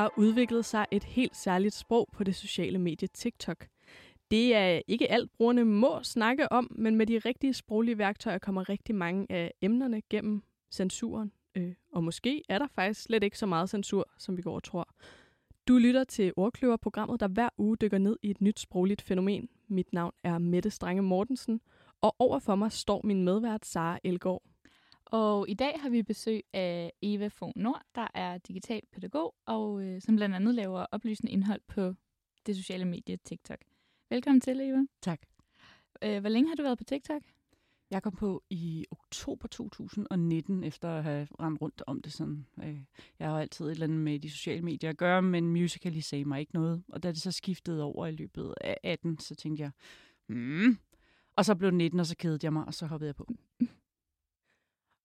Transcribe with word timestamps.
Har 0.00 0.12
udviklet 0.16 0.64
sig 0.64 0.86
et 0.90 1.04
helt 1.04 1.36
særligt 1.36 1.74
sprog 1.74 2.08
på 2.12 2.24
det 2.24 2.34
sociale 2.34 2.78
medie 2.78 3.08
TikTok. 3.08 3.66
Det 4.30 4.54
er 4.54 4.80
ikke 4.88 5.10
alt 5.10 5.32
brugerne 5.32 5.64
må 5.64 6.02
snakke 6.02 6.52
om, 6.52 6.68
men 6.70 6.96
med 6.96 7.06
de 7.06 7.18
rigtige 7.18 7.54
sproglige 7.54 7.98
værktøjer 7.98 8.38
kommer 8.38 8.68
rigtig 8.68 8.94
mange 8.94 9.26
af 9.30 9.52
emnerne 9.62 10.02
gennem 10.10 10.42
censuren. 10.70 11.32
Øh, 11.54 11.74
og 11.92 12.04
måske 12.04 12.42
er 12.48 12.58
der 12.58 12.66
faktisk 12.74 13.02
slet 13.02 13.22
ikke 13.22 13.38
så 13.38 13.46
meget 13.46 13.70
censur, 13.70 14.10
som 14.18 14.36
vi 14.36 14.42
går 14.42 14.54
og 14.54 14.62
tror. 14.62 14.94
Du 15.68 15.78
lytter 15.78 16.04
til 16.04 16.32
Ordkløver-programmet, 16.36 17.20
der 17.20 17.28
hver 17.28 17.48
uge 17.58 17.76
dykker 17.76 17.98
ned 17.98 18.16
i 18.22 18.30
et 18.30 18.40
nyt 18.40 18.60
sprogligt 18.60 19.02
fænomen. 19.02 19.48
Mit 19.68 19.92
navn 19.92 20.12
er 20.24 20.38
Mette 20.38 20.70
Strange 20.70 21.02
Mortensen, 21.02 21.60
og 22.00 22.16
overfor 22.18 22.54
mig 22.54 22.72
står 22.72 23.00
min 23.04 23.24
medvært 23.24 23.66
Sara 23.66 23.98
Elgård. 24.04 24.42
Og 25.12 25.48
i 25.48 25.54
dag 25.54 25.80
har 25.80 25.88
vi 25.88 26.02
besøg 26.02 26.42
af 26.52 26.92
Eva 27.02 27.26
Fogh 27.26 27.52
Nord, 27.56 27.82
der 27.94 28.06
er 28.14 28.38
digital 28.38 28.82
pædagog, 28.92 29.34
og 29.46 29.82
øh, 29.82 30.00
som 30.00 30.16
blandt 30.16 30.34
andet 30.34 30.54
laver 30.54 30.86
oplysende 30.92 31.32
indhold 31.32 31.60
på 31.68 31.94
det 32.46 32.56
sociale 32.56 32.84
medie 32.84 33.16
TikTok. 33.16 33.58
Velkommen 34.10 34.40
til, 34.40 34.60
Eva. 34.60 34.78
Tak. 35.02 35.20
Øh, 36.02 36.20
hvor 36.20 36.28
længe 36.28 36.48
har 36.48 36.54
du 36.54 36.62
været 36.62 36.78
på 36.78 36.84
TikTok? 36.84 37.22
Jeg 37.90 38.02
kom 38.02 38.12
på 38.12 38.42
i 38.50 38.86
oktober 38.90 39.48
2019, 39.48 40.64
efter 40.64 40.88
at 40.88 41.04
have 41.04 41.28
rendt 41.40 41.62
rundt 41.62 41.82
om 41.86 42.02
det 42.02 42.12
sådan. 42.12 42.46
Øh, 42.64 42.78
jeg 43.18 43.28
har 43.28 43.40
altid 43.40 43.64
et 43.66 43.70
eller 43.70 43.86
andet 43.86 43.98
med 43.98 44.18
de 44.18 44.30
sociale 44.30 44.62
medier 44.62 44.90
at 44.90 44.96
gøre, 44.96 45.22
men 45.22 45.48
Musical.ly 45.48 46.00
sagde 46.00 46.24
mig 46.24 46.40
ikke 46.40 46.54
noget. 46.54 46.82
Og 46.88 47.02
da 47.02 47.08
det 47.08 47.20
så 47.20 47.32
skiftede 47.32 47.82
over 47.82 48.06
i 48.06 48.12
løbet 48.12 48.54
af 48.60 48.76
18, 48.82 49.18
så 49.18 49.34
tænkte 49.34 49.62
jeg, 49.62 49.70
hmm. 50.26 50.78
Og 51.36 51.44
så 51.44 51.54
blev 51.54 51.70
det 51.70 51.76
19, 51.78 52.00
og 52.00 52.06
så 52.06 52.16
kedede 52.16 52.38
jeg 52.42 52.52
mig, 52.52 52.64
og 52.64 52.74
så 52.74 52.86
hoppede 52.86 53.08
jeg 53.08 53.16
på. 53.16 53.28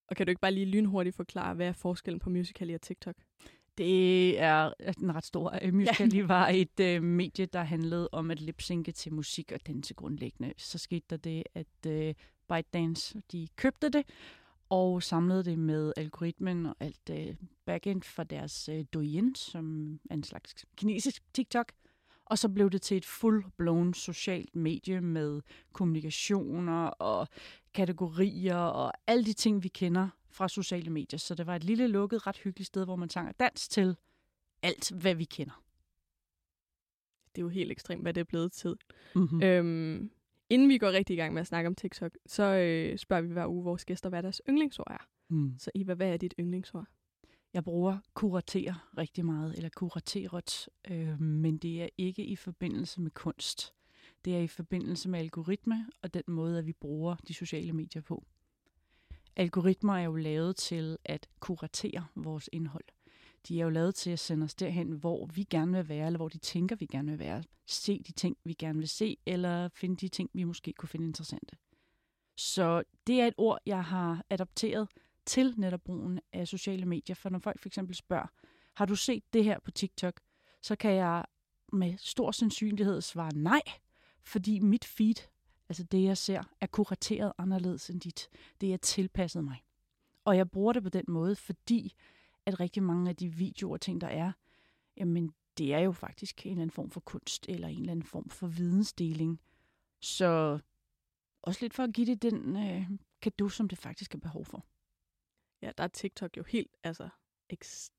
Og 0.08 0.16
kan 0.16 0.26
du 0.26 0.30
ikke 0.30 0.42
bare 0.42 0.54
lige 0.54 0.66
lynhurtigt 0.66 1.16
forklare, 1.16 1.54
hvad 1.54 1.68
er 1.68 1.74
forskellen 1.74 2.20
på 2.20 2.30
Musical.ly 2.30 2.74
og 2.74 2.82
TikTok? 2.82 3.16
Det 3.78 4.40
er 4.40 4.72
en 5.02 5.16
ret 5.16 5.26
stor. 5.26 5.72
Musical.ly 5.72 6.18
ja. 6.18 6.26
var 6.26 6.48
et 6.48 6.80
øh, 6.80 7.04
medie, 7.04 7.46
der 7.46 7.64
handlede 7.64 8.10
om 8.12 8.32
at 8.32 8.42
lipsynke 8.42 8.92
til 8.92 9.14
musik 9.14 9.52
og 9.52 9.68
danse 9.68 9.94
grundlæggende. 9.94 10.54
Så 10.58 10.78
skete 10.78 11.06
der 11.10 11.18
det, 11.18 11.44
at 11.54 11.88
øh, 11.88 12.14
ByteDance 12.50 13.22
de 13.32 13.48
købte 13.56 13.90
det 13.90 14.04
og 14.70 15.04
samlede 15.04 15.44
det 15.44 15.60
med 15.60 15.94
algoritmen 15.98 16.66
og 16.66 16.76
alt 16.80 17.10
øh, 17.12 17.36
backend 17.66 18.04
fra 18.04 18.24
deres 18.24 18.70
øh, 18.70 18.86
Douyin, 18.94 19.36
som 19.36 19.94
er 20.10 20.14
en 20.14 20.24
slags 20.24 20.66
kinesisk 20.76 21.24
TikTok. 21.34 21.72
Og 22.26 22.38
så 22.38 22.50
blev 22.50 22.70
det 22.70 22.82
til 22.82 22.98
et 22.98 23.06
full-blown 23.06 23.94
socialt 23.94 24.56
medie 24.56 25.02
med 25.02 25.42
kommunikationer 25.74 26.88
og 26.88 27.28
kategorier 27.76 28.56
og 28.56 28.94
alle 29.08 29.26
de 29.26 29.34
ting, 29.34 29.64
vi 29.64 29.68
kender 29.68 30.10
fra 30.30 30.50
sociale 30.50 30.90
medier. 30.90 31.18
Så 31.18 31.36
det 31.36 31.48
var 31.48 31.56
et 31.56 31.64
lille 31.64 31.88
lukket, 31.88 32.28
ret 32.28 32.38
hyggeligt 32.38 32.68
sted, 32.68 32.86
hvor 32.86 32.96
man 32.96 33.10
tager 33.10 33.32
dans 33.32 33.68
til 33.68 33.96
alt, 34.62 34.92
hvad 34.92 35.16
vi 35.16 35.24
kender. 35.24 35.64
Det 37.36 37.42
er 37.42 37.44
jo 37.44 37.50
helt 37.50 37.72
ekstremt, 37.72 38.02
hvad 38.02 38.14
det 38.14 38.22
er 38.22 38.26
blevet 38.26 38.52
til. 38.52 38.76
Mm-hmm. 39.16 39.44
Øhm, 39.44 40.12
inden 40.50 40.70
vi 40.70 40.78
går 40.78 40.92
rigtig 40.92 41.14
i 41.14 41.18
gang 41.18 41.34
med 41.34 41.42
at 41.42 41.48
snakke 41.48 41.68
om 41.68 41.76
TikTok, 41.76 42.12
så 42.26 42.44
øh, 42.44 42.98
spørger 42.98 43.22
vi 43.22 43.34
hver 43.34 43.48
uge 43.48 43.64
vores 43.64 43.86
gæster, 43.86 44.10
hvad 44.10 44.24
deres 44.24 44.42
yndlingsord 44.50 44.92
er. 44.92 45.08
Mm. 45.30 45.56
Så 45.58 45.72
Eva, 45.76 45.94
hvad 45.94 46.14
er 46.14 46.18
dit 46.18 46.34
yndlingsord? 46.40 46.86
Jeg 47.54 47.64
bruger 47.64 47.98
kuratere 48.14 48.76
rigtig 48.98 49.26
meget, 49.26 49.56
eller 49.56 49.70
kurateret, 49.76 50.70
øh, 50.92 51.22
men 51.22 51.58
det 51.58 51.82
er 51.84 51.90
ikke 51.98 52.26
i 52.26 52.36
forbindelse 52.36 53.02
med 53.02 53.12
kunst. 53.12 53.74
Det 54.26 54.36
er 54.36 54.40
i 54.40 54.48
forbindelse 54.48 55.10
med 55.10 55.20
algoritme 55.20 55.86
og 56.02 56.14
den 56.14 56.24
måde, 56.28 56.60
at 56.60 56.66
vi 56.66 56.74
bruger 56.74 57.16
de 57.28 57.34
sociale 57.34 57.74
medier 57.74 58.02
på. 58.02 58.26
Algoritmer 59.36 59.94
er 59.94 60.04
jo 60.04 60.16
lavet 60.16 60.56
til 60.56 60.98
at 61.06 61.30
kuratere 61.40 62.06
vores 62.16 62.50
indhold. 62.54 62.86
De 63.48 63.60
er 63.60 63.64
jo 63.64 63.70
lavet 63.70 63.96
til 63.96 64.10
at 64.10 64.20
sende 64.20 64.44
os 64.44 64.56
derhen, 64.56 64.92
hvor 64.92 65.26
vi 65.26 65.44
gerne 65.44 65.72
vil 65.72 65.90
være, 65.90 66.06
eller 66.06 66.18
hvor 66.18 66.30
de 66.30 66.38
tænker, 66.38 66.76
vi 66.76 66.86
gerne 66.86 67.12
vil 67.12 67.20
være. 67.20 67.44
Se 67.66 68.04
de 68.08 68.12
ting, 68.12 68.38
vi 68.44 68.54
gerne 68.54 68.80
vil 68.80 68.90
se, 68.90 69.18
eller 69.26 69.70
finde 69.70 69.96
de 69.96 70.08
ting, 70.08 70.30
vi 70.34 70.44
måske 70.44 70.74
kunne 70.74 70.90
finde 70.90 71.06
interessante. 71.06 71.56
Så 72.38 72.84
det 73.08 73.22
er 73.22 73.28
et 73.28 73.34
ord, 73.38 73.60
jeg 73.66 73.84
har 73.84 74.26
adopteret 74.30 74.90
til 75.26 75.54
netop 75.58 75.82
brugen 75.82 76.20
af 76.34 76.48
sociale 76.48 76.86
medier. 76.86 77.16
For 77.16 77.30
når 77.30 77.40
folk 77.40 77.62
for 77.62 77.70
eksempel 77.70 77.96
spørger, 77.96 78.28
har 78.74 78.86
du 78.86 78.96
set 78.96 79.24
det 79.34 79.44
her 79.44 79.60
på 79.60 79.72
TikTok? 79.72 80.22
Så 80.62 80.76
kan 80.76 80.92
jeg 80.92 81.26
med 81.74 81.98
stor 81.98 82.32
sandsynlighed 82.32 83.02
svare 83.02 83.36
nej, 83.36 83.62
fordi 84.26 84.60
mit 84.60 84.86
feed, 84.86 85.16
altså 85.70 85.84
det 85.84 86.04
jeg 86.04 86.18
ser, 86.18 86.44
er 86.62 86.68
kurateret 86.68 87.34
anderledes 87.38 87.90
end 87.90 88.02
dit. 88.02 88.30
Det 88.62 88.74
er 88.74 88.78
tilpasset 88.78 89.44
mig. 89.44 89.64
Og 90.26 90.38
jeg 90.38 90.52
bruger 90.52 90.74
det 90.74 90.84
på 90.84 90.90
den 90.90 91.06
måde, 91.08 91.36
fordi 91.36 91.94
at 92.46 92.60
rigtig 92.60 92.84
mange 92.84 93.10
af 93.10 93.16
de 93.16 93.30
videoer 93.30 93.74
og 93.74 93.82
ting, 93.82 94.02
der 94.02 94.08
er, 94.08 94.32
jamen 94.98 95.34
det 95.58 95.74
er 95.74 95.80
jo 95.80 95.92
faktisk 95.92 96.46
en 96.46 96.52
eller 96.52 96.62
anden 96.62 96.72
form 96.72 96.92
for 96.92 97.00
kunst, 97.00 97.46
eller 97.50 97.68
en 97.68 97.80
eller 97.80 97.92
anden 97.92 98.06
form 98.06 98.30
for 98.30 98.48
vidensdeling. 98.48 99.42
Så 100.02 100.60
også 101.42 101.62
lidt 101.62 101.74
for 101.74 101.84
at 101.84 101.94
give 101.94 102.08
det 102.08 102.22
den 102.22 102.56
øh, 102.56 102.90
kado, 103.22 103.50
som 103.50 103.68
det 103.68 103.78
faktisk 103.78 104.16
er 104.16 104.20
behov 104.20 104.46
for. 104.46 104.66
Ja, 105.62 105.72
der 105.78 105.84
er 105.84 105.88
TikTok 105.88 106.38
jo 106.38 106.44
helt 106.44 106.72
altså 106.84 107.10
ekstremt 107.50 107.95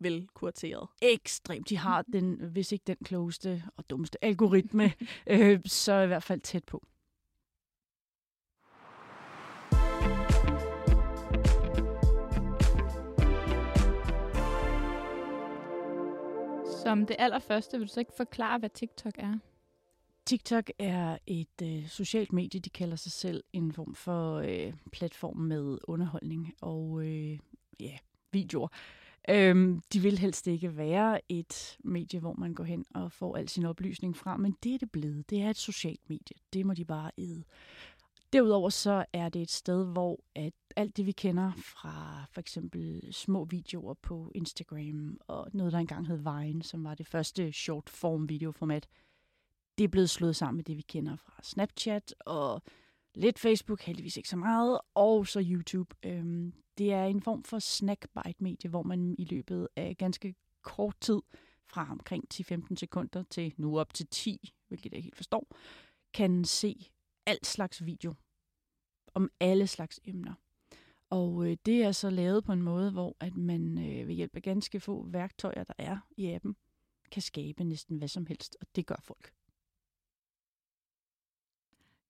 vel 0.00 0.28
kurateret. 0.34 0.88
Ekstremt. 1.02 1.68
De 1.68 1.76
har 1.76 2.02
den, 2.02 2.34
hvis 2.52 2.72
ikke 2.72 2.84
den 2.86 2.96
klogeste 3.04 3.62
og 3.76 3.90
dummeste 3.90 4.24
algoritme, 4.24 4.92
øh, 5.26 5.60
så 5.66 6.00
i 6.00 6.06
hvert 6.06 6.22
fald 6.22 6.40
tæt 6.40 6.64
på. 6.64 6.82
Som 16.82 17.06
det 17.06 17.16
allerførste, 17.18 17.78
vil 17.78 17.88
du 17.88 17.92
så 17.92 18.00
ikke 18.00 18.12
forklare, 18.16 18.58
hvad 18.58 18.70
TikTok 18.70 19.14
er? 19.18 19.38
TikTok 20.26 20.70
er 20.78 21.18
et 21.26 21.62
øh, 21.62 21.88
socialt 21.88 22.32
medie, 22.32 22.60
de 22.60 22.70
kalder 22.70 22.96
sig 22.96 23.12
selv 23.12 23.44
en 23.52 23.72
form 23.72 23.94
for 23.94 24.36
øh, 24.36 24.72
platform 24.92 25.36
med 25.36 25.78
underholdning 25.84 26.54
og 26.60 27.02
øh, 27.04 27.38
ja, 27.80 27.98
videoer. 28.32 28.68
Øhm, 29.30 29.82
de 29.92 30.00
vil 30.00 30.18
helst 30.18 30.46
ikke 30.46 30.76
være 30.76 31.20
et 31.28 31.78
medie, 31.84 32.20
hvor 32.20 32.34
man 32.38 32.54
går 32.54 32.64
hen 32.64 32.84
og 32.94 33.12
får 33.12 33.36
al 33.36 33.48
sin 33.48 33.64
oplysning 33.64 34.16
fra, 34.16 34.36
men 34.36 34.56
det 34.62 34.74
er 34.74 34.78
det 34.78 34.90
blevet. 34.90 35.30
Det 35.30 35.42
er 35.42 35.50
et 35.50 35.56
socialt 35.56 36.10
medie. 36.10 36.36
Det 36.52 36.66
må 36.66 36.74
de 36.74 36.84
bare 36.84 37.10
æde. 37.18 37.44
Derudover 38.32 38.70
så 38.70 39.04
er 39.12 39.28
det 39.28 39.42
et 39.42 39.50
sted, 39.50 39.84
hvor 39.92 40.20
at 40.34 40.52
alt 40.76 40.96
det, 40.96 41.06
vi 41.06 41.12
kender 41.12 41.52
fra 41.56 42.24
for 42.32 42.40
eksempel 42.40 43.08
små 43.12 43.44
videoer 43.44 43.94
på 43.94 44.32
Instagram 44.34 45.18
og 45.26 45.48
noget, 45.52 45.72
der 45.72 45.78
engang 45.78 46.06
hed 46.06 46.16
Vine, 46.16 46.62
som 46.62 46.84
var 46.84 46.94
det 46.94 47.06
første 47.06 47.52
short 47.52 47.90
form 47.90 48.28
videoformat, 48.28 48.88
det 49.78 49.84
er 49.84 49.88
blevet 49.88 50.10
slået 50.10 50.36
sammen 50.36 50.56
med 50.56 50.64
det, 50.64 50.76
vi 50.76 50.82
kender 50.82 51.16
fra 51.16 51.32
Snapchat 51.42 52.14
og 52.20 52.62
lidt 53.14 53.38
Facebook, 53.38 53.82
heldigvis 53.82 54.16
ikke 54.16 54.28
så 54.28 54.36
meget, 54.36 54.80
og 54.94 55.26
så 55.26 55.44
YouTube. 55.50 55.94
Øhm, 56.02 56.52
det 56.78 56.92
er 56.92 57.04
en 57.04 57.22
form 57.22 57.44
for 57.44 57.58
snackbite-medie, 57.58 58.70
hvor 58.70 58.82
man 58.82 59.14
i 59.18 59.24
løbet 59.24 59.68
af 59.76 59.96
ganske 59.96 60.34
kort 60.62 60.96
tid, 61.00 61.20
fra 61.70 61.88
omkring 61.90 62.24
10-15 62.34 62.76
sekunder 62.76 63.22
til 63.22 63.54
nu 63.56 63.78
op 63.78 63.94
til 63.94 64.06
10, 64.06 64.52
hvilket 64.68 64.92
jeg 64.92 65.02
helt 65.02 65.16
forstår, 65.16 65.46
kan 66.14 66.44
se 66.44 66.90
alt 67.26 67.46
slags 67.46 67.84
video 67.84 68.14
om 69.14 69.30
alle 69.40 69.66
slags 69.66 70.00
emner. 70.04 70.34
Og 71.10 71.46
øh, 71.46 71.56
det 71.66 71.82
er 71.82 71.92
så 71.92 72.10
lavet 72.10 72.44
på 72.44 72.52
en 72.52 72.62
måde, 72.62 72.90
hvor 72.90 73.16
at 73.20 73.36
man 73.36 73.78
øh, 73.78 74.08
ved 74.08 74.14
hjælp 74.14 74.36
af 74.36 74.42
ganske 74.42 74.80
få 74.80 75.06
værktøjer, 75.06 75.64
der 75.64 75.74
er 75.78 75.98
i 76.16 76.30
appen, 76.30 76.56
kan 77.10 77.22
skabe 77.22 77.64
næsten 77.64 77.98
hvad 77.98 78.08
som 78.08 78.26
helst, 78.26 78.56
og 78.60 78.66
det 78.76 78.86
gør 78.86 79.00
folk. 79.02 79.32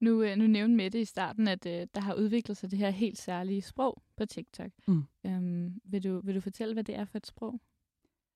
Nu, 0.00 0.22
øh, 0.22 0.36
nu 0.36 0.46
nævnte 0.46 0.76
Mette 0.76 1.00
i 1.00 1.04
starten, 1.04 1.48
at 1.48 1.66
øh, 1.66 1.86
der 1.94 2.00
har 2.00 2.14
udviklet 2.14 2.56
sig 2.56 2.70
det 2.70 2.78
her 2.78 2.90
helt 2.90 3.18
særlige 3.18 3.62
sprog 3.62 4.02
på 4.16 4.26
TikTok. 4.26 4.70
Mm. 4.86 5.04
Øhm, 5.26 5.80
vil, 5.84 6.04
du, 6.04 6.20
vil 6.20 6.34
du 6.34 6.40
fortælle, 6.40 6.74
hvad 6.74 6.84
det 6.84 6.94
er 6.94 7.04
for 7.04 7.18
et 7.18 7.26
sprog? 7.26 7.60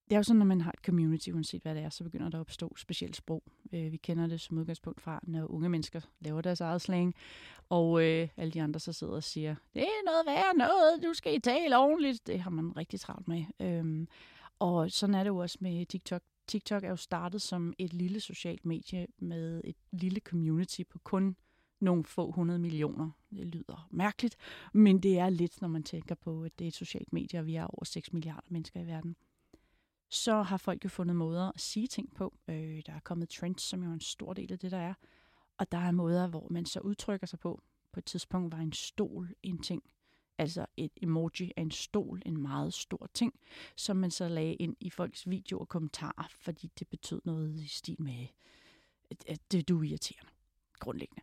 Det 0.05 0.17
er 0.17 0.19
jo 0.19 0.23
sådan, 0.23 0.38
når 0.38 0.47
man 0.47 0.61
har 0.61 0.73
et 0.73 0.85
community, 0.85 1.29
uanset 1.29 1.62
hvad 1.62 1.75
det 1.75 1.82
er, 1.82 1.88
så 1.88 2.05
begynder 2.05 2.29
der 2.29 2.38
at 2.38 2.41
opstå 2.41 2.76
specielt 2.76 3.17
sprog. 3.17 3.43
Øh, 3.73 3.93
vi 3.93 3.97
kender 3.97 4.26
det 4.26 4.41
som 4.41 4.59
udgangspunkt 4.59 5.00
fra, 5.00 5.20
når 5.23 5.50
unge 5.50 5.69
mennesker 5.69 6.00
laver 6.20 6.41
deres 6.41 6.61
eget 6.61 6.81
slang, 6.81 7.14
og 7.69 8.03
øh, 8.05 8.29
alle 8.37 8.53
de 8.53 8.62
andre 8.62 8.81
så 8.81 8.93
sidder 8.93 9.12
og 9.12 9.23
siger, 9.23 9.55
det 9.75 9.82
er 9.82 10.05
noget 10.05 10.26
værd 10.26 10.56
noget, 10.56 11.03
du 11.03 11.15
skal 11.15 11.35
i 11.35 11.41
tale 11.41 11.79
ordentligt. 11.79 12.26
Det 12.26 12.41
har 12.41 12.50
man 12.50 12.76
rigtig 12.76 13.00
travlt 13.00 13.29
med. 13.29 13.44
Øhm, 13.61 14.08
og 14.58 14.91
sådan 14.91 15.15
er 15.15 15.23
det 15.23 15.31
jo 15.31 15.37
også 15.37 15.58
med 15.61 15.87
TikTok. 15.87 16.23
TikTok 16.47 16.85
er 16.85 16.88
jo 16.88 16.97
startet 16.97 17.43
som 17.43 17.75
et 17.79 17.93
lille 17.93 18.20
socialt 18.20 18.65
medie 18.65 19.06
med 19.19 19.61
et 19.65 19.76
lille 19.93 20.20
community 20.20 20.82
på 20.91 20.99
kun 20.99 21.37
nogle 21.82 22.05
få 22.05 22.31
hundrede 22.31 22.58
millioner. 22.58 23.11
Det 23.31 23.46
lyder 23.46 23.88
mærkeligt, 23.90 24.37
men 24.73 25.02
det 25.02 25.19
er 25.19 25.31
lidt, 25.31 25.61
når 25.61 25.69
man 25.69 25.82
tænker 25.82 26.14
på, 26.14 26.44
at 26.44 26.58
det 26.58 26.64
er 26.64 26.69
et 26.69 26.75
socialt 26.75 27.12
medie, 27.12 27.38
og 27.38 27.46
vi 27.46 27.55
er 27.55 27.64
over 27.64 27.84
6 27.84 28.12
milliarder 28.12 28.46
mennesker 28.49 28.81
i 28.81 28.87
verden. 28.87 29.17
Så 30.08 30.43
har 30.43 30.56
folk 30.56 30.84
jo 30.84 30.88
fundet 30.88 31.17
måder 31.17 31.52
at 31.55 31.61
sige 31.61 31.87
ting 31.87 32.14
på. 32.14 32.34
Øh, 32.49 32.82
der 32.87 32.93
er 32.93 33.00
kommet 33.00 33.29
trends, 33.29 33.62
som 33.62 33.82
jo 33.82 33.88
er 33.88 33.94
en 33.94 34.00
stor 34.00 34.32
del 34.32 34.52
af 34.52 34.58
det, 34.58 34.70
der 34.70 34.79
er. 34.79 34.94
Og 35.58 35.73
der 35.73 35.79
er 35.79 35.90
måder, 35.90 36.26
hvor 36.26 36.46
man 36.50 36.67
så 36.67 36.81
udtrykker 36.81 37.26
sig 37.26 37.38
på. 37.38 37.62
På 37.93 38.00
et 38.00 38.05
tidspunkt 38.05 38.52
var 38.52 38.58
en 38.58 38.73
stol 38.73 39.34
en 39.43 39.58
ting. 39.58 39.82
Altså 40.38 40.67
et 40.76 40.93
emoji 41.02 41.52
af 41.56 41.62
en 41.62 41.70
stol, 41.70 42.23
en 42.26 42.43
meget 42.43 42.75
stor 42.75 43.08
ting, 43.14 43.34
som 43.76 43.96
man 43.96 44.11
så 44.11 44.29
lagde 44.29 44.55
ind 44.55 44.76
i 44.81 44.90
folks 44.90 45.31
videoer 45.31 45.61
og 45.61 45.69
kommentarer, 45.69 46.29
fordi 46.31 46.70
det 46.79 46.88
betød 46.88 47.20
noget 47.25 47.61
i 47.61 47.67
stil 47.67 48.02
med, 48.02 48.26
at, 49.26 49.40
det 49.52 49.69
du 49.69 49.82
irriterende, 49.82 50.31
grundlæggende. 50.79 51.23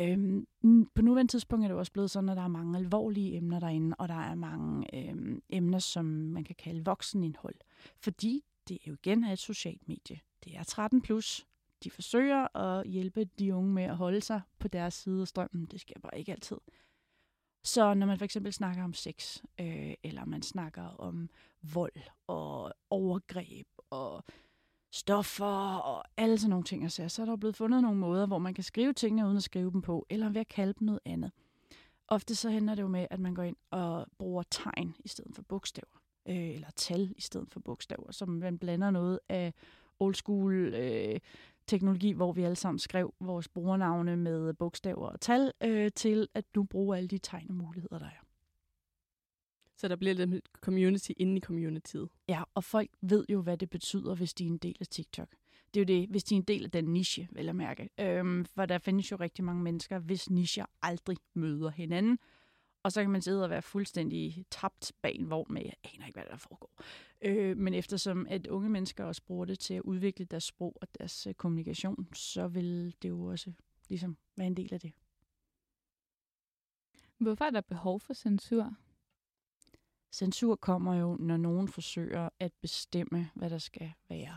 Øhm, 0.00 0.46
på 0.94 1.02
nuværende 1.02 1.32
tidspunkt 1.32 1.64
er 1.64 1.68
det 1.68 1.76
også 1.76 1.92
blevet 1.92 2.10
sådan, 2.10 2.28
at 2.28 2.36
der 2.36 2.42
er 2.42 2.48
mange 2.48 2.78
alvorlige 2.78 3.36
emner 3.36 3.60
derinde, 3.60 3.96
og 3.98 4.08
der 4.08 4.14
er 4.14 4.34
mange 4.34 4.94
øhm, 5.08 5.42
emner, 5.48 5.78
som 5.78 6.04
man 6.04 6.44
kan 6.44 6.54
kalde 6.58 6.84
voksenindhold. 6.84 7.54
Fordi 7.96 8.44
det 8.68 8.78
jo 8.86 8.92
igen 8.92 9.24
er 9.24 9.32
et 9.32 9.38
socialt 9.38 9.88
medie. 9.88 10.20
Det 10.44 10.56
er 10.56 10.62
13 10.62 11.02
plus. 11.02 11.46
De 11.84 11.90
forsøger 11.90 12.56
at 12.56 12.86
hjælpe 12.86 13.24
de 13.24 13.54
unge 13.54 13.72
med 13.72 13.82
at 13.82 13.96
holde 13.96 14.20
sig 14.20 14.40
på 14.58 14.68
deres 14.68 14.94
side 14.94 15.20
af 15.20 15.28
strømmen. 15.28 15.66
Det 15.66 15.80
sker 15.80 16.00
bare 16.02 16.18
ikke 16.18 16.32
altid. 16.32 16.56
Så 17.64 17.94
når 17.94 18.06
man 18.06 18.18
for 18.18 18.24
eksempel 18.24 18.52
snakker 18.52 18.84
om 18.84 18.94
sex, 18.94 19.42
øh, 19.60 19.94
eller 20.02 20.24
man 20.24 20.42
snakker 20.42 20.82
om 20.82 21.30
vold 21.62 22.02
og 22.26 22.72
overgreb 22.90 23.66
og 23.90 24.24
stoffer 24.96 25.76
og 25.76 26.04
alle 26.16 26.38
sådan 26.38 26.50
nogle 26.50 26.64
ting, 26.64 26.92
så, 26.92 27.08
så 27.08 27.22
er 27.22 27.26
der 27.26 27.36
blevet 27.36 27.56
fundet 27.56 27.82
nogle 27.82 27.98
måder, 27.98 28.26
hvor 28.26 28.38
man 28.38 28.54
kan 28.54 28.64
skrive 28.64 28.92
tingene 28.92 29.24
uden 29.26 29.36
at 29.36 29.42
skrive 29.42 29.70
dem 29.70 29.82
på, 29.82 30.06
eller 30.10 30.28
ved 30.28 30.40
at 30.40 30.48
kalde 30.48 30.72
dem 30.78 30.86
noget 30.86 31.00
andet. 31.04 31.30
Ofte 32.08 32.34
så 32.34 32.50
hænder 32.50 32.74
det 32.74 32.82
jo 32.82 32.88
med, 32.88 33.06
at 33.10 33.20
man 33.20 33.34
går 33.34 33.42
ind 33.42 33.56
og 33.70 34.06
bruger 34.18 34.42
tegn 34.50 34.94
i 35.04 35.08
stedet 35.08 35.34
for 35.34 35.42
bogstaver, 35.42 36.02
øh, 36.28 36.54
eller 36.54 36.70
tal 36.76 37.12
i 37.16 37.20
stedet 37.20 37.48
for 37.50 37.60
bogstaver, 37.60 38.12
som 38.12 38.28
man 38.28 38.58
blander 38.58 38.90
noget 38.90 39.20
af 39.28 39.54
old 39.98 40.14
school 40.14 40.74
øh, 40.74 41.20
teknologi, 41.66 42.12
hvor 42.12 42.32
vi 42.32 42.42
alle 42.42 42.56
sammen 42.56 42.78
skrev 42.78 43.14
vores 43.20 43.48
brugernavne 43.48 44.16
med 44.16 44.54
bogstaver 44.54 45.08
og 45.08 45.20
tal, 45.20 45.52
øh, 45.60 45.90
til 45.96 46.28
at 46.34 46.44
nu 46.56 46.64
bruge 46.64 46.96
alle 46.96 47.08
de 47.08 47.18
tegn 47.18 47.46
og 47.48 47.54
muligheder, 47.54 47.98
der 47.98 48.06
er. 48.06 48.25
Så 49.76 49.88
der 49.88 49.96
bliver 49.96 50.14
lidt 50.14 50.48
community 50.52 51.10
inde 51.16 51.36
i 51.36 51.40
communityet. 51.40 52.08
Ja, 52.28 52.42
og 52.54 52.64
folk 52.64 52.90
ved 53.00 53.24
jo, 53.28 53.42
hvad 53.42 53.58
det 53.58 53.70
betyder, 53.70 54.14
hvis 54.14 54.34
de 54.34 54.44
er 54.44 54.48
en 54.48 54.58
del 54.58 54.76
af 54.80 54.86
TikTok. 54.86 55.28
Det 55.74 55.80
er 55.80 55.84
jo 55.94 56.00
det, 56.00 56.08
hvis 56.08 56.24
de 56.24 56.34
er 56.34 56.36
en 56.36 56.42
del 56.44 56.64
af 56.64 56.70
den 56.70 56.84
niche, 56.84 57.28
vil 57.32 57.44
jeg 57.44 57.56
mærke. 57.56 57.88
Øhm, 58.00 58.44
for 58.44 58.66
der 58.66 58.78
findes 58.78 59.10
jo 59.10 59.16
rigtig 59.16 59.44
mange 59.44 59.62
mennesker, 59.62 59.98
hvis 59.98 60.30
nicher 60.30 60.66
aldrig 60.82 61.16
møder 61.34 61.70
hinanden. 61.70 62.18
Og 62.82 62.92
så 62.92 63.02
kan 63.02 63.10
man 63.10 63.22
sidde 63.22 63.44
og 63.44 63.50
være 63.50 63.62
fuldstændig 63.62 64.44
tabt 64.50 64.92
bag 65.02 65.14
en 65.14 65.30
vogn 65.30 65.54
med, 65.54 65.62
jeg 65.64 65.72
aner 65.94 66.06
ikke, 66.06 66.20
hvad 66.20 66.30
der 66.30 66.36
foregår. 66.36 66.70
Øh, 67.22 67.56
men 67.56 67.74
eftersom 67.74 68.26
at 68.30 68.46
unge 68.46 68.68
mennesker 68.68 69.04
også 69.04 69.22
bruger 69.22 69.44
det 69.44 69.58
til 69.58 69.74
at 69.74 69.82
udvikle 69.82 70.24
deres 70.24 70.44
sprog 70.44 70.76
og 70.80 70.88
deres 70.98 71.26
øh, 71.26 71.34
kommunikation, 71.34 72.08
så 72.14 72.48
vil 72.48 72.94
det 73.02 73.08
jo 73.08 73.24
også 73.24 73.52
ligesom 73.88 74.16
være 74.36 74.46
en 74.46 74.56
del 74.56 74.74
af 74.74 74.80
det. 74.80 74.92
Hvorfor 77.18 77.44
er 77.44 77.50
der 77.50 77.60
behov 77.60 78.00
for 78.00 78.14
censur? 78.14 78.76
Censur 80.16 80.56
kommer 80.56 80.94
jo, 80.94 81.16
når 81.20 81.36
nogen 81.36 81.68
forsøger 81.68 82.28
at 82.40 82.52
bestemme, 82.62 83.30
hvad 83.34 83.50
der 83.50 83.58
skal 83.58 83.92
være. 84.08 84.36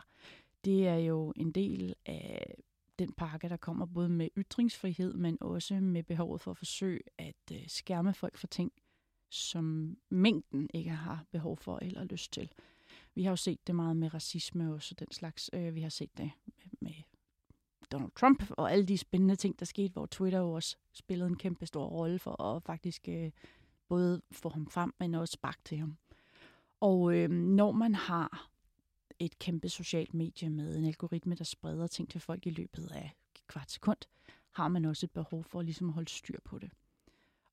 Det 0.66 0.88
er 0.88 0.96
jo 0.96 1.34
en 1.36 1.52
del 1.52 1.96
af 2.06 2.56
den 3.00 3.14
pakke, 3.14 3.50
der 3.50 3.58
kommer 3.58 3.86
både 3.86 4.10
med 4.10 4.30
ytringsfrihed, 4.38 5.14
men 5.14 5.38
også 5.42 5.80
med 5.80 6.04
behovet 6.04 6.42
for 6.42 6.52
at 6.52 6.58
forsøge 6.58 7.00
at 7.18 7.36
øh, 7.52 7.68
skærme 7.68 8.14
folk 8.14 8.38
for 8.38 8.48
ting, 8.48 8.72
som 9.30 9.98
mængden 10.10 10.70
ikke 10.74 10.90
har 10.90 11.26
behov 11.32 11.58
for 11.58 11.80
eller 11.82 12.04
lyst 12.04 12.34
til. 12.34 12.52
Vi 13.16 13.24
har 13.24 13.30
jo 13.30 13.36
set 13.36 13.68
det 13.68 13.76
meget 13.76 13.98
med 13.98 14.14
racisme 14.14 14.74
og 14.74 14.82
så 14.82 14.96
den 14.96 15.12
slags. 15.12 15.50
Øh, 15.54 15.76
vi 15.76 15.82
har 15.82 15.90
set 15.90 16.18
det 16.18 16.32
med 16.82 16.94
Donald 17.92 18.12
Trump 18.16 18.44
og 18.52 18.72
alle 18.72 18.86
de 18.86 18.98
spændende 18.98 19.36
ting, 19.36 19.60
der 19.60 19.66
skete, 19.66 19.94
hvor 19.94 20.06
Twitter 20.06 20.40
jo 20.40 20.52
også 20.52 20.78
spillede 20.94 21.30
en 21.30 21.38
kæmpe 21.38 21.66
stor 21.66 21.86
rolle 21.86 22.20
for 22.20 22.44
at 22.44 22.64
faktisk 22.64 23.08
øh, 23.10 23.32
både 23.90 24.22
få 24.32 24.50
ham 24.50 24.68
frem, 24.68 24.94
men 25.00 25.16
også 25.16 25.32
sparke 25.32 25.62
til 25.66 25.78
ham. 25.78 25.98
Og 26.80 27.16
øh, 27.16 27.30
når 27.30 27.72
man 27.72 27.96
har 27.96 28.50
et 29.20 29.40
kæmpe 29.40 29.70
socialt 29.70 30.14
medie 30.14 30.50
med 30.50 30.78
en 30.78 30.86
algoritme, 30.86 31.36
der 31.36 31.44
spreder 31.44 31.88
ting 31.88 32.10
til 32.10 32.22
folk 32.22 32.46
i 32.46 32.50
løbet 32.50 32.92
af 32.92 33.14
et 33.36 33.48
kvart 33.48 33.72
sekund, 33.72 33.98
har 34.52 34.68
man 34.68 34.86
også 34.86 35.06
et 35.06 35.12
behov 35.12 35.44
for 35.44 35.62
ligesom 35.62 35.62
at 35.62 35.66
ligesom 35.66 35.90
holde 35.90 36.10
styr 36.10 36.40
på 36.46 36.60
det. 36.60 36.72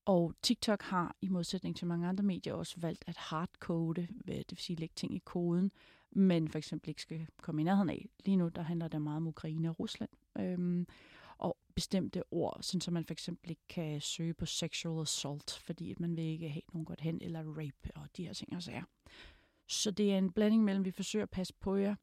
Og 0.05 0.35
TikTok 0.43 0.83
har 0.83 1.17
i 1.21 1.29
modsætning 1.29 1.77
til 1.77 1.87
mange 1.87 2.09
andre 2.09 2.25
medier 2.25 2.55
også 2.55 2.81
valgt 2.81 3.05
at 3.07 3.17
hardcode, 3.17 4.07
det 4.27 4.45
vil 4.51 4.59
sige 4.59 4.77
lægge 4.77 4.93
ting 4.97 5.15
i 5.15 5.23
koden, 5.25 5.73
men 6.11 6.49
for 6.49 6.59
eksempel 6.59 6.89
ikke 6.89 7.03
skal 7.03 7.27
komme 7.43 7.61
i 7.61 7.65
nærheden 7.65 7.91
af. 7.91 8.07
Lige 8.25 8.37
nu 8.37 8.49
der 8.49 8.63
handler 8.63 8.89
det 8.89 9.03
meget 9.03 9.17
om 9.17 9.27
Ukraine 9.27 9.71
og 9.71 9.81
Rusland. 9.81 10.11
Øhm, 10.39 10.87
bestemte 11.77 12.23
ord, 12.31 12.59
sådan 12.63 12.81
så 12.81 12.91
man 12.91 13.05
for 13.05 13.13
eksempel 13.13 13.51
ikke 13.51 13.67
kan 13.69 14.01
søge 14.01 14.35
på 14.35 14.47
sexual 14.47 15.03
assault, 15.03 15.61
fordi 15.65 15.91
at 15.91 16.01
man 16.01 16.17
vil 16.17 16.25
ikke 16.25 16.49
have 16.49 16.63
nogen 16.73 16.85
godt 16.85 17.01
hen, 17.01 17.19
eller 17.23 17.41
rape 17.41 17.91
og 17.95 18.09
de 18.17 18.27
her 18.27 18.33
ting 18.33 18.57
og 18.57 18.63
sager. 18.63 18.83
Så 19.67 19.91
det 19.91 20.13
er 20.13 20.19
en 20.19 20.33
blanding 20.33 20.65
mellem, 20.65 20.85
vi 20.85 20.91
forsøger 20.91 21.23
at 21.23 21.31
passe 21.31 21.55
på 21.61 21.77
jer, 21.77 21.95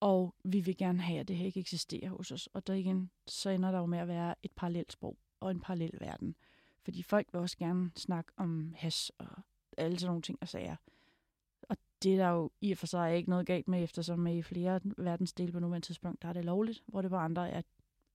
og 0.00 0.34
vi 0.44 0.60
vil 0.60 0.76
gerne 0.76 1.00
have, 1.00 1.20
at 1.20 1.28
det 1.28 1.36
her 1.36 1.46
ikke 1.46 1.60
eksisterer 1.60 2.10
hos 2.10 2.32
os. 2.32 2.46
Og 2.46 2.66
der 2.66 2.74
igen, 2.74 3.10
så 3.26 3.50
ender 3.50 3.70
der 3.70 3.78
jo 3.78 3.86
med 3.86 3.98
at 3.98 4.08
være 4.08 4.34
et 4.42 4.52
parallelt 4.52 4.92
sprog 4.92 5.18
og 5.40 5.50
en 5.50 5.60
parallel 5.60 6.00
verden. 6.00 6.34
Fordi 6.82 7.02
folk 7.02 7.28
vil 7.32 7.40
også 7.40 7.58
gerne 7.58 7.90
snakke 7.96 8.32
om 8.36 8.74
has 8.76 9.12
og 9.18 9.42
alle 9.76 9.98
sådan 9.98 10.08
nogle 10.08 10.22
ting 10.22 10.38
og 10.40 10.48
sager. 10.48 10.76
Og 11.62 11.76
det 12.02 12.12
er 12.12 12.16
der 12.16 12.28
jo 12.28 12.50
i 12.60 12.72
og 12.72 12.78
for 12.78 12.86
sig 12.86 13.16
ikke 13.16 13.30
noget 13.30 13.46
galt 13.46 13.68
med, 13.68 13.82
eftersom 13.82 14.26
i 14.26 14.42
flere 14.42 14.80
verdensdele 14.96 15.52
på 15.52 15.60
nuværende 15.60 15.86
tidspunkt, 15.86 16.22
der 16.22 16.28
er 16.28 16.32
det 16.32 16.44
lovligt, 16.44 16.82
hvor 16.86 17.02
det 17.02 17.10
på 17.10 17.16
andre 17.16 17.50
er 17.50 17.62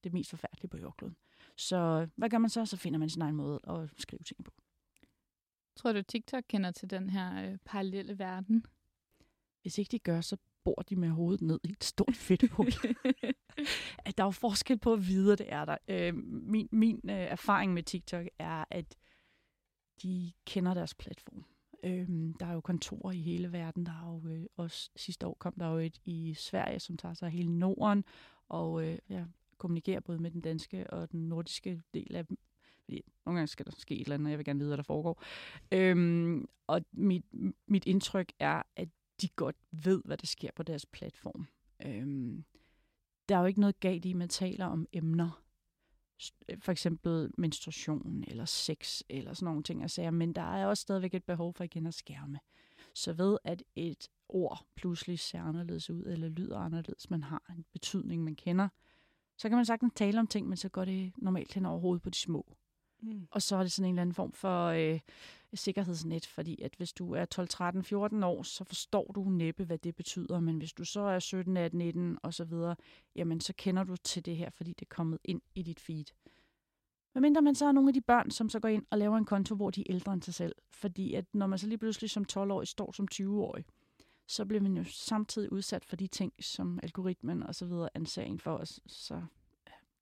det 0.04 0.14
mest 0.14 0.30
forfærdelige 0.30 0.70
på 0.70 0.78
jordkloden. 0.78 1.16
Så 1.58 2.08
hvad 2.16 2.30
gør 2.30 2.38
man 2.38 2.50
så? 2.50 2.66
Så 2.66 2.78
finder 2.78 3.00
man 3.00 3.10
sin 3.10 3.22
egen 3.22 3.36
måde 3.36 3.60
at 3.68 3.90
skrive 3.98 4.24
ting 4.24 4.44
på. 4.44 4.52
Tror 5.76 5.94
du, 5.94 6.02
TikTok 6.02 6.44
kender 6.48 6.72
til 6.72 6.90
den 6.90 7.10
her 7.10 7.52
øh, 7.52 7.58
parallelle 7.66 8.20
verden? 8.20 8.66
Hvis 9.62 9.78
ikke 9.78 9.92
de 9.92 10.00
gør, 10.00 10.22
så 10.22 10.38
bor 10.64 10.82
de 10.90 10.96
med 10.96 11.10
hovedet 11.10 11.42
ned 11.42 11.60
i 11.64 11.72
et 11.72 11.84
stort 11.84 12.16
fedt 12.28 12.52
hul. 12.52 12.72
der 14.18 14.24
er 14.24 14.28
jo 14.28 14.32
forskel 14.32 14.78
på 14.78 14.94
at 14.94 15.08
vide, 15.08 15.36
det 15.36 15.54
er 15.54 15.66
der. 15.66 15.78
Øh, 15.88 16.16
min 16.26 16.70
min 16.72 17.02
øh, 17.10 17.16
erfaring 17.16 17.74
med 17.74 17.84
TikTok 17.84 18.26
er, 18.40 18.66
at 18.72 18.98
de 20.04 20.32
kender 20.46 20.74
deres 20.74 20.96
platform. 20.96 21.46
Øh, 21.84 22.10
der 22.40 22.46
er 22.46 22.54
jo 22.54 22.62
kontorer 22.62 23.12
i 23.12 23.22
hele 23.22 23.52
verden. 23.52 23.86
Der 23.86 23.92
er 23.92 24.08
jo 24.08 24.30
øh, 24.30 24.46
også 24.58 24.90
sidste 24.96 25.28
år 25.28 25.38
kom 25.40 25.54
der 25.60 25.68
jo 25.68 25.78
et 25.78 26.00
i 26.06 26.34
Sverige, 26.34 26.80
som 26.80 26.98
tager 26.98 27.14
sig 27.14 27.26
af 27.26 27.32
hele 27.32 27.60
Norden, 27.60 28.04
og 28.50 28.84
øh, 28.84 28.98
ja, 29.10 29.26
kommunikerer 29.60 30.00
både 30.00 30.20
med 30.20 30.32
den 30.32 30.42
danske 30.42 30.90
og 30.90 31.12
den 31.12 31.30
nordiske 31.30 31.82
del 31.94 32.16
af 32.16 32.26
fordi 32.90 33.04
nogle 33.26 33.38
gange 33.38 33.48
skal 33.48 33.66
der 33.66 33.72
ske 33.78 33.96
et 33.96 34.02
eller 34.02 34.14
andet, 34.14 34.26
og 34.26 34.32
jeg 34.32 34.38
vil 34.38 34.46
gerne 34.46 34.60
vide, 34.60 34.70
hvad 34.70 34.78
der 34.78 34.84
foregår. 34.84 35.24
Øhm, 35.72 36.50
og 36.68 36.82
mit, 36.92 37.26
mit 37.68 37.86
indtryk 37.86 38.32
er, 38.40 38.62
at 38.76 38.90
de 39.22 39.28
godt 39.28 39.56
ved, 39.72 40.02
hvad 40.06 40.18
der 40.18 40.28
sker 40.28 40.50
på 40.56 40.64
deres 40.64 40.86
platform. 40.86 41.48
Øhm, 41.86 42.44
der 43.30 43.36
er 43.36 43.40
jo 43.40 43.46
ikke 43.46 43.60
noget 43.60 43.80
galt 43.80 44.06
i, 44.06 44.10
at 44.10 44.16
man 44.16 44.30
taler 44.30 44.66
om 44.66 44.88
emner, 44.94 45.44
for 46.60 46.72
eksempel 46.72 47.32
menstruation 47.38 48.24
eller 48.28 48.46
sex 48.46 49.02
eller 49.10 49.34
sådan 49.34 49.46
nogle 49.46 49.64
ting, 49.64 49.82
jeg 49.82 49.90
siger, 49.90 50.12
men 50.12 50.34
der 50.34 50.56
er 50.56 50.66
også 50.66 50.82
stadigvæk 50.82 51.14
et 51.14 51.24
behov 51.24 51.54
for 51.54 51.64
igen 51.64 51.88
at 51.88 51.94
skærme. 51.94 52.40
Så 52.94 53.14
ved 53.14 53.38
at 53.44 53.64
et 53.76 54.10
ord 54.30 54.66
pludselig 54.76 55.20
ser 55.20 55.42
anderledes 55.42 55.90
ud, 55.90 56.04
eller 56.06 56.30
lyder 56.30 56.58
anderledes, 56.58 57.10
man 57.10 57.24
har 57.24 57.44
en 57.50 57.66
betydning, 57.74 58.24
man 58.24 58.36
kender, 58.36 58.68
så 59.40 59.50
kan 59.50 59.56
man 59.56 59.66
sagtens 59.66 59.94
tale 59.96 60.20
om 60.20 60.28
ting, 60.28 60.48
men 60.48 60.58
så 60.58 60.70
går 60.70 60.86
det 60.86 61.12
normalt 61.18 61.54
hen 61.54 61.66
over 61.66 61.80
hovedet 61.80 62.02
på 62.02 62.10
de 62.10 62.18
små. 62.18 62.46
Mm. 63.02 63.28
Og 63.32 63.42
så 63.42 63.56
er 63.56 63.64
det 63.64 63.72
sådan 63.72 63.86
en 63.86 63.94
eller 63.96 64.02
anden 64.02 64.14
form 64.14 64.32
for 64.32 64.66
øh, 64.66 65.00
sikkerhedsnet, 65.54 66.26
fordi 66.26 66.62
at 66.62 66.74
hvis 66.78 66.94
du 66.94 67.14
er 67.14 67.26
12, 67.26 67.48
13, 67.48 67.84
14 67.84 68.24
år, 68.24 68.44
så 68.44 68.64
forstår 68.64 69.12
du 69.16 69.24
næppe, 69.24 69.64
hvad 69.64 69.78
det 69.78 69.96
betyder. 69.96 70.40
Men 70.40 70.58
hvis 70.58 70.74
du 70.74 70.86
så 70.86 71.02
er 71.02 71.20
17, 71.20 71.58
18, 71.58 71.78
19 71.78 72.18
og 72.24 72.34
så 72.34 72.46
videre, 72.46 72.76
jamen 73.16 73.42
så 73.42 73.54
kender 73.58 73.84
du 73.84 73.96
til 73.96 74.26
det 74.26 74.38
her, 74.38 74.50
fordi 74.50 74.70
det 74.70 74.82
er 74.82 74.96
kommet 74.96 75.20
ind 75.24 75.42
i 75.56 75.62
dit 75.62 75.80
feed. 75.80 76.06
Hvad 77.12 77.22
mindre 77.22 77.42
man 77.42 77.56
så 77.56 77.66
er 77.66 77.72
nogle 77.72 77.90
af 77.90 77.94
de 77.94 78.02
børn, 78.02 78.32
som 78.32 78.50
så 78.50 78.60
går 78.60 78.70
ind 78.70 78.86
og 78.90 78.98
laver 78.98 79.18
en 79.18 79.26
konto, 79.26 79.56
hvor 79.56 79.70
de 79.70 79.82
er 79.82 79.86
ældre 79.90 80.14
end 80.14 80.22
sig 80.22 80.34
selv. 80.34 80.56
Fordi 80.70 81.14
at 81.14 81.26
når 81.34 81.48
man 81.48 81.60
så 81.60 81.68
lige 81.68 81.78
pludselig 81.78 82.10
som 82.10 82.26
12-årig 82.32 82.68
står 82.68 82.92
som 82.92 83.08
20-årig, 83.14 83.66
så 84.30 84.46
bliver 84.46 84.62
man 84.62 84.78
jo 84.78 84.84
samtidig 84.84 85.52
udsat 85.52 85.86
for 85.86 85.96
de 85.96 86.08
ting, 86.08 86.34
som 86.40 86.80
algoritmen 86.84 87.44
og 87.44 87.56
så 87.56 87.66
videre 87.66 87.90
anser 87.94 88.22
en 88.22 88.40
for 88.40 88.58
os. 88.58 88.80
Så, 88.88 89.22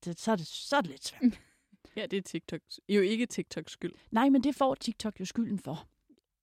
det, 0.05 0.19
så, 0.19 0.31
er 0.31 0.35
det, 0.35 0.47
så 0.47 0.75
er 0.75 0.81
det 0.81 0.89
lidt 0.89 1.05
svært. 1.05 1.39
Ja, 1.95 2.05
det 2.05 2.17
er 2.17 2.21
TikTok. 2.21 2.61
Jo 2.89 3.01
ikke 3.01 3.25
TikToks 3.25 3.71
skyld. 3.71 3.93
Nej, 4.11 4.29
men 4.29 4.43
det 4.43 4.55
får 4.55 4.75
TikTok 4.75 5.19
jo 5.19 5.25
skylden 5.25 5.59
for. 5.59 5.87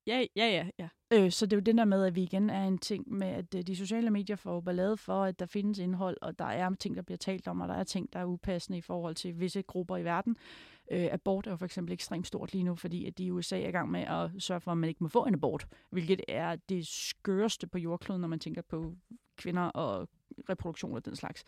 Ja, 0.07 0.25
ja, 0.37 0.47
ja. 0.47 0.69
ja. 0.79 0.89
Øh, 1.11 1.33
så 1.33 1.47
det 1.47 1.53
er 1.53 1.57
jo 1.57 1.61
den 1.61 1.79
der 1.79 1.85
med, 1.85 2.05
at 2.05 2.15
vi 2.15 2.23
igen 2.23 2.51
er 2.51 2.65
en 2.65 2.79
ting 2.79 3.13
med, 3.15 3.29
at 3.29 3.55
øh, 3.55 3.63
de 3.63 3.77
sociale 3.77 4.11
medier 4.11 4.37
får 4.37 4.61
ballade 4.61 4.97
for, 4.97 5.25
at 5.25 5.39
der 5.39 5.47
findes 5.47 5.79
indhold, 5.79 6.17
og 6.23 6.39
der 6.39 6.45
er 6.45 6.75
ting, 6.75 6.97
der 6.97 7.03
bliver 7.03 7.19
talt 7.19 7.49
om, 7.49 7.61
og 7.61 7.69
der 7.69 7.75
er 7.75 7.85
ting, 7.85 8.13
der 8.13 8.19
er 8.19 8.25
upassende 8.25 8.79
i 8.79 8.81
forhold 8.81 9.15
til 9.15 9.41
visse 9.41 9.63
grupper 9.63 9.97
i 9.97 10.05
verden. 10.05 10.37
Øh, 10.37 10.74
Øh, 10.91 11.09
abort 11.13 11.47
er 11.47 11.51
jo 11.51 11.57
for 11.57 11.65
eksempel 11.65 11.93
ekstremt 11.93 12.27
stort 12.27 12.53
lige 12.53 12.65
nu, 12.65 12.75
fordi 12.75 13.07
at 13.07 13.19
de 13.19 13.25
i 13.25 13.31
USA 13.31 13.61
er 13.61 13.69
i 13.69 13.73
gang 13.73 13.91
med 13.91 14.01
at 14.01 14.31
sørge 14.39 14.61
for, 14.61 14.71
at 14.71 14.79
man 14.79 14.89
ikke 14.89 15.05
må 15.05 15.09
få 15.09 15.25
en 15.25 15.35
abort, 15.35 15.67
hvilket 15.91 16.21
er 16.29 16.57
det 16.57 16.87
skøreste 16.87 17.67
på 17.67 17.79
jordkloden, 17.79 18.21
når 18.21 18.29
man 18.29 18.39
tænker 18.39 18.63
på 18.63 18.95
kvinder 19.37 19.63
og 19.63 20.09
reproduktion 20.49 20.95
og 20.95 21.05
den 21.05 21.17
slags. 21.17 21.45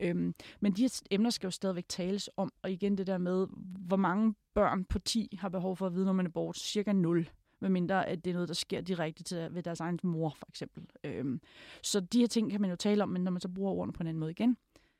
Øhm, 0.00 0.34
men 0.60 0.72
de 0.72 0.82
her 0.82 1.02
emner 1.10 1.30
skal 1.30 1.46
jo 1.46 1.50
stadigvæk 1.50 1.88
tales 1.88 2.30
om, 2.36 2.52
og 2.62 2.70
igen 2.70 2.98
det 2.98 3.06
der 3.06 3.18
med, 3.18 3.46
hvor 3.78 3.96
mange 3.96 4.34
børn 4.54 4.84
på 4.84 4.98
10 4.98 5.36
har 5.40 5.48
behov 5.48 5.76
for 5.76 5.86
at 5.86 5.94
vide, 5.94 6.04
når 6.04 6.12
man 6.12 6.26
er 6.26 6.30
abort, 6.30 6.58
cirka 6.58 6.92
0 6.92 7.30
medmindre 7.60 8.08
at 8.08 8.24
det 8.24 8.30
er 8.30 8.34
noget, 8.34 8.48
der 8.48 8.54
sker 8.54 8.80
direkte 8.80 9.22
til, 9.22 9.54
ved 9.54 9.62
deres 9.62 9.80
egen 9.80 10.00
mor, 10.02 10.30
for 10.30 10.46
eksempel. 10.48 10.86
Øhm, 11.04 11.40
så 11.82 12.00
de 12.00 12.20
her 12.20 12.26
ting 12.26 12.50
kan 12.50 12.60
man 12.60 12.70
jo 12.70 12.76
tale 12.76 13.02
om, 13.02 13.08
men 13.08 13.24
når 13.24 13.30
man 13.30 13.40
så 13.40 13.48
bruger 13.48 13.72
ordene 13.72 13.92
på 13.92 14.02
en 14.02 14.06
anden 14.06 14.20
måde 14.20 14.30
igen, 14.30 14.56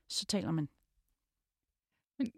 så 0.09 0.27
taler 0.27 0.51
man. 0.51 0.69
Men 2.19 2.33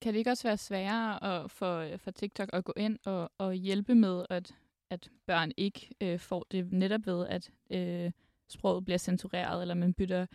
kan 0.00 0.12
det 0.12 0.18
ikke 0.18 0.30
også 0.30 0.48
være 0.48 0.56
sværere 0.56 1.24
at, 1.24 1.50
for, 1.50 1.78
øh, 1.78 1.98
for 1.98 2.10
TikTok 2.10 2.48
at 2.52 2.64
gå 2.64 2.72
ind 2.76 2.98
og, 3.04 3.32
og 3.38 3.54
hjælpe 3.54 3.94
med, 3.94 4.24
at, 4.30 4.54
at 4.90 5.10
børn 5.26 5.52
ikke 5.56 5.90
øh, 6.00 6.18
får 6.18 6.46
det 6.50 6.72
netop 6.72 7.06
ved, 7.06 7.26
at 7.26 7.50
øh, 7.70 8.12
sproget 8.48 8.84
bliver 8.84 8.98
censureret, 8.98 9.62
eller 9.62 9.74
man 9.74 9.94
bytter 9.94 10.26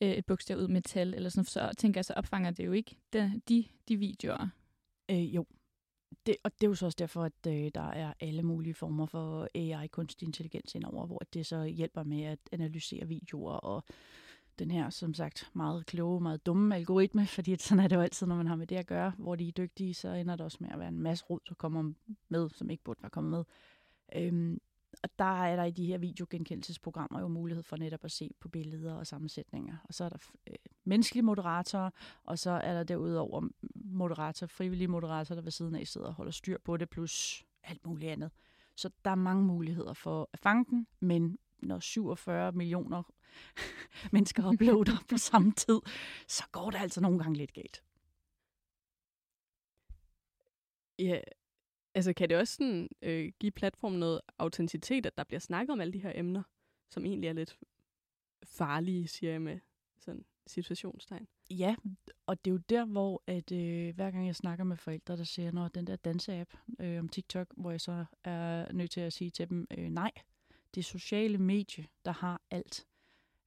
øh, 0.00 0.10
et 0.10 0.26
bogstav 0.26 0.56
ud 0.56 0.68
med 0.68 0.82
tal, 0.82 1.14
eller 1.14 1.30
sådan 1.30 1.44
så 1.44 1.70
tænker 1.78 1.98
jeg, 1.98 2.04
så 2.04 2.12
opfanger 2.16 2.50
det 2.50 2.66
jo 2.66 2.72
ikke 2.72 2.96
de, 3.12 3.40
de, 3.48 3.64
de 3.88 3.96
videoer. 3.96 4.48
Øh, 5.10 5.34
jo, 5.34 5.46
det, 6.26 6.36
og 6.44 6.52
det 6.52 6.66
er 6.66 6.68
jo 6.68 6.74
så 6.74 6.86
også 6.86 6.96
derfor, 6.98 7.22
at 7.22 7.46
øh, 7.46 7.70
der 7.74 7.90
er 7.90 8.12
alle 8.20 8.42
mulige 8.42 8.74
former 8.74 9.06
for 9.06 9.48
AI, 9.54 9.86
kunstig 9.86 10.26
intelligens 10.26 10.74
indover, 10.74 11.06
hvor 11.06 11.22
det 11.32 11.46
så 11.46 11.64
hjælper 11.64 12.02
med 12.02 12.22
at 12.22 12.38
analysere 12.52 13.08
videoer 13.08 13.52
og 13.52 13.84
den 14.58 14.70
her, 14.70 14.90
som 14.90 15.14
sagt, 15.14 15.50
meget 15.52 15.86
kloge, 15.86 16.20
meget 16.20 16.46
dumme 16.46 16.74
algoritme, 16.74 17.26
fordi 17.36 17.56
sådan 17.56 17.84
er 17.84 17.88
det 17.88 17.96
jo 17.96 18.00
altid, 18.00 18.26
når 18.26 18.36
man 18.36 18.46
har 18.46 18.56
med 18.56 18.66
det 18.66 18.76
at 18.76 18.86
gøre, 18.86 19.12
hvor 19.18 19.36
de 19.36 19.48
er 19.48 19.52
dygtige, 19.52 19.94
så 19.94 20.08
ender 20.08 20.36
det 20.36 20.44
også 20.44 20.58
med 20.60 20.70
at 20.70 20.78
være 20.78 20.88
en 20.88 21.00
masse 21.00 21.24
rod, 21.24 21.40
der 21.48 21.54
kommer 21.54 21.92
med, 22.28 22.50
som 22.50 22.70
ikke 22.70 22.84
burde 22.84 23.02
være 23.02 23.10
kommet 23.10 23.30
med. 23.30 23.44
Øhm, 24.16 24.60
og 25.02 25.08
der 25.18 25.42
er 25.42 25.56
der 25.56 25.64
i 25.64 25.70
de 25.70 25.86
her 25.86 25.98
videogenkendelsesprogrammer 25.98 27.20
jo 27.20 27.28
mulighed 27.28 27.62
for 27.62 27.76
netop 27.76 28.04
at 28.04 28.10
se 28.10 28.30
på 28.40 28.48
billeder 28.48 28.94
og 28.94 29.06
sammensætninger. 29.06 29.76
Og 29.84 29.94
så 29.94 30.04
er 30.04 30.08
der 30.08 30.18
øh, 30.46 30.54
menneskelige 30.84 31.22
moderatorer, 31.22 31.90
og 32.24 32.38
så 32.38 32.50
er 32.50 32.74
der 32.74 32.82
derudover 32.82 33.48
moderator, 33.74 34.46
frivillige 34.46 34.88
moderatorer, 34.88 35.36
der 35.36 35.42
ved 35.42 35.50
siden 35.50 35.74
af 35.74 35.86
sidder 35.86 36.06
og 36.06 36.14
holder 36.14 36.32
styr 36.32 36.58
på 36.64 36.76
det, 36.76 36.90
plus 36.90 37.44
alt 37.64 37.86
muligt 37.86 38.10
andet. 38.10 38.30
Så 38.76 38.90
der 39.04 39.10
er 39.10 39.14
mange 39.14 39.44
muligheder 39.44 39.92
for 39.92 40.28
at 40.32 40.38
fange 40.38 40.64
den, 40.70 40.86
men 41.00 41.38
når 41.62 41.78
47 41.78 42.52
millioner 42.52 43.02
mennesker 44.12 44.48
uploader 44.48 45.04
på 45.10 45.16
samme 45.16 45.52
tid, 45.52 45.80
så 46.28 46.44
går 46.52 46.70
det 46.70 46.78
altså 46.78 47.00
nogle 47.00 47.18
gange 47.18 47.36
lidt 47.36 47.52
galt. 47.52 47.82
Ja, 50.98 51.20
altså 51.94 52.12
kan 52.12 52.28
det 52.28 52.36
også 52.36 52.54
sådan, 52.54 52.88
øh, 53.02 53.32
give 53.40 53.52
platformen 53.52 54.00
noget 54.00 54.20
autenticitet, 54.38 55.06
at 55.06 55.16
der 55.16 55.24
bliver 55.24 55.40
snakket 55.40 55.72
om 55.72 55.80
alle 55.80 55.92
de 55.92 56.02
her 56.02 56.12
emner, 56.14 56.42
som 56.90 57.04
egentlig 57.04 57.28
er 57.28 57.32
lidt 57.32 57.58
farlige, 58.44 59.08
siger 59.08 59.32
jeg 59.32 59.42
med 59.42 59.58
sådan 59.98 60.24
situationstegn? 60.46 61.28
Ja, 61.50 61.76
og 62.26 62.44
det 62.44 62.50
er 62.50 62.54
jo 62.54 62.60
der, 62.68 62.84
hvor 62.84 63.22
at, 63.26 63.52
øh, 63.52 63.94
hver 63.94 64.10
gang 64.10 64.26
jeg 64.26 64.36
snakker 64.36 64.64
med 64.64 64.76
forældre, 64.76 65.16
der 65.16 65.24
siger, 65.24 65.52
når 65.52 65.68
den 65.68 65.86
der 65.86 65.96
danseapp 65.96 66.50
øh, 66.80 66.98
om 66.98 67.08
TikTok, 67.08 67.46
hvor 67.56 67.70
jeg 67.70 67.80
så 67.80 68.04
er 68.24 68.72
nødt 68.72 68.90
til 68.90 69.00
at 69.00 69.12
sige 69.12 69.30
til 69.30 69.48
dem, 69.48 69.66
øh, 69.78 69.90
nej, 69.90 70.10
det 70.74 70.84
sociale 70.84 71.38
medie, 71.38 71.86
der 72.04 72.12
har 72.12 72.40
alt. 72.50 72.86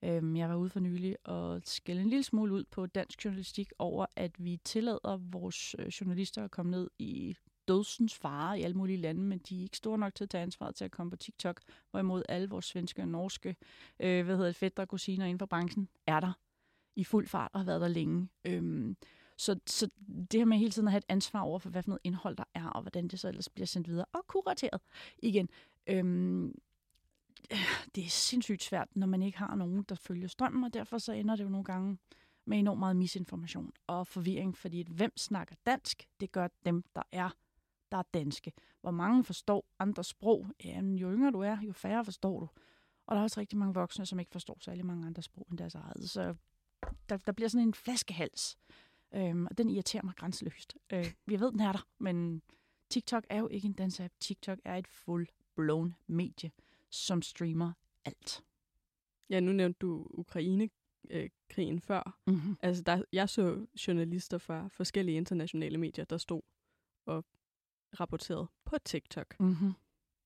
Øhm, 0.04 0.36
jeg 0.36 0.50
var 0.50 0.56
ude 0.56 0.70
for 0.70 0.80
nylig 0.80 1.16
og 1.24 1.62
skælde 1.66 2.02
en 2.02 2.10
lille 2.10 2.24
smule 2.24 2.54
ud 2.54 2.64
på 2.72 2.86
dansk 2.86 3.26
journalistik 3.26 3.72
over, 3.80 4.06
at 4.16 4.32
vi 4.46 4.60
tillader 4.64 5.18
vores 5.32 5.76
øh, 5.80 5.88
journalister 5.88 6.44
at 6.44 6.52
komme 6.52 6.72
ned 6.72 6.90
i 7.00 7.36
dødsens 7.68 8.16
fare 8.16 8.60
i 8.60 8.64
alle 8.64 8.78
mulige 8.78 8.98
lande, 8.98 9.22
men 9.22 9.40
de 9.40 9.58
er 9.58 9.64
ikke 9.64 9.78
store 9.78 9.98
nok 9.98 10.16
til 10.16 10.24
at 10.24 10.30
tage 10.30 10.42
ansvaret 10.42 10.76
til 10.76 10.86
at 10.86 10.92
komme 10.92 11.10
på 11.10 11.16
TikTok, 11.16 11.62
hvorimod 11.92 12.24
alle 12.30 12.50
vores 12.50 12.66
svenske 12.66 13.02
og 13.02 13.08
norske 13.08 13.56
øh, 14.00 14.26
hvad 14.26 14.36
hedder 14.36 14.50
det, 14.50 14.56
fætter 14.56 14.84
og 14.84 14.90
kusiner 14.90 15.26
inden 15.26 15.40
for 15.40 15.46
branchen 15.46 15.90
er 16.08 16.20
der 16.20 16.34
i 16.96 17.04
fuld 17.04 17.28
fart 17.28 17.52
og 17.54 17.60
har 17.60 17.66
været 17.66 17.82
der 17.82 17.88
længe. 17.88 18.30
Øhm, 18.46 18.98
så, 19.38 19.60
så 19.66 19.90
det 20.32 20.40
her 20.40 20.46
med 20.46 20.58
hele 20.58 20.72
tiden 20.72 20.88
at 20.88 20.92
have 20.92 20.98
et 20.98 21.06
ansvar 21.10 21.42
over 21.42 21.60
for, 21.60 21.70
hvad 21.70 21.84
for 21.84 21.90
noget 21.90 22.02
indhold 22.04 22.36
der 22.36 22.44
er, 22.54 22.68
og 22.68 22.82
hvordan 22.82 23.08
det 23.08 23.20
så 23.20 23.28
ellers 23.28 23.50
bliver 23.50 23.68
sendt 23.68 23.88
videre 23.88 24.06
og 24.14 24.28
kurateret 24.28 24.82
igen. 25.20 25.50
Øhm, 25.88 26.56
det 27.96 28.06
er 28.06 28.10
sindssygt 28.10 28.64
svært, 28.64 28.96
når 28.96 29.08
man 29.08 29.22
ikke 29.22 29.38
har 29.38 29.56
nogen, 29.56 29.84
der 29.84 29.96
følger 29.96 30.28
strømmen, 30.28 30.64
og 30.64 30.74
derfor 30.74 30.98
så 30.98 31.12
ender 31.12 31.36
det 31.36 31.44
jo 31.44 31.50
nogle 31.50 31.66
gange 31.66 31.98
med 32.46 32.60
enormt 32.60 32.80
meget 32.80 32.96
misinformation 32.96 33.72
og 33.88 34.08
forvirring, 34.08 34.58
fordi 34.58 34.86
hvem 34.90 35.18
snakker 35.18 35.56
dansk, 35.66 36.08
det 36.20 36.32
gør 36.32 36.48
dem, 36.66 36.84
der 36.96 37.04
er, 37.12 37.30
der 37.92 37.98
er 37.98 38.04
danske. 38.14 38.52
Hvor 38.82 38.92
mange 38.92 39.24
forstår 39.24 39.66
andre 39.80 40.04
sprog, 40.04 40.48
jamen, 40.64 40.96
jo 40.96 41.12
yngre 41.12 41.32
du 41.32 41.40
er, 41.40 41.58
jo 41.62 41.74
færre 41.74 42.06
forstår 42.06 42.40
du. 42.40 42.50
Og 43.08 43.16
der 43.16 43.20
er 43.20 43.24
også 43.24 43.40
rigtig 43.40 43.58
mange 43.58 43.74
voksne, 43.74 44.06
som 44.06 44.20
ikke 44.20 44.32
forstår 44.32 44.58
særlig 44.62 44.86
mange 44.86 45.08
andre 45.08 45.22
sprog 45.22 45.48
end 45.50 45.58
deres 45.58 45.76
eget. 45.76 46.10
Så 46.10 46.36
der, 47.10 47.18
der 47.18 47.32
bliver 47.32 47.50
sådan 47.50 47.68
en 47.68 47.74
flaskehals, 47.74 48.58
øhm, 49.14 49.46
og 49.46 49.58
den 49.58 49.70
irriterer 49.70 50.04
mig 50.04 50.16
grænseløst. 50.16 50.78
Øh, 50.94 51.14
vi 51.26 51.40
ved, 51.40 51.52
den 51.52 51.60
er 51.60 51.72
der, 51.72 51.88
men 51.98 52.42
TikTok 52.90 53.24
er 53.30 53.40
jo 53.40 53.48
ikke 53.48 53.66
en 53.66 53.74
dansapp. 53.74 54.14
TikTok 54.20 54.60
er 54.66 54.76
et 54.76 54.88
full-blown 54.88 55.94
medie 56.08 56.52
som 56.90 57.22
streamer 57.22 57.72
alt. 58.06 58.44
Ja, 59.30 59.40
nu 59.40 59.52
nævnte 59.52 59.78
du 59.80 60.08
Ukraine-krigen 60.10 61.82
før. 61.82 62.20
Mm-hmm. 62.28 62.58
Altså, 62.62 62.84
der, 62.84 63.02
jeg 63.14 63.30
så 63.30 63.66
journalister 63.88 64.38
fra 64.38 64.68
forskellige 64.68 65.18
internationale 65.18 65.78
medier, 65.78 66.06
der 66.06 66.18
stod 66.18 66.42
og 67.06 67.26
rapporterede 68.00 68.48
på 68.66 68.78
TikTok 68.86 69.36
Mm-hmm. 69.40 69.74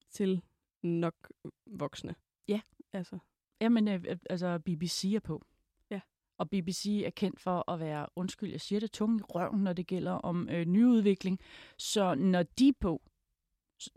til 0.10 0.41
nok 0.84 1.32
voksne. 1.65 2.15
Ja. 2.48 2.62
Altså, 2.94 3.20
Jamen, 3.62 3.88
øh, 3.88 4.03
øh, 4.08 4.18
altså 4.30 4.60
BBC 4.65 5.12
er 5.15 5.20
på. 5.20 5.41
Ja. 5.89 6.00
Og 6.38 6.50
BBC 6.50 7.01
er 7.06 7.10
kendt 7.10 7.39
for 7.39 7.72
at 7.72 7.80
være, 7.80 8.08
undskyld, 8.15 8.51
jeg 8.51 8.62
siger 8.62 8.80
det, 8.80 8.91
tunge 8.91 9.20
i 9.20 9.22
røven, 9.24 9.63
når 9.63 9.74
det 9.74 9.88
gælder 9.88 10.12
om 10.12 10.50
øh, 10.50 10.65
nyudvikling. 10.65 11.39
Så 11.77 12.15
når 12.15 12.44
de 12.44 12.68
er 12.68 12.74
på, 12.80 13.01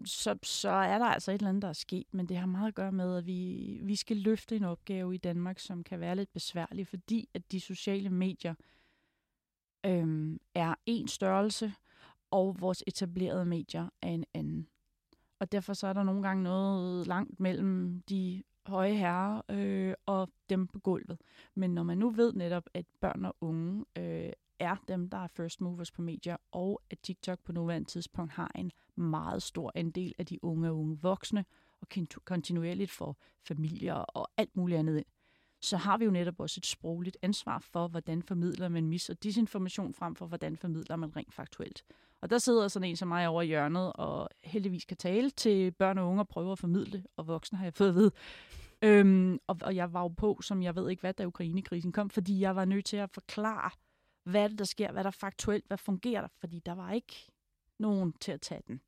så, 0.04 0.38
så 0.42 0.68
er 0.68 0.98
der 0.98 1.06
altså 1.06 1.30
et 1.30 1.34
eller 1.34 1.48
andet, 1.48 1.62
der 1.62 1.68
er 1.68 1.72
sket, 1.72 2.06
men 2.12 2.28
det 2.28 2.36
har 2.36 2.46
meget 2.46 2.68
at 2.68 2.74
gøre 2.74 2.92
med, 2.92 3.16
at 3.16 3.26
vi, 3.26 3.78
vi 3.82 3.96
skal 3.96 4.16
løfte 4.16 4.56
en 4.56 4.64
opgave 4.64 5.14
i 5.14 5.18
Danmark, 5.18 5.58
som 5.58 5.84
kan 5.84 6.00
være 6.00 6.16
lidt 6.16 6.32
besværlig, 6.32 6.86
fordi 6.86 7.28
at 7.34 7.52
de 7.52 7.60
sociale 7.60 8.10
medier 8.10 8.54
øhm, 9.86 10.40
er 10.54 10.74
en 10.86 11.08
størrelse, 11.08 11.72
og 12.30 12.60
vores 12.60 12.84
etablerede 12.86 13.44
medier 13.44 13.88
er 14.02 14.08
en 14.08 14.24
anden. 14.34 14.68
Og 15.38 15.52
derfor 15.52 15.72
så 15.72 15.86
er 15.86 15.92
der 15.92 16.02
nogle 16.02 16.22
gange 16.22 16.42
noget 16.42 17.06
langt 17.06 17.40
mellem 17.40 18.02
de 18.08 18.42
høje 18.66 18.94
herrer 18.94 19.42
øh, 19.48 19.94
og 20.06 20.28
dem 20.48 20.66
på 20.66 20.78
gulvet. 20.78 21.20
Men 21.54 21.74
når 21.74 21.82
man 21.82 21.98
nu 21.98 22.10
ved 22.10 22.32
netop, 22.32 22.70
at 22.74 22.86
børn 23.00 23.24
og 23.24 23.36
unge 23.40 23.84
øh, 23.98 24.32
er 24.58 24.76
dem, 24.88 25.10
der 25.10 25.18
er 25.18 25.26
first 25.26 25.60
movers 25.60 25.90
på 25.90 26.02
medier, 26.02 26.36
og 26.52 26.82
at 26.90 26.98
TikTok 27.02 27.38
på 27.44 27.52
nuværende 27.52 27.88
tidspunkt 27.88 28.32
har 28.32 28.50
en 28.54 28.70
meget 28.96 29.42
stor 29.42 29.72
andel 29.74 30.14
af 30.18 30.26
de 30.26 30.44
unge 30.44 30.68
og 30.68 30.78
unge 30.78 30.98
voksne, 31.02 31.44
og 31.80 31.88
kontinuerligt 32.24 32.90
for 32.90 33.18
familier 33.42 33.94
og 33.94 34.30
alt 34.36 34.56
muligt 34.56 34.78
andet 34.78 34.96
ind, 34.96 35.06
så 35.60 35.76
har 35.76 35.98
vi 35.98 36.04
jo 36.04 36.10
netop 36.10 36.40
også 36.40 36.58
et 36.58 36.66
sprogligt 36.66 37.16
ansvar 37.22 37.58
for, 37.58 37.88
hvordan 37.88 38.22
formidler 38.22 38.68
man 38.68 38.92
mis- 38.92 39.10
og 39.10 39.22
disinformation 39.22 39.94
frem 39.94 40.14
for, 40.14 40.26
hvordan 40.26 40.56
formidler 40.56 40.96
man 40.96 41.16
rent 41.16 41.34
faktuelt. 41.34 41.84
Og 42.20 42.30
der 42.30 42.38
sidder 42.38 42.68
sådan 42.68 42.88
en 42.88 42.96
som 42.96 43.08
mig 43.08 43.28
over 43.28 43.42
i 43.42 43.46
hjørnet, 43.46 43.92
og 43.92 44.28
heldigvis 44.44 44.84
kan 44.84 44.96
tale 44.96 45.30
til 45.30 45.70
børn 45.70 45.98
og 45.98 46.08
unge 46.08 46.22
og 46.22 46.28
prøve 46.28 46.52
at 46.52 46.58
formidle, 46.58 47.04
og 47.16 47.26
voksne 47.26 47.58
har 47.58 47.66
jeg 47.66 47.74
fået 47.74 47.94
ved. 47.94 48.10
Øhm, 48.82 49.38
og, 49.46 49.56
og 49.62 49.76
jeg 49.76 49.92
var 49.92 50.00
jo 50.00 50.08
på, 50.08 50.40
som 50.42 50.62
jeg 50.62 50.76
ved 50.76 50.90
ikke 50.90 51.00
hvad, 51.00 51.14
da 51.14 51.26
Ukrainekrisen 51.26 51.92
kom, 51.92 52.10
fordi 52.10 52.40
jeg 52.40 52.56
var 52.56 52.64
nødt 52.64 52.84
til 52.84 52.96
at 52.96 53.10
forklare, 53.10 53.70
hvad 54.24 54.44
er 54.44 54.48
det, 54.48 54.58
der 54.58 54.64
sker, 54.64 54.92
hvad 54.92 55.04
der 55.04 55.10
faktuelt, 55.10 55.64
hvad 55.66 55.78
fungerer 55.78 56.20
der, 56.20 56.28
fordi 56.40 56.58
der 56.66 56.72
var 56.72 56.92
ikke 56.92 57.30
nogen 57.78 58.12
til 58.12 58.32
at 58.32 58.40
tage 58.40 58.62
den. 58.66 58.80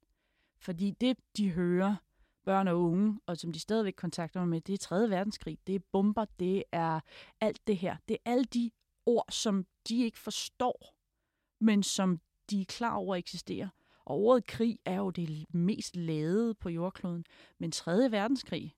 Fordi 0.59 0.91
det, 0.91 1.19
de 1.37 1.51
hører, 1.51 1.97
børn 2.45 2.69
og 2.69 2.81
unge, 2.81 3.21
og 3.27 3.37
som 3.37 3.53
de 3.53 3.61
stadigvæk 3.61 3.95
kontakter 3.97 4.41
mig 4.41 4.49
med, 4.49 4.61
det 4.61 4.73
er 4.73 4.79
3. 4.79 5.11
verdenskrig, 5.11 5.59
det 5.67 5.75
er 5.75 5.81
bomber, 5.93 6.25
det 6.25 6.63
er 6.73 7.01
alt 7.41 7.67
det 7.67 7.77
her. 7.77 7.97
Det 8.09 8.15
er 8.15 8.31
alle 8.31 8.45
de 8.45 8.71
ord, 9.07 9.27
som 9.31 9.67
de 9.89 10.05
ikke 10.05 10.19
forstår, 10.19 10.95
men 11.61 11.83
som 11.83 12.21
de 12.51 12.61
er 12.61 12.65
klar 12.65 12.95
over 12.95 13.17
eksisterer. 13.17 13.69
Og 14.05 14.17
ordet 14.17 14.47
krig 14.47 14.79
er 14.85 14.97
jo 14.97 15.11
det 15.11 15.55
mest 15.55 15.97
ladede 15.97 16.55
på 16.55 16.69
jordkloden. 16.69 17.25
Men 17.59 17.73
3. 17.73 18.11
verdenskrig, 18.11 18.75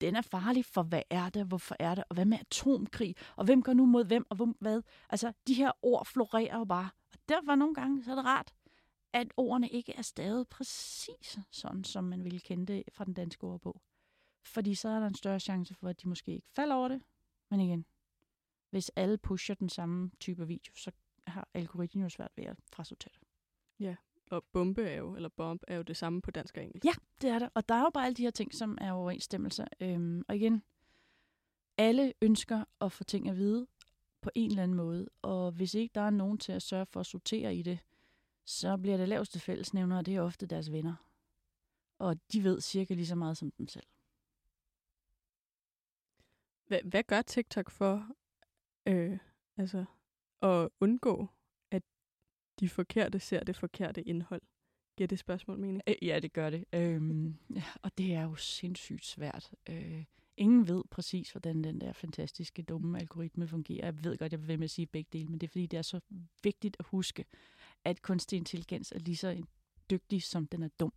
den 0.00 0.16
er 0.16 0.22
farlig, 0.22 0.64
for 0.64 0.82
hvad 0.82 1.02
er 1.10 1.30
det, 1.30 1.46
hvorfor 1.46 1.76
er 1.78 1.94
det, 1.94 2.04
og 2.08 2.14
hvad 2.14 2.24
med 2.24 2.38
atomkrig, 2.38 3.16
og 3.36 3.44
hvem 3.44 3.62
går 3.62 3.72
nu 3.72 3.86
mod 3.86 4.04
hvem, 4.04 4.26
og 4.30 4.36
hvem, 4.36 4.56
hvad? 4.60 4.82
Altså, 5.08 5.32
de 5.46 5.54
her 5.54 5.72
ord 5.82 6.06
florerer 6.06 6.58
jo 6.58 6.64
bare. 6.64 6.90
Og 7.12 7.18
derfor 7.28 7.54
nogle 7.54 7.74
gange, 7.74 8.04
så 8.04 8.10
er 8.10 8.14
det 8.14 8.24
rart, 8.24 8.52
at 9.12 9.32
ordene 9.36 9.68
ikke 9.68 9.92
er 9.92 10.02
stadig 10.02 10.48
præcis 10.48 11.38
sådan, 11.50 11.84
som 11.84 12.04
man 12.04 12.24
ville 12.24 12.40
kende 12.40 12.72
det 12.72 12.82
fra 12.92 13.04
den 13.04 13.14
danske 13.14 13.44
ordbog. 13.44 13.80
Fordi 14.44 14.74
så 14.74 14.88
er 14.88 15.00
der 15.00 15.06
en 15.06 15.14
større 15.14 15.40
chance 15.40 15.74
for, 15.74 15.88
at 15.88 16.02
de 16.02 16.08
måske 16.08 16.32
ikke 16.32 16.48
falder 16.50 16.74
over 16.74 16.88
det. 16.88 17.02
Men 17.50 17.60
igen, 17.60 17.86
hvis 18.70 18.90
alle 18.96 19.18
pusher 19.18 19.54
den 19.54 19.68
samme 19.68 20.10
type 20.20 20.46
video, 20.46 20.74
så 20.74 20.90
har 21.26 21.48
algoritmen 21.54 22.02
jo 22.02 22.08
svært 22.08 22.32
ved 22.36 22.44
at 22.44 22.56
frasortere 22.72 23.12
det. 23.20 23.28
Og 24.30 24.44
bombe 24.52 24.82
er 24.82 24.96
jo, 24.96 25.16
eller 25.16 25.28
bomb 25.28 25.62
er 25.68 25.76
jo 25.76 25.82
det 25.82 25.96
samme 25.96 26.22
på 26.22 26.30
dansk 26.30 26.56
og 26.56 26.62
engelsk. 26.62 26.84
Ja, 26.84 26.92
det 27.22 27.30
er 27.30 27.38
der. 27.38 27.48
Og 27.54 27.68
der 27.68 27.74
er 27.74 27.80
jo 27.80 27.90
bare 27.94 28.06
alle 28.06 28.14
de 28.14 28.22
her 28.22 28.30
ting, 28.30 28.54
som 28.54 28.78
er 28.80 28.92
overensstemmelse. 28.92 29.66
Øhm, 29.80 30.24
og 30.28 30.36
igen, 30.36 30.62
alle 31.78 32.12
ønsker 32.22 32.64
at 32.80 32.92
få 32.92 33.04
ting 33.04 33.28
at 33.28 33.36
vide 33.36 33.66
på 34.20 34.30
en 34.34 34.50
eller 34.50 34.62
anden 34.62 34.76
måde. 34.76 35.08
Og 35.22 35.52
hvis 35.52 35.74
ikke 35.74 35.92
der 35.94 36.00
er 36.00 36.10
nogen 36.10 36.38
til 36.38 36.52
at 36.52 36.62
sørge 36.62 36.86
for 36.86 37.00
at 37.00 37.06
sortere 37.06 37.54
i 37.54 37.62
det, 37.62 37.78
så 38.52 38.76
bliver 38.76 38.96
det 38.96 39.08
laveste 39.08 39.40
fællesnævner, 39.40 39.98
og 39.98 40.06
det 40.06 40.16
er 40.16 40.20
ofte 40.20 40.46
deres 40.46 40.72
venner. 40.72 40.94
Og 41.98 42.16
de 42.32 42.44
ved 42.44 42.60
cirka 42.60 42.94
lige 42.94 43.06
så 43.06 43.14
meget 43.14 43.36
som 43.36 43.50
dem 43.50 43.68
selv. 43.68 43.86
Hvad, 46.66 46.80
hvad 46.84 47.02
gør 47.02 47.22
TikTok 47.22 47.70
for 47.70 48.08
øh, 48.86 49.18
altså, 49.56 49.84
at 50.42 50.68
undgå, 50.80 51.28
at 51.70 51.82
de 52.60 52.68
forkerte 52.68 53.18
ser 53.18 53.44
det 53.44 53.56
forkerte 53.56 54.02
indhold? 54.02 54.42
Giver 54.96 55.08
det 55.08 55.18
spørgsmål 55.18 55.58
mening? 55.58 55.82
Øh, 55.86 55.94
Ja, 56.02 56.20
det 56.20 56.32
gør 56.32 56.50
det. 56.50 56.64
Øhm, 56.72 57.36
ja, 57.56 57.64
og 57.82 57.98
det 57.98 58.14
er 58.14 58.22
jo 58.22 58.34
sindssygt 58.34 59.04
svært. 59.04 59.54
Øh, 59.68 60.04
ingen 60.36 60.68
ved 60.68 60.82
præcis, 60.90 61.30
hvordan 61.30 61.64
den 61.64 61.80
der 61.80 61.92
fantastiske, 61.92 62.62
dumme 62.62 62.98
algoritme 62.98 63.48
fungerer. 63.48 63.84
Jeg 63.84 64.04
ved 64.04 64.18
godt, 64.18 64.32
jeg 64.32 64.40
vil 64.40 64.48
ved 64.48 64.56
med 64.56 64.64
at 64.64 64.70
sige 64.70 64.86
begge 64.86 65.08
dele, 65.12 65.28
men 65.28 65.40
det 65.40 65.46
er 65.46 65.50
fordi, 65.50 65.66
det 65.66 65.78
er 65.78 65.82
så 65.82 66.00
vigtigt 66.42 66.76
at 66.78 66.86
huske, 66.86 67.24
at 67.84 68.02
kunstig 68.02 68.36
intelligens 68.36 68.92
er 68.92 68.98
lige 68.98 69.16
så 69.16 69.42
dygtig, 69.90 70.22
som 70.22 70.46
den 70.46 70.62
er 70.62 70.68
dum. 70.80 70.92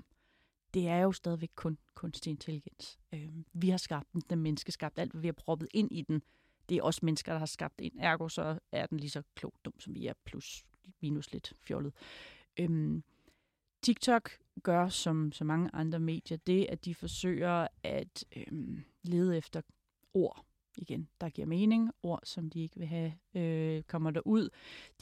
Det 0.74 0.88
er 0.88 0.98
jo 0.98 1.12
stadigvæk 1.12 1.52
kun 1.56 1.78
kunstig 1.94 2.30
intelligens. 2.32 3.00
Øh, 3.14 3.30
vi 3.54 3.70
har 3.70 3.78
skabt 3.78 4.14
den, 4.14 4.22
den 4.30 4.40
menneske 4.40 4.72
skabt 4.72 5.00
alt, 5.00 5.12
hvad 5.12 5.22
vi 5.22 5.28
har 5.28 5.34
proppet 5.34 5.68
ind 5.74 5.92
i 5.92 6.02
den. 6.02 6.22
Det 6.70 6.78
er 6.78 6.84
også 6.84 7.00
mennesker, 7.04 7.32
der 7.32 7.40
har 7.40 7.46
skabt 7.46 7.80
den. 7.80 8.00
Ergo 8.00 8.30
så 8.30 8.60
er 8.72 8.86
den 8.86 9.00
lige 9.00 9.10
så 9.10 9.24
klog 9.36 9.54
dum, 9.66 9.80
som 9.80 9.96
vi 9.96 10.08
er, 10.08 10.14
plus 10.26 10.66
minus 11.02 11.32
lidt 11.32 11.54
fjollet. 11.58 11.94
Øhm, 12.60 13.04
TikTok 13.82 14.32
gør 14.64 14.90
som 14.90 15.32
så 15.32 15.44
mange 15.44 15.70
andre 15.74 16.00
medier 16.00 16.38
det, 16.38 16.66
at 16.70 16.86
de 16.86 16.96
forsøger 16.96 17.68
at 17.84 18.26
øhm, 18.36 18.84
lede 19.04 19.38
efter 19.38 19.62
ord 20.14 20.46
igen, 20.78 21.08
der 21.22 21.30
giver 21.30 21.48
mening, 21.48 21.92
ord, 22.04 22.20
som 22.24 22.50
de 22.50 22.62
ikke 22.62 22.78
vil 22.78 22.88
have, 22.88 23.14
øh, 23.36 23.84
kommer 23.84 24.12
der 24.12 24.22
ud. 24.26 24.50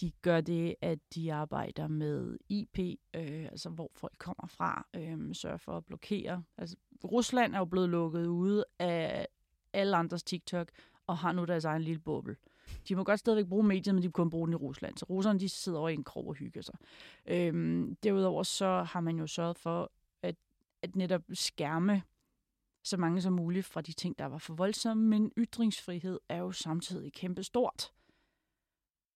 De 0.02 0.12
gør 0.22 0.42
det, 0.42 0.76
at 0.82 1.00
de 1.16 1.34
arbejder 1.34 1.88
med 1.88 2.38
IP, 2.50 2.80
øh, 3.14 3.46
altså 3.46 3.70
hvor 3.70 3.92
folk 3.96 4.14
kommer 4.18 4.48
fra, 4.48 4.88
øh, 4.94 5.36
sørger 5.36 5.58
for 5.58 5.78
at 5.78 5.86
blokere. 5.86 6.44
Altså, 6.58 6.76
Rusland 7.04 7.56
er 7.56 7.60
jo 7.60 7.66
blevet 7.66 7.90
lukket 7.90 8.28
ude 8.28 8.66
af 8.80 9.28
alle 9.74 9.98
andres 9.98 10.24
TikTok, 10.24 10.72
og 11.08 11.18
har 11.18 11.32
nu 11.32 11.46
deres 11.46 11.66
egen 11.66 11.82
lille 11.82 12.00
boble. 12.00 12.36
De 12.88 12.96
må 12.96 13.04
godt 13.04 13.20
stadigvæk 13.20 13.50
bruge 13.50 13.64
mediet, 13.64 13.96
men 13.96 14.02
de 14.02 14.08
kan 14.08 14.12
kun 14.12 14.30
bruge 14.30 14.48
den 14.48 14.54
i 14.54 14.56
Rusland. 14.56 14.98
Så 14.98 15.06
russerne 15.10 15.40
de 15.40 15.50
sidder 15.50 15.80
over 15.80 15.90
i 15.90 15.94
en 15.94 16.04
krog 16.04 16.28
og 16.28 16.34
hygger 16.34 16.62
sig. 16.62 16.76
Øhm, 17.26 17.96
derudover 18.04 18.44
så 18.44 18.84
har 18.84 19.02
man 19.02 19.20
jo 19.20 19.28
sørget 19.28 19.58
for 19.58 19.92
at, 20.22 20.36
at 20.82 20.96
netop 20.96 21.22
skærme 21.34 22.02
så 22.84 22.98
mange 22.98 23.22
som 23.22 23.34
muligt 23.34 23.66
fra 23.66 23.82
de 23.82 23.94
ting, 23.94 24.20
der 24.20 24.26
var 24.26 24.38
for 24.38 24.54
voldsomme, 24.54 25.04
men 25.04 25.32
ytringsfrihed 25.38 26.20
er 26.30 26.38
jo 26.38 26.52
samtidig 26.52 27.14
kæmpe 27.14 27.44
stort. 27.44 27.94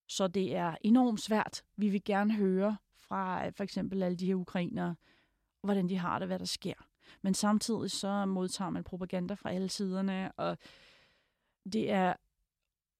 Så 0.08 0.28
det 0.28 0.56
er 0.56 0.76
enormt 0.82 1.22
svært. 1.22 1.64
Vi 1.76 1.90
vil 1.90 2.04
gerne 2.04 2.34
høre 2.34 2.78
fra 2.96 3.46
øh, 3.46 3.54
for 3.54 3.64
eksempel 3.64 4.04
alle 4.04 4.18
de 4.18 4.26
her 4.26 4.36
ukrainere, 4.36 4.96
hvordan 5.62 5.90
de 5.90 5.98
har 5.98 6.20
det, 6.20 6.28
hvad 6.28 6.40
der 6.40 6.46
sker. 6.46 6.74
Men 7.22 7.34
samtidig 7.34 7.92
så 7.92 8.26
modtager 8.26 8.70
man 8.70 8.84
propaganda 8.84 9.34
fra 9.34 9.52
alle 9.52 9.70
siderne, 9.70 10.32
og 10.32 10.58
det 11.74 11.92
er 11.92 12.14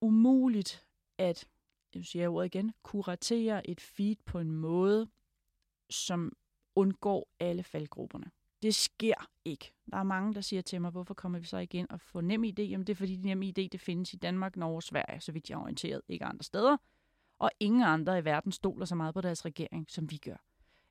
umuligt 0.02 0.86
at, 1.18 1.48
jeg 1.96 2.06
siger 2.06 2.30
ordet 2.30 2.56
igen, 2.56 2.74
kuratere 2.84 3.70
et 3.70 3.82
feed 3.82 4.16
på 4.26 4.40
en 4.40 4.52
måde, 4.52 5.10
som 5.90 6.32
undgår 6.76 7.30
alle 7.40 7.64
faldgrupperne. 7.64 8.32
Det 8.62 8.76
sker 8.76 9.30
ikke. 9.46 9.74
Der 9.92 9.98
er 9.98 10.03
mange, 10.03 10.34
der 10.34 10.42
siger 10.42 10.62
til 10.62 10.81
mig, 10.81 10.92
hvorfor 10.92 11.14
kommer 11.14 11.40
vi 11.40 11.46
så 11.46 11.58
igen 11.58 11.92
og 11.92 12.01
får 12.01 12.22
nem 12.22 12.44
idé? 12.44 12.62
Jamen 12.62 12.88
det 12.88 12.94
er 12.94 12.96
fordi, 12.96 13.16
nem 13.16 13.44
idé 13.44 13.68
det 13.72 13.81
findes 13.81 14.14
i 14.14 14.18
Danmark, 14.18 14.55
Norge 14.55 14.75
og 14.75 14.84
Sverige, 14.84 15.22
så 15.22 15.31
vidt 15.31 15.50
jeg 15.50 15.55
er 15.55 15.62
orienteret, 15.62 16.01
ikke 16.08 16.25
andre 16.25 16.44
steder. 16.44 16.77
Og 17.40 17.51
ingen 17.60 17.84
andre 17.84 18.20
i 18.20 18.25
verden 18.25 18.51
stoler 18.51 18.86
så 18.86 18.96
meget 18.96 19.14
på 19.14 19.22
deres 19.22 19.46
regering, 19.46 19.86
som 19.90 20.12
vi 20.12 20.18
gør. 20.18 20.44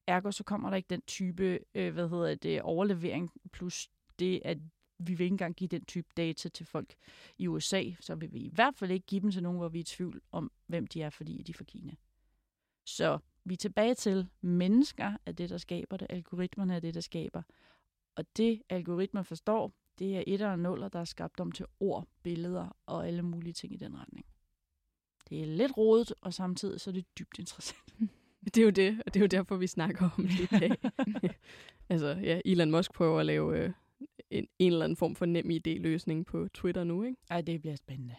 Ergo 0.07 0.31
så 0.31 0.45
kommer 0.45 0.71
der 0.71 0.77
ikke 0.77 0.90
den 0.90 1.03
type, 1.07 1.59
øh, 1.75 1.93
hvad 1.93 2.09
hedder 2.09 2.35
det, 2.35 2.62
overlevering, 2.62 3.31
plus 3.53 3.90
det, 4.19 4.43
at 4.45 4.59
vi 4.99 5.14
vil 5.14 5.25
ikke 5.25 5.35
engang 5.35 5.57
give 5.57 5.69
den 5.69 5.85
type 5.85 6.09
data 6.17 6.49
til 6.49 6.67
folk 6.67 6.95
i 7.38 7.47
USA, 7.47 7.85
så 8.01 8.14
vil 8.14 8.33
vi 8.33 8.38
i 8.38 8.51
hvert 8.53 8.75
fald 8.75 8.90
ikke 8.90 9.07
give 9.07 9.21
dem 9.21 9.31
til 9.31 9.43
nogen, 9.43 9.59
hvor 9.59 9.69
vi 9.69 9.79
er 9.79 9.81
i 9.81 9.85
tvivl 9.85 10.21
om, 10.33 10.53
hvem 10.67 10.87
de 10.87 11.03
er, 11.03 11.11
fordi 11.11 11.43
de 11.43 11.53
er 11.53 11.57
fra 11.57 11.64
Kina. 11.64 11.95
Så 12.85 13.19
vi 13.47 13.53
er 13.53 13.59
tilbage 13.59 13.95
til, 13.95 14.29
mennesker 14.41 15.17
er 15.27 15.33
det, 15.33 15.51
der 15.51 15.59
skaber 15.59 15.97
det, 15.97 16.07
algoritmerne 16.11 16.77
er 16.77 16.81
det, 16.81 16.95
der 16.95 17.01
skaber. 17.01 17.43
Og 18.17 18.25
det, 18.37 18.63
algoritmer 18.69 19.23
forstår, 19.23 19.73
det 19.99 20.17
er 20.17 20.25
et 20.27 20.43
og 20.43 20.59
nuller, 20.59 20.89
der 20.89 20.99
er 20.99 21.05
skabt 21.05 21.41
om 21.41 21.53
til 21.53 21.67
ord, 21.81 22.07
billeder 22.23 22.77
og 22.87 23.07
alle 23.07 23.23
mulige 23.23 23.53
ting 23.53 23.73
i 23.73 23.77
den 23.77 24.01
retning. 24.01 24.27
Det 25.31 25.43
er 25.43 25.47
lidt 25.47 25.77
rodet, 25.77 26.13
og 26.21 26.35
samtidig 26.35 26.81
så 26.81 26.91
er 26.91 26.95
det 26.95 27.19
dybt 27.19 27.39
interessant. 27.39 27.95
Det 28.45 28.59
er 28.59 28.63
jo 28.63 28.71
det, 28.71 29.03
og 29.07 29.15
det 29.15 29.21
er 29.21 29.25
jo 29.25 29.27
derfor, 29.27 29.57
vi 29.57 29.67
snakker 29.67 30.11
om 30.19 30.29
det 30.29 30.41
i 30.41 30.47
dag. 30.47 30.71
altså, 31.91 32.09
ja, 32.09 32.41
Elon 32.45 32.71
Musk 32.71 32.93
prøver 32.93 33.21
at 33.21 33.27
lave 33.27 33.59
øh, 33.59 33.73
en, 34.31 34.49
en 34.59 34.73
eller 34.73 34.85
anden 34.85 34.97
form 34.97 35.15
for 35.15 35.27
nem 35.27 35.51
idé-løsning 35.51 36.27
på 36.27 36.49
Twitter 36.55 36.85
nu, 36.85 37.03
ikke? 37.03 37.17
Ej, 37.31 37.41
det 37.41 37.61
bliver 37.61 37.77
spændende. 37.77 38.15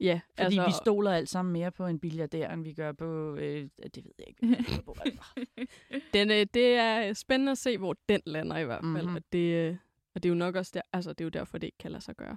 Ja, 0.00 0.20
Fordi 0.28 0.44
altså, 0.44 0.66
vi 0.66 0.72
stoler 0.72 1.10
alt 1.10 1.28
sammen 1.28 1.52
mere 1.52 1.72
på 1.72 1.86
en 1.86 1.98
billiardær, 1.98 2.50
end 2.50 2.62
vi 2.62 2.72
gør 2.72 2.92
på... 2.92 3.34
Øh, 3.34 3.68
det 3.94 4.04
ved 4.04 4.12
jeg 4.18 4.28
ikke. 4.28 4.40
den, 6.14 6.30
øh, 6.30 6.46
det 6.54 6.74
er 6.74 7.12
spændende 7.12 7.52
at 7.52 7.58
se, 7.58 7.78
hvor 7.78 7.96
den 8.08 8.20
lander 8.26 8.56
i 8.56 8.64
hvert 8.64 8.80
fald. 8.80 8.92
Mhm. 8.92 9.00
Mm-hmm. 9.00 9.16
Og, 9.16 9.22
det, 9.32 9.54
øh, 9.54 9.76
og 10.14 10.22
det 10.22 10.28
er 10.28 10.30
jo 10.30 10.38
nok 10.38 10.56
også 10.56 10.70
der, 10.74 10.80
altså, 10.92 11.10
det 11.12 11.20
er 11.20 11.24
jo 11.24 11.30
derfor, 11.30 11.58
det 11.58 11.66
ikke 11.66 11.78
kan 11.78 11.90
lade 11.90 12.04
sig 12.04 12.16
gøre. 12.16 12.36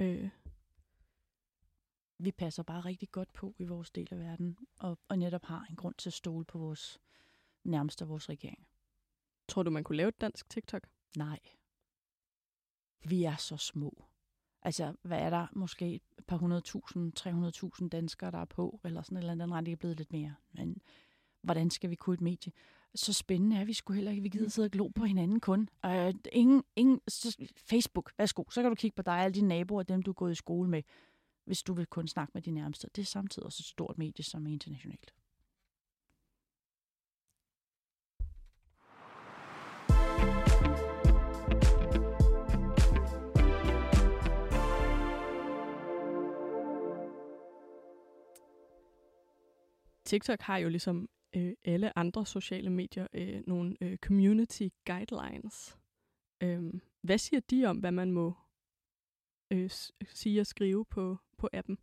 Øh, 0.00 0.28
vi 2.18 2.32
passer 2.32 2.62
bare 2.62 2.80
rigtig 2.80 3.10
godt 3.10 3.32
på 3.32 3.54
i 3.58 3.64
vores 3.64 3.90
del 3.90 4.08
af 4.10 4.18
verden, 4.18 4.58
og, 4.80 4.98
og 5.08 5.18
netop 5.18 5.44
har 5.44 5.66
en 5.70 5.76
grund 5.76 5.94
til 5.98 6.08
at 6.08 6.14
stole 6.14 6.44
på 6.44 6.58
vores 6.58 6.98
nærmeste 7.64 8.06
vores 8.06 8.28
regering. 8.28 8.66
tror 9.48 9.62
du, 9.62 9.70
man 9.70 9.84
kunne 9.84 9.96
lave 9.96 10.08
et 10.08 10.20
dansk 10.20 10.50
TikTok? 10.50 10.86
Nej. 11.16 11.38
Vi 13.04 13.24
er 13.24 13.36
så 13.36 13.56
små. 13.56 14.04
Altså, 14.62 14.92
hvad 15.02 15.18
er 15.18 15.30
der? 15.30 15.46
Måske 15.52 15.94
et 15.94 16.24
par 16.26 16.36
hundredtusind, 16.36 17.12
300.000 17.82 17.88
danskere, 17.88 18.30
der 18.30 18.38
er 18.38 18.44
på, 18.44 18.80
eller 18.84 19.02
sådan 19.02 19.16
et 19.16 19.20
eller 19.20 19.32
andet 19.32 19.50
ret, 19.50 19.66
det 19.66 19.72
er 19.72 19.76
blevet 19.76 19.96
lidt 19.96 20.12
mere. 20.12 20.34
Men 20.52 20.76
hvordan 21.42 21.70
skal 21.70 21.90
vi 21.90 21.94
kunne 21.94 22.14
et 22.14 22.20
medie? 22.20 22.52
Så 22.94 23.12
spændende 23.12 23.56
er 23.56 23.64
vi 23.64 23.72
sgu 23.72 23.92
heller 23.92 24.10
ikke. 24.10 24.22
Vi 24.22 24.28
gider 24.28 24.48
sidde 24.48 24.66
og 24.66 24.70
glo 24.70 24.88
på 24.88 25.04
hinanden 25.04 25.40
kun. 25.40 25.68
Uh, 25.86 26.14
ingen, 26.32 26.62
ingen, 26.76 27.00
så, 27.08 27.36
Facebook, 27.56 28.12
værsgo. 28.18 28.44
Så 28.50 28.62
kan 28.62 28.70
du 28.70 28.74
kigge 28.74 28.94
på 28.94 29.02
dig 29.02 29.14
og 29.14 29.20
alle 29.20 29.34
dine 29.34 29.48
naboer, 29.48 29.82
dem 29.82 30.02
du 30.02 30.10
er 30.10 30.14
gået 30.14 30.32
i 30.32 30.34
skole 30.34 30.70
med, 30.70 30.82
hvis 31.44 31.62
du 31.62 31.72
vil 31.72 31.86
kun 31.86 32.08
snakke 32.08 32.30
med 32.34 32.42
de 32.42 32.50
nærmeste. 32.50 32.88
Det 32.96 33.02
er 33.02 33.06
samtidig 33.06 33.46
også 33.46 33.60
et 33.60 33.66
stort 33.66 33.98
medie, 33.98 34.24
som 34.24 34.46
er 34.46 34.50
internationalt. 34.50 35.12
TikTok 50.12 50.40
har 50.40 50.56
jo 50.56 50.68
ligesom 50.68 51.08
øh, 51.36 51.52
alle 51.64 51.98
andre 51.98 52.26
sociale 52.26 52.70
medier 52.70 53.06
øh, 53.14 53.42
nogle 53.46 53.76
øh, 53.80 53.98
community 53.98 54.68
guidelines. 54.86 55.78
Øh, 56.42 56.74
hvad 57.02 57.18
siger 57.18 57.40
de 57.40 57.64
om, 57.64 57.76
hvad 57.78 57.92
man 57.92 58.12
må 58.12 58.34
øh, 59.50 59.70
sige 60.14 60.40
og 60.40 60.46
skrive 60.46 60.84
på, 60.84 61.18
på 61.38 61.48
appen? 61.52 61.78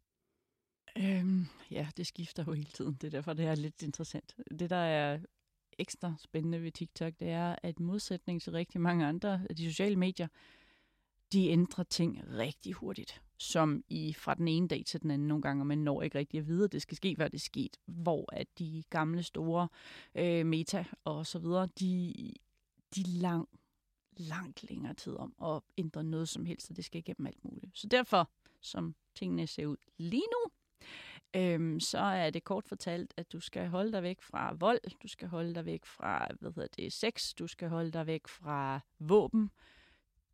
Øhm, 0.98 1.46
ja, 1.72 1.90
det 1.98 2.08
skifter 2.08 2.44
jo 2.48 2.54
hele 2.54 2.70
tiden. 2.74 2.94
Det 2.94 3.04
er 3.04 3.12
derfor, 3.12 3.34
det 3.34 3.46
er 3.46 3.56
lidt 3.56 3.84
interessant. 3.84 4.36
Det, 4.60 4.70
der 4.70 4.76
er 4.76 5.20
ekstra 5.80 6.16
spændende 6.20 6.64
ved 6.64 6.72
TikTok, 6.72 7.14
det 7.20 7.30
er, 7.30 7.56
at 7.64 7.80
i 7.80 7.84
modsætning 7.84 8.42
til 8.42 8.52
rigtig 8.52 8.82
mange 8.82 9.06
andre 9.06 9.42
af 9.50 9.56
de 9.56 9.70
sociale 9.70 9.96
medier, 9.96 10.28
de 11.34 11.48
ændrer 11.48 11.84
ting 11.84 12.22
rigtig 12.38 12.74
hurtigt. 12.74 13.22
Som 13.42 13.84
i 13.90 14.14
fra 14.14 14.34
den 14.34 14.48
ene 14.48 14.68
dag 14.68 14.84
til 14.86 15.02
den 15.02 15.12
anden 15.12 15.28
nogle 15.28 15.42
gange, 15.42 15.62
og 15.62 15.68
man 15.68 15.78
når 15.78 16.02
ikke 16.02 16.18
rigtig 16.18 16.38
at 16.38 16.48
vide, 16.48 16.64
at 16.64 16.72
det 16.72 16.82
skal 16.82 16.98
ske, 16.98 17.16
hvad 17.16 17.30
det 17.30 17.38
er 17.38 17.40
sket. 17.40 17.78
Hvor 17.86 18.36
at 18.36 18.48
de 18.60 18.84
gamle 18.90 19.24
store 19.24 19.68
øh, 20.16 20.46
meta 20.46 20.86
og 21.04 21.26
så 21.26 21.40
videre, 21.40 21.68
de, 21.80 22.14
de 22.96 23.04
lang, 23.04 23.50
langt 24.18 24.70
længere 24.70 24.94
tid 24.94 25.16
om 25.16 25.34
at 25.44 25.62
ændre 25.78 26.04
noget 26.04 26.30
som 26.30 26.46
helst, 26.46 26.70
og 26.70 26.76
det 26.76 26.86
skal 26.86 27.00
igennem 27.00 27.28
alt 27.28 27.46
muligt. 27.46 27.78
Så 27.78 27.88
derfor, 27.88 28.30
som 28.62 28.96
tingene 29.16 29.48
ser 29.48 29.66
ud 29.66 29.78
lige 29.98 30.24
nu, 30.32 30.52
øhm, 31.36 31.80
så 31.80 32.00
er 32.00 32.30
det 32.30 32.44
kort 32.44 32.68
fortalt, 32.68 33.14
at 33.18 33.32
du 33.32 33.40
skal 33.40 33.68
holde 33.68 33.92
dig 33.92 34.04
væk 34.04 34.22
fra 34.22 34.54
vold, 34.54 35.00
du 35.04 35.08
skal 35.08 35.28
holde 35.28 35.56
dig 35.56 35.66
væk 35.66 35.86
fra, 35.86 36.28
hvad 36.40 36.52
hedder 36.52 36.68
det, 36.76 36.94
sex, 36.94 37.34
du 37.34 37.48
skal 37.48 37.70
holde 37.70 37.92
dig 37.92 38.08
væk 38.08 38.28
fra 38.28 38.80
våben. 39.00 39.50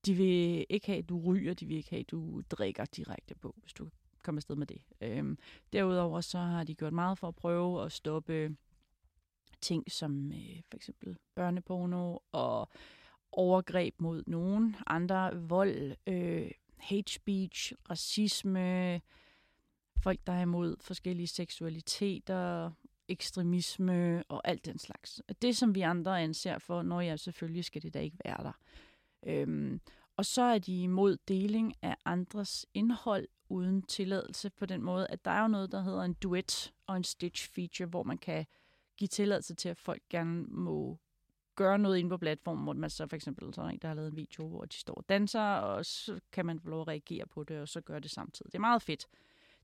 De 0.06 0.14
vil 0.14 0.66
ikke 0.70 0.88
have, 0.88 1.00
at 1.00 1.10
du 1.10 1.22
ryger, 1.26 1.54
de 1.54 1.66
vil 1.66 1.78
ikke 1.78 1.90
have, 1.90 2.00
at 2.00 2.12
du 2.12 2.42
drikker 2.50 2.86
direkte 2.86 3.36
på, 3.36 3.56
hvis 3.62 3.74
du 3.74 3.90
kommer 4.24 4.40
afsted 4.40 4.56
med 4.56 4.68
det. 4.68 4.82
Øhm, 5.02 5.38
derudover 5.74 6.22
så 6.22 6.38
har 6.38 6.64
de 6.64 6.76
gjort 6.76 6.94
meget 6.94 7.18
for 7.18 7.28
at 7.28 7.36
prøve 7.36 7.86
at 7.86 7.92
stoppe 7.92 8.56
ting 9.62 9.92
som 9.92 10.32
øh, 10.32 10.62
for 10.70 10.76
eksempel 10.76 11.18
børneporno 11.36 12.18
og 12.32 12.70
overgreb 13.32 13.96
mod 14.02 14.24
nogen, 14.28 14.76
andre 14.88 15.36
vold, 15.36 15.96
øh, 16.08 16.52
hate 16.78 17.14
speech, 17.14 17.74
racisme, 17.90 19.02
folk, 20.04 20.20
der 20.28 20.34
er 20.34 20.42
imod 20.42 20.76
forskellige 20.82 21.28
seksualiteter, 21.28 22.72
ekstremisme 23.08 24.24
og 24.28 24.48
alt 24.48 24.66
den 24.66 24.80
slags. 24.80 25.22
Det, 25.42 25.58
som 25.58 25.76
vi 25.76 25.82
andre 25.82 26.22
anser 26.22 26.58
for, 26.58 26.82
når 26.82 27.02
jeg 27.02 27.20
selvfølgelig 27.20 27.66
skal 27.66 27.82
det 27.82 27.94
da 27.94 28.00
ikke 28.00 28.18
være 28.26 28.44
der. 28.44 28.60
Øhm, 29.26 29.82
og 30.18 30.26
så 30.26 30.42
er 30.42 30.58
de 30.58 30.84
imod 30.84 31.18
deling 31.28 31.74
af 31.82 31.96
andres 32.06 32.66
indhold 32.74 33.28
uden 33.50 33.82
tilladelse 33.82 34.50
på 34.50 34.66
den 34.66 34.82
måde, 34.82 35.08
at 35.10 35.26
der 35.26 35.32
er 35.32 35.42
jo 35.42 35.48
noget, 35.48 35.72
der 35.72 35.82
hedder 35.82 36.02
en 36.02 36.14
duet 36.14 36.74
og 36.88 36.98
en 36.98 37.04
stitch 37.04 37.50
feature, 37.50 37.88
hvor 37.88 38.04
man 38.04 38.18
kan 38.18 38.46
give 38.98 39.08
tilladelse 39.08 39.56
til, 39.56 39.70
at 39.70 39.78
folk 39.78 40.02
gerne 40.10 40.44
må 40.44 41.00
gøre 41.56 41.80
noget 41.80 41.98
inde 41.98 42.10
på 42.10 42.18
platformen, 42.18 42.64
hvor 42.64 42.74
man 42.74 42.90
så 42.90 43.08
for 43.08 43.16
eksempel 43.16 43.54
så 43.54 43.62
en, 43.62 43.80
der 43.82 43.88
har 43.88 43.96
lavet 43.96 44.12
en 44.12 44.16
video, 44.16 44.48
hvor 44.48 44.66
de 44.66 44.76
står 44.76 44.94
og 44.94 45.10
danser, 45.10 45.42
og 45.42 45.86
så 45.86 46.20
kan 46.32 46.46
man 46.46 46.60
få 46.60 46.70
lov 46.70 46.82
at 46.82 46.88
reagere 46.88 47.28
på 47.28 47.44
det, 47.44 47.60
og 47.60 47.68
så 47.68 47.82
gøre 47.82 48.00
det 48.00 48.12
samtidig. 48.12 48.52
Det 48.52 48.58
er 48.58 48.62
meget 48.62 48.82
fedt. 48.82 49.08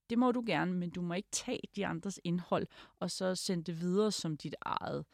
Det 0.10 0.20
må 0.20 0.32
du 0.32 0.44
gerne, 0.46 0.74
men 0.74 0.90
du 0.90 1.02
må 1.02 1.14
ikke 1.14 1.30
tage 1.32 1.62
de 1.76 1.86
andres 1.86 2.20
indhold, 2.24 2.68
og 3.00 3.12
så 3.12 3.36
sende 3.36 3.64
det 3.64 3.82
videre 3.82 4.12
som 4.12 4.38
dit 4.38 4.56
eget. 4.62 5.06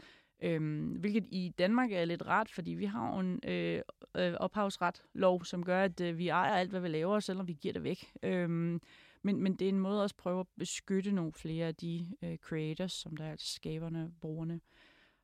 Øhm, 0.41 0.87
hvilket 0.87 1.25
i 1.31 1.53
Danmark 1.57 1.91
er 1.91 2.05
lidt 2.05 2.27
rart, 2.27 2.49
fordi 2.49 2.71
vi 2.71 2.85
har 2.85 3.19
en 3.19 3.39
øh, 3.43 3.81
øh, 4.17 4.33
ophavsret 4.39 5.03
lov, 5.13 5.45
som 5.45 5.65
gør, 5.65 5.83
at 5.83 6.01
øh, 6.01 6.17
vi 6.17 6.27
ejer 6.27 6.53
alt, 6.53 6.69
hvad 6.69 6.81
vi 6.81 6.87
laver, 6.87 7.19
selvom 7.19 7.47
vi 7.47 7.53
giver 7.53 7.73
det 7.73 7.83
væk. 7.83 8.13
Øhm, 8.23 8.81
men, 9.21 9.43
men 9.43 9.55
det 9.55 9.65
er 9.65 9.69
en 9.69 9.79
måde 9.79 10.03
også 10.03 10.13
at 10.13 10.23
prøve 10.23 10.39
at 10.39 10.47
beskytte 10.57 11.11
nogle 11.11 11.33
flere 11.33 11.67
af 11.67 11.75
de 11.75 12.15
øh, 12.21 12.37
creators, 12.37 12.93
som 12.93 13.17
der 13.17 13.25
er 13.25 13.31
altså 13.31 13.53
skaberne, 13.53 14.11
brugerne. 14.21 14.61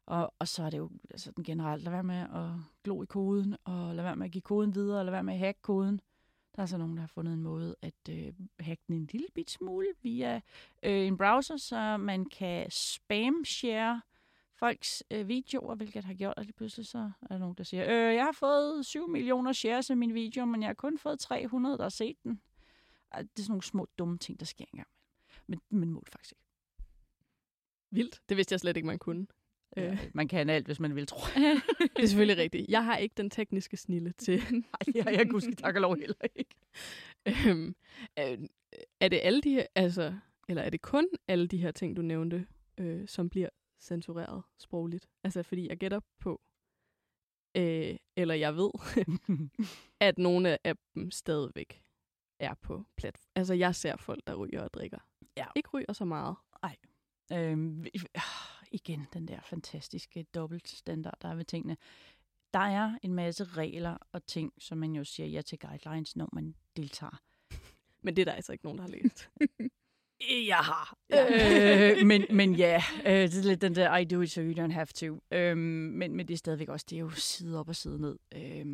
Og, 0.06 0.34
og 0.40 0.48
så 0.48 0.64
er 0.64 0.70
det 0.70 0.78
jo 0.78 0.90
altså, 1.10 1.32
den 1.32 1.44
generelt, 1.44 1.84
lad 1.84 1.92
være 1.92 2.04
med 2.04 2.16
at 2.16 2.50
glo 2.84 3.04
i 3.04 3.06
koden, 3.06 3.56
og 3.64 3.96
lad 3.96 4.04
være 4.04 4.16
med 4.16 4.26
at 4.26 4.32
give 4.32 4.42
koden 4.42 4.76
videre, 4.76 5.00
og 5.00 5.06
lad 5.06 5.12
være 5.12 5.24
med 5.24 5.34
at 5.34 5.40
hacke 5.40 5.62
koden. 5.62 6.02
Der 6.56 6.62
er 6.62 6.66
så 6.66 6.78
nogen, 6.78 6.96
der 6.96 7.02
har 7.02 7.08
fundet 7.08 7.34
en 7.34 7.42
måde 7.42 7.76
at 7.82 8.10
øh, 8.10 8.34
hacke 8.60 8.84
den 8.88 8.96
en 8.96 9.10
lille 9.12 9.28
bit 9.36 9.52
smule 9.52 9.88
via 10.02 10.42
øh, 10.84 11.08
en 11.08 11.18
browser, 11.18 11.58
så 11.58 11.98
man 11.98 12.26
kan 12.26 12.68
spam-share 12.72 14.02
folks 14.54 15.04
øh, 15.12 15.28
videoer, 15.28 15.76
hvilket 15.76 16.04
har 16.04 16.14
gjort, 16.14 16.34
at 16.38 16.46
lige 16.46 16.54
pludselig 16.54 16.88
så 16.88 17.12
er 17.22 17.28
der 17.28 17.38
nogen, 17.38 17.56
der 17.58 17.64
siger, 17.64 17.84
øh, 17.84 18.16
jeg 18.16 18.24
har 18.24 18.32
fået 18.32 18.86
7 18.86 19.08
millioner 19.08 19.54
shares 19.54 19.90
af 19.90 19.98
min 19.98 20.14
video, 20.14 20.46
men 20.46 20.62
jeg 20.62 20.70
har 20.70 20.74
kun 20.74 20.98
fået 20.98 21.20
300, 21.20 21.78
der 21.78 21.84
har 21.84 21.90
set 21.90 22.16
den. 22.24 22.42
Det 23.18 23.20
er 23.20 23.26
sådan 23.38 23.52
nogle 23.52 23.64
små 23.64 23.88
dumme 23.98 24.18
ting, 24.18 24.40
der 24.40 24.46
sker 24.46 24.66
engang. 24.74 24.90
Men, 25.48 25.62
men 25.70 25.92
må 25.92 26.02
det 26.06 26.12
faktisk 26.12 26.32
ikke. 26.32 26.44
Vildt. 27.92 28.22
Det 28.30 28.38
vidste 28.38 28.54
jeg 28.54 28.60
slet 28.60 28.78
ikke, 28.78 28.88
man 28.88 29.00
kunne. 29.00 29.28
Ja, 29.78 29.92
øh. 29.92 30.10
Man 30.14 30.28
kan 30.28 30.50
alt, 30.50 30.66
hvis 30.66 30.80
man 30.80 30.96
vil, 30.96 31.08
tro. 31.08 31.20
det 31.96 32.04
er 32.04 32.08
selvfølgelig 32.08 32.44
rigtigt. 32.44 32.70
Jeg 32.70 32.86
har 32.86 32.98
ikke 32.98 33.14
den 33.18 33.30
tekniske 33.30 33.78
snille 33.78 34.12
til. 34.12 34.44
Nej, 34.52 34.96
jeg, 34.96 35.14
jeg 35.18 35.30
kunne 35.30 35.56
tak 35.56 35.76
og 35.76 35.82
lov 35.82 35.98
heller 35.98 36.16
ikke. 36.36 36.56
Øhm, 37.28 37.76
er, 38.16 38.38
er 39.00 39.08
det 39.08 39.20
alle 39.24 39.42
de 39.42 39.50
her, 39.50 39.66
altså, 39.76 40.14
eller 40.50 40.62
er 40.62 40.70
det 40.70 40.82
kun 40.82 41.08
alle 41.28 41.48
de 41.48 41.58
her 41.58 41.72
ting, 41.72 41.96
du 41.96 42.02
nævnte, 42.02 42.48
øh, 42.78 43.08
som 43.08 43.30
bliver 43.30 43.50
censureret 43.84 44.44
sprogligt? 44.58 45.10
Altså, 45.24 45.44
fordi 45.44 45.68
jeg 45.70 45.78
gætter 45.78 46.00
på, 46.20 46.42
øh, 47.58 47.96
eller 48.16 48.36
jeg 48.36 48.56
ved, 48.56 48.72
at 50.08 50.18
nogle 50.18 50.68
af 50.68 50.76
dem 50.96 51.12
stadigvæk 51.12 51.84
er 52.40 52.54
på 52.54 52.86
platform. 52.98 53.32
Altså, 53.36 53.54
jeg 53.54 53.76
ser 53.76 53.96
folk, 53.96 54.28
der 54.28 54.36
ryger 54.36 54.64
og 54.64 54.74
drikker. 54.74 55.00
Ja. 55.38 55.46
Ikke 55.56 55.70
ryger 55.70 55.94
så 55.94 56.06
meget. 56.06 56.36
Nej. 56.64 56.76
Øhm, 57.34 57.86
igen, 58.72 59.08
den 59.14 59.28
der 59.28 59.42
fantastiske 59.42 60.24
dobbeltstandard, 60.24 61.18
der 61.22 61.28
er 61.30 61.36
ved 61.36 61.46
tingene. 61.46 61.78
Der 62.54 62.60
er 62.60 62.98
en 63.02 63.14
masse 63.14 63.44
regler 63.44 63.98
og 64.12 64.26
ting, 64.26 64.54
som 64.60 64.78
man 64.78 64.96
jo 64.96 65.04
siger 65.04 65.28
ja 65.28 65.42
til 65.42 65.60
guidelines, 65.60 66.16
når 66.16 66.30
man 66.34 66.56
deltager. 66.78 67.22
Men 68.04 68.16
det 68.16 68.22
er 68.22 68.26
der 68.26 68.32
altså 68.32 68.52
ikke 68.52 68.64
nogen, 68.64 68.78
der 68.78 68.84
har 68.84 68.92
læst. 68.92 69.30
Jeg 70.48 70.58
har. 70.58 70.98
Ja. 71.10 71.92
øh, 71.92 72.06
men, 72.10 72.26
men 72.30 72.56
ja, 72.56 72.84
øh, 73.06 73.12
det 73.14 73.38
er 73.38 73.44
lidt 73.44 73.62
den 73.62 73.76
der, 73.76 73.98
I 73.98 74.06
do 74.06 74.22
it 74.22 74.32
so 74.32 74.42
you 74.42 74.66
don't 74.66 74.72
have 74.72 74.86
to. 74.86 75.24
Øh, 75.32 75.58
men, 75.58 76.16
men 76.16 76.28
det 76.28 76.34
er 76.34 76.38
stadigvæk 76.38 76.70
også, 76.70 76.86
det 76.90 76.96
er 76.96 77.00
jo 77.00 77.10
side 77.10 77.60
op 77.60 77.70
og 77.70 77.76
side 77.76 78.02
ned. 78.02 78.18
Øh, 78.36 78.66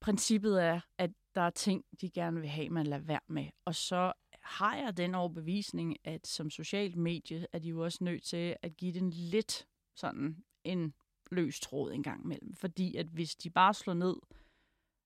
princippet 0.00 0.62
er, 0.62 0.80
at 0.98 1.10
der 1.34 1.40
er 1.40 1.50
ting, 1.50 1.84
de 2.00 2.10
gerne 2.10 2.40
vil 2.40 2.48
have, 2.48 2.70
man 2.70 2.86
lader 2.86 3.02
være 3.02 3.20
med. 3.28 3.46
Og 3.64 3.74
så 3.74 4.12
har 4.42 4.76
jeg 4.76 4.96
den 4.96 5.14
overbevisning, 5.14 5.96
at 6.04 6.26
som 6.26 6.50
socialt 6.50 6.96
medie 6.96 7.46
er 7.52 7.58
de 7.58 7.68
jo 7.68 7.84
også 7.84 8.04
nødt 8.04 8.22
til 8.22 8.56
at 8.62 8.76
give 8.76 8.92
den 8.92 9.10
lidt 9.10 9.66
sådan 9.96 10.36
en 10.64 10.94
løs 11.30 11.60
tråd 11.60 11.92
en 11.92 12.02
gang 12.02 12.24
imellem. 12.24 12.54
Fordi 12.54 12.96
at 12.96 13.06
hvis 13.06 13.36
de 13.36 13.50
bare 13.50 13.74
slår 13.74 13.94
ned, 13.94 14.16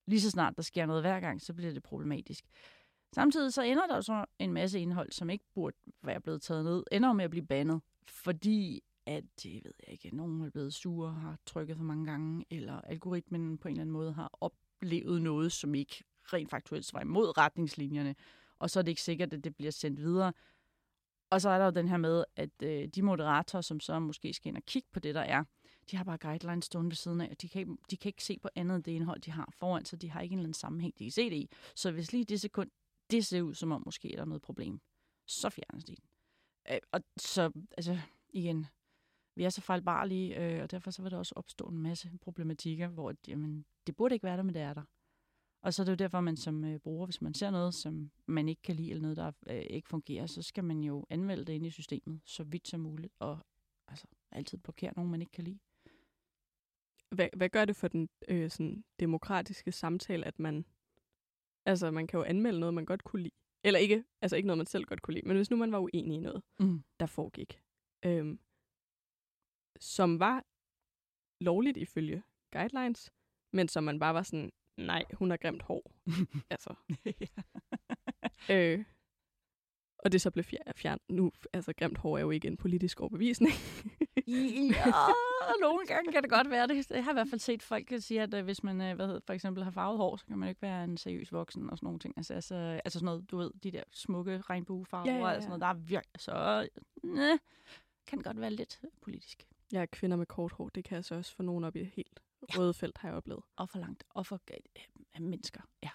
lige 0.07 0.21
så 0.21 0.29
snart 0.29 0.55
der 0.55 0.63
sker 0.63 0.85
noget 0.85 1.03
hver 1.03 1.19
gang, 1.19 1.41
så 1.41 1.53
bliver 1.53 1.73
det 1.73 1.83
problematisk. 1.83 2.45
Samtidig 3.17 3.53
så 3.53 3.61
ender 3.61 3.87
der 3.87 4.01
så 4.01 4.25
en 4.39 4.53
masse 4.53 4.79
indhold, 4.79 5.11
som 5.11 5.29
ikke 5.29 5.45
burde 5.53 5.77
være 6.03 6.21
blevet 6.21 6.41
taget 6.41 6.65
ned, 6.65 6.83
ender 6.91 7.13
med 7.13 7.25
at 7.25 7.31
blive 7.31 7.45
bandet, 7.45 7.81
fordi 8.07 8.83
at, 9.05 9.23
det 9.43 9.53
ved 9.53 9.71
jeg 9.87 9.91
ikke, 9.93 10.15
nogen 10.15 10.41
er 10.41 10.49
blevet 10.49 10.73
sure, 10.73 11.11
har 11.11 11.37
trykket 11.45 11.77
for 11.77 11.83
mange 11.83 12.05
gange, 12.05 12.45
eller 12.49 12.81
algoritmen 12.81 13.57
på 13.57 13.67
en 13.67 13.71
eller 13.71 13.81
anden 13.81 13.93
måde 13.93 14.13
har 14.13 14.29
oplevet 14.41 15.21
noget, 15.21 15.51
som 15.51 15.75
ikke 15.75 16.03
rent 16.23 16.49
faktuelt 16.49 16.93
var 16.93 17.01
imod 17.01 17.37
retningslinjerne, 17.37 18.15
og 18.59 18.69
så 18.69 18.79
er 18.79 18.83
det 18.83 18.89
ikke 18.89 19.01
sikkert, 19.01 19.33
at 19.33 19.43
det 19.43 19.55
bliver 19.55 19.71
sendt 19.71 20.01
videre. 20.01 20.33
Og 21.29 21.41
så 21.41 21.49
er 21.49 21.57
der 21.57 21.65
jo 21.65 21.71
den 21.71 21.87
her 21.87 21.97
med, 21.97 22.23
at 22.35 22.49
øh, 22.63 22.87
de 22.87 23.01
moderatorer, 23.01 23.61
som 23.61 23.79
så 23.79 23.99
måske 23.99 24.33
skal 24.33 24.49
ind 24.49 24.57
og 24.57 24.63
kigge 24.63 24.87
på 24.93 24.99
det, 24.99 25.15
der 25.15 25.21
er, 25.21 25.43
de 25.91 25.97
har 25.97 26.03
bare 26.03 26.17
guidelines 26.17 26.65
stående 26.65 26.89
ved 26.89 26.95
siden 26.95 27.21
af, 27.21 27.27
og 27.31 27.41
de 27.41 27.49
kan, 27.49 27.59
ikke, 27.59 27.77
de 27.91 27.97
kan 27.97 28.09
ikke 28.09 28.23
se 28.23 28.39
på 28.39 28.49
andet 28.55 28.75
end 28.75 28.83
det 28.83 28.91
indhold, 28.91 29.21
de 29.21 29.31
har 29.31 29.49
foran, 29.59 29.85
så 29.85 29.95
de 29.95 30.11
har 30.11 30.21
ikke 30.21 30.33
en 30.33 30.39
eller 30.39 30.47
anden 30.47 30.53
sammenhæng, 30.53 30.99
de 30.99 31.03
kan 31.03 31.11
se 31.11 31.29
det 31.29 31.35
i. 31.35 31.49
Så 31.75 31.91
hvis 31.91 32.11
lige 32.11 32.25
det 32.25 32.41
sekund, 32.41 32.69
det 33.11 33.25
ser 33.25 33.41
ud 33.41 33.53
som 33.53 33.71
om 33.71 33.83
måske 33.85 34.13
er 34.13 34.17
der 34.17 34.25
noget 34.25 34.41
problem, 34.41 34.79
så 35.25 35.49
fjernes 35.49 35.85
de 35.85 35.95
den. 35.95 36.05
Øh, 36.71 36.79
og 36.91 37.01
så, 37.17 37.51
altså, 37.77 37.99
igen, 38.29 38.65
vi 39.35 39.43
er 39.43 39.49
så 39.49 39.61
fejlbarlige, 39.61 40.35
øh, 40.35 40.63
og 40.63 40.71
derfor 40.71 40.91
så 40.91 41.01
vil 41.01 41.11
der 41.11 41.17
også 41.17 41.33
opstå 41.35 41.65
en 41.65 41.77
masse 41.77 42.11
problematikker, 42.21 42.87
hvor 42.87 43.13
jamen, 43.27 43.65
det 43.87 43.95
burde 43.95 44.15
ikke 44.15 44.23
være 44.23 44.37
der, 44.37 44.43
men 44.43 44.53
det 44.53 44.61
er 44.61 44.73
der. 44.73 44.83
Og 45.61 45.73
så 45.73 45.81
er 45.81 45.85
det 45.85 45.91
jo 45.91 45.95
derfor, 45.95 46.21
man 46.21 46.37
som 46.37 46.63
øh, 46.63 46.79
bruger, 46.79 47.05
hvis 47.05 47.21
man 47.21 47.33
ser 47.33 47.49
noget, 47.49 47.73
som 47.73 48.11
man 48.25 48.49
ikke 48.49 48.61
kan 48.61 48.75
lide, 48.75 48.89
eller 48.89 49.01
noget, 49.01 49.17
der 49.17 49.31
øh, 49.47 49.65
ikke 49.69 49.89
fungerer, 49.89 50.25
så 50.25 50.41
skal 50.41 50.63
man 50.63 50.83
jo 50.83 51.05
anmelde 51.09 51.45
det 51.45 51.53
ind 51.53 51.65
i 51.65 51.69
systemet, 51.69 52.21
så 52.25 52.43
vidt 52.43 52.67
som 52.67 52.79
muligt, 52.79 53.13
og 53.19 53.39
altså, 53.87 54.07
altid 54.31 54.57
blokere 54.57 54.93
nogen, 54.95 55.11
man 55.11 55.21
ikke 55.21 55.31
kan 55.31 55.43
lide. 55.43 55.59
Hvad, 57.09 57.29
hvad 57.35 57.49
gør 57.49 57.65
det 57.65 57.75
for 57.75 57.87
den 57.87 58.09
øh, 58.27 58.49
sådan, 58.51 58.83
demokratiske 58.99 59.71
samtale, 59.71 60.25
at 60.25 60.39
man, 60.39 60.65
altså, 61.67 61.91
man 61.91 62.07
kan 62.07 62.17
jo 62.17 62.23
anmelde 62.23 62.59
noget, 62.59 62.73
man 62.73 62.85
godt 62.85 63.03
kunne 63.03 63.21
lide, 63.21 63.35
eller 63.63 63.79
ikke, 63.79 64.03
altså 64.21 64.35
ikke 64.35 64.47
noget, 64.47 64.57
man 64.57 64.65
selv 64.65 64.85
godt 64.85 65.01
kunne 65.01 65.13
lide, 65.13 65.27
men 65.27 65.37
hvis 65.37 65.49
nu 65.49 65.57
man 65.57 65.71
var 65.71 65.79
uenig 65.79 66.17
i 66.17 66.19
noget, 66.19 66.43
mm. 66.59 66.83
der 66.99 67.05
foregik, 67.05 67.61
øh, 68.05 68.37
som 69.79 70.19
var 70.19 70.45
lovligt 71.43 71.77
ifølge 71.77 72.23
guidelines, 72.51 73.11
men 73.53 73.67
som 73.67 73.83
man 73.83 73.99
bare 73.99 74.13
var 74.13 74.23
sådan, 74.23 74.51
nej, 74.77 75.03
hun 75.13 75.29
har 75.29 75.37
grimt 75.37 75.61
hår. 75.61 75.91
altså. 76.53 76.75
øh, 78.51 78.85
og 79.99 80.11
det 80.11 80.21
så 80.21 80.31
blev 80.31 80.45
fjernet. 80.75 81.01
Nu, 81.09 81.31
altså 81.53 81.73
grimt 81.73 81.97
hår 81.97 82.17
er 82.17 82.21
jo 82.21 82.31
ikke 82.31 82.47
en 82.47 82.57
politisk 82.57 82.99
overbevisning. 82.99 83.53
ja, 84.27 84.85
nogle 85.61 85.85
gange 85.87 86.11
kan 86.11 86.23
det 86.23 86.29
godt 86.29 86.49
være 86.49 86.67
det. 86.67 86.91
Jeg 86.91 87.03
har 87.03 87.11
i 87.11 87.13
hvert 87.13 87.29
fald 87.29 87.39
set 87.39 87.63
folk 87.63 87.93
sige, 87.99 88.21
at 88.21 88.33
øh, 88.33 88.43
hvis 88.43 88.63
man 88.63 88.81
øh, 88.81 88.95
hvad 88.95 89.05
hedder, 89.05 89.19
for 89.25 89.33
eksempel 89.33 89.63
har 89.63 89.71
farvet 89.71 89.97
hår, 89.97 90.15
så 90.15 90.25
kan 90.25 90.37
man 90.37 90.49
ikke 90.49 90.61
være 90.61 90.83
en 90.83 90.97
seriøs 90.97 91.33
voksen 91.33 91.69
og 91.69 91.77
sådan 91.77 91.87
nogle 91.87 91.99
ting. 91.99 92.13
Altså, 92.17 92.33
altså, 92.33 92.55
altså 92.55 92.99
sådan 92.99 93.05
noget, 93.05 93.31
du 93.31 93.37
ved, 93.37 93.51
de 93.63 93.71
der 93.71 93.83
smukke 93.91 94.41
regnbuefarver 94.41 95.11
ja, 95.11 95.17
ja, 95.17 95.29
ja. 95.29 95.35
og 95.35 95.41
sådan 95.41 95.49
noget, 95.49 95.61
der 95.61 95.67
er 95.67 95.73
virkelig 95.73 96.21
så... 96.21 96.67
Næh, 97.03 97.37
kan 98.07 98.21
godt 98.21 98.41
være 98.41 98.51
lidt 98.51 98.81
politisk. 99.01 99.47
Ja, 99.73 99.85
kvinder 99.85 100.17
med 100.17 100.25
kort 100.25 100.51
hår, 100.51 100.69
det 100.69 100.83
kan 100.83 100.97
altså 100.97 101.15
også 101.15 101.35
få 101.35 101.43
nogen 101.43 101.63
op 101.63 101.75
i 101.75 101.83
helt 101.83 102.19
ja. 102.41 102.59
røde 102.59 102.73
felt, 102.73 102.97
har 102.97 103.09
jeg 103.09 103.15
oplevet. 103.17 103.43
Og 103.55 103.69
for 103.69 103.79
langt. 103.79 104.03
Og 104.09 104.25
for 104.25 104.41
øh, 105.15 105.21
mennesker, 105.21 105.61
ja. 105.83 105.89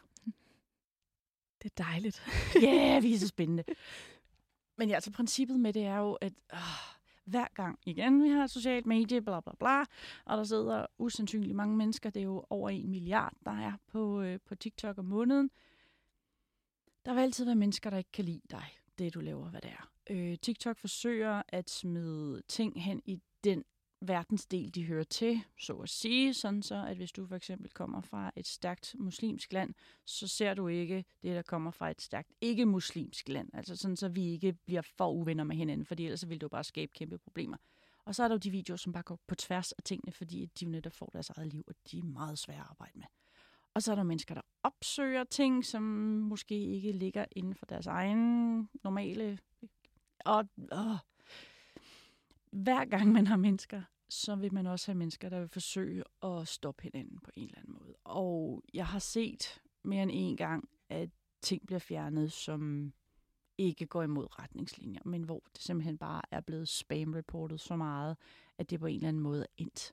Det 1.62 1.72
er 1.78 1.84
dejligt. 1.84 2.22
Ja, 2.54 2.60
yeah, 2.60 3.02
vi 3.02 3.14
er 3.14 3.18
så 3.18 3.28
spændende. 3.28 3.64
Men 4.78 4.88
ja, 4.88 4.94
altså 4.94 5.10
princippet 5.10 5.60
med 5.60 5.72
det 5.72 5.84
er 5.84 5.96
jo, 5.96 6.12
at 6.12 6.32
øh, 6.52 6.58
hver 7.24 7.46
gang 7.54 7.78
igen, 7.86 8.22
vi 8.22 8.28
har 8.28 8.46
socialt 8.46 8.86
medie, 8.86 9.22
bla 9.22 9.40
bla 9.40 9.52
bla, 9.58 9.80
og 10.24 10.38
der 10.38 10.44
sidder 10.44 10.86
usandsynligt 10.98 11.56
mange 11.56 11.76
mennesker, 11.76 12.10
det 12.10 12.20
er 12.20 12.24
jo 12.24 12.44
over 12.50 12.70
en 12.70 12.90
milliard, 12.90 13.34
der 13.44 13.50
er 13.50 13.72
på, 13.86 14.22
øh, 14.22 14.38
på 14.46 14.54
TikTok 14.54 14.98
om 14.98 15.04
måneden. 15.04 15.50
Der 17.04 17.14
vil 17.14 17.20
altid 17.20 17.44
være 17.44 17.54
mennesker, 17.54 17.90
der 17.90 17.98
ikke 17.98 18.12
kan 18.12 18.24
lide 18.24 18.42
dig, 18.50 18.64
det 18.98 19.14
du 19.14 19.20
laver, 19.20 19.50
hvad 19.50 19.60
det 19.60 19.70
er. 19.70 19.90
Øh, 20.10 20.38
TikTok 20.38 20.78
forsøger 20.78 21.42
at 21.48 21.70
smide 21.70 22.42
ting 22.48 22.82
hen 22.82 23.02
i 23.04 23.20
den 23.44 23.64
verdensdel, 24.08 24.74
de 24.74 24.84
hører 24.84 25.04
til, 25.04 25.42
så 25.58 25.72
at 25.72 25.88
sige, 25.88 26.34
sådan 26.34 26.62
så, 26.62 26.86
at 26.86 26.96
hvis 26.96 27.12
du 27.12 27.26
for 27.26 27.36
eksempel 27.36 27.70
kommer 27.70 28.00
fra 28.00 28.30
et 28.36 28.46
stærkt 28.46 28.94
muslimsk 28.98 29.52
land, 29.52 29.74
så 30.04 30.28
ser 30.28 30.54
du 30.54 30.68
ikke 30.68 31.04
det, 31.22 31.34
der 31.36 31.42
kommer 31.42 31.70
fra 31.70 31.90
et 31.90 32.02
stærkt 32.02 32.32
ikke-muslimsk 32.40 33.28
land. 33.28 33.48
Altså 33.54 33.76
sådan, 33.76 33.96
så 33.96 34.08
vi 34.08 34.24
ikke 34.24 34.52
bliver 34.52 34.82
for 34.82 35.10
uvenner 35.10 35.44
med 35.44 35.56
hinanden, 35.56 35.86
fordi 35.86 36.04
ellers 36.04 36.28
vil 36.28 36.40
du 36.40 36.48
bare 36.48 36.64
skabe 36.64 36.92
kæmpe 36.92 37.18
problemer. 37.18 37.56
Og 38.04 38.14
så 38.14 38.24
er 38.24 38.28
der 38.28 38.34
jo 38.34 38.38
de 38.38 38.50
videoer, 38.50 38.76
som 38.76 38.92
bare 38.92 39.02
går 39.02 39.18
på 39.26 39.34
tværs 39.34 39.72
af 39.72 39.82
tingene, 39.82 40.12
fordi 40.12 40.46
de 40.60 40.64
jo 40.64 40.70
netop 40.70 40.92
får 40.92 41.06
deres 41.06 41.30
eget 41.30 41.52
liv, 41.52 41.64
og 41.66 41.74
de 41.90 41.98
er 41.98 42.02
meget 42.02 42.38
svære 42.38 42.60
at 42.60 42.66
arbejde 42.70 42.98
med. 42.98 43.06
Og 43.74 43.82
så 43.82 43.92
er 43.92 43.96
der 43.96 44.02
mennesker, 44.02 44.34
der 44.34 44.42
opsøger 44.62 45.24
ting, 45.24 45.64
som 45.64 45.82
måske 45.82 46.54
ikke 46.54 46.92
ligger 46.92 47.24
inden 47.32 47.54
for 47.54 47.66
deres 47.66 47.86
egen 47.86 48.68
normale... 48.84 49.38
Og, 50.24 50.48
og 50.72 50.98
hver 52.62 52.84
gang 52.84 53.12
man 53.12 53.26
har 53.26 53.36
mennesker, 53.36 53.82
så 54.08 54.36
vil 54.36 54.54
man 54.54 54.66
også 54.66 54.92
have 54.92 54.98
mennesker, 54.98 55.28
der 55.28 55.38
vil 55.38 55.48
forsøge 55.48 56.04
at 56.22 56.48
stoppe 56.48 56.82
hinanden 56.82 57.18
på 57.18 57.30
en 57.36 57.44
eller 57.44 57.58
anden 57.58 57.74
måde. 57.80 57.94
Og 58.04 58.62
jeg 58.74 58.86
har 58.86 58.98
set 58.98 59.60
mere 59.84 60.02
end 60.02 60.10
en 60.14 60.36
gang, 60.36 60.68
at 60.88 61.10
ting 61.42 61.66
bliver 61.66 61.78
fjernet, 61.78 62.32
som 62.32 62.92
ikke 63.58 63.86
går 63.86 64.02
imod 64.02 64.38
retningslinjer, 64.38 65.00
men 65.04 65.22
hvor 65.22 65.42
det 65.52 65.62
simpelthen 65.62 65.98
bare 65.98 66.22
er 66.30 66.40
blevet 66.40 66.68
spam-reportet 66.68 67.60
så 67.60 67.76
meget, 67.76 68.16
at 68.58 68.70
det 68.70 68.80
på 68.80 68.86
en 68.86 68.96
eller 68.96 69.08
anden 69.08 69.22
måde 69.22 69.42
er 69.42 69.46
endt 69.56 69.92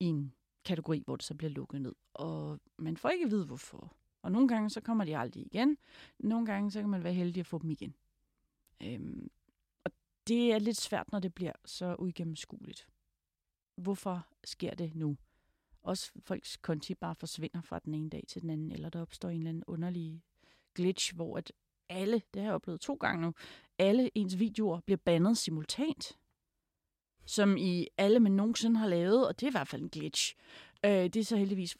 i 0.00 0.04
en 0.04 0.32
kategori, 0.64 1.02
hvor 1.06 1.16
det 1.16 1.24
så 1.24 1.34
bliver 1.34 1.50
lukket 1.50 1.82
ned. 1.82 1.94
Og 2.14 2.60
man 2.78 2.96
får 2.96 3.08
ikke 3.08 3.24
at 3.24 3.30
vide, 3.30 3.46
hvorfor. 3.46 3.96
Og 4.22 4.32
nogle 4.32 4.48
gange, 4.48 4.70
så 4.70 4.80
kommer 4.80 5.04
de 5.04 5.16
aldrig 5.16 5.46
igen. 5.46 5.78
Nogle 6.18 6.46
gange, 6.46 6.70
så 6.70 6.80
kan 6.80 6.90
man 6.90 7.04
være 7.04 7.12
heldig 7.12 7.40
at 7.40 7.46
få 7.46 7.58
dem 7.58 7.70
igen. 7.70 7.94
Øhm, 8.82 9.30
det 10.30 10.52
er 10.52 10.58
lidt 10.58 10.76
svært, 10.76 11.12
når 11.12 11.18
det 11.18 11.34
bliver 11.34 11.52
så 11.64 11.96
uigennemskueligt. 11.98 12.88
Hvorfor 13.76 14.26
sker 14.44 14.74
det 14.74 14.94
nu? 14.94 15.16
Også 15.82 16.12
folks 16.20 16.56
konti 16.56 16.94
bare 16.94 17.14
forsvinder 17.14 17.60
fra 17.62 17.78
den 17.78 17.94
ene 17.94 18.10
dag 18.10 18.24
til 18.28 18.42
den 18.42 18.50
anden, 18.50 18.72
eller 18.72 18.88
der 18.88 19.02
opstår 19.02 19.28
en 19.28 19.36
eller 19.36 19.48
anden 19.48 19.64
underlig 19.66 20.22
glitch, 20.74 21.14
hvor 21.14 21.38
at 21.38 21.52
alle, 21.88 22.22
det 22.34 22.42
har 22.42 22.48
jeg 22.48 22.54
oplevet 22.54 22.80
to 22.80 22.94
gange 22.94 23.22
nu, 23.22 23.34
alle 23.78 24.10
ens 24.14 24.38
videoer 24.38 24.80
bliver 24.80 24.98
bandet 25.04 25.38
simultant. 25.38 26.18
Som 27.26 27.56
i 27.56 27.86
alle, 27.96 28.20
man 28.20 28.32
nogensinde 28.32 28.80
har 28.80 28.88
lavet, 28.88 29.28
og 29.28 29.40
det 29.40 29.46
er 29.46 29.50
i 29.50 29.58
hvert 29.58 29.68
fald 29.68 29.82
en 29.82 29.90
glitch. 29.90 30.34
Øh, 30.84 30.90
det 30.90 31.16
er 31.16 31.24
så 31.24 31.36
heldigvis 31.36 31.76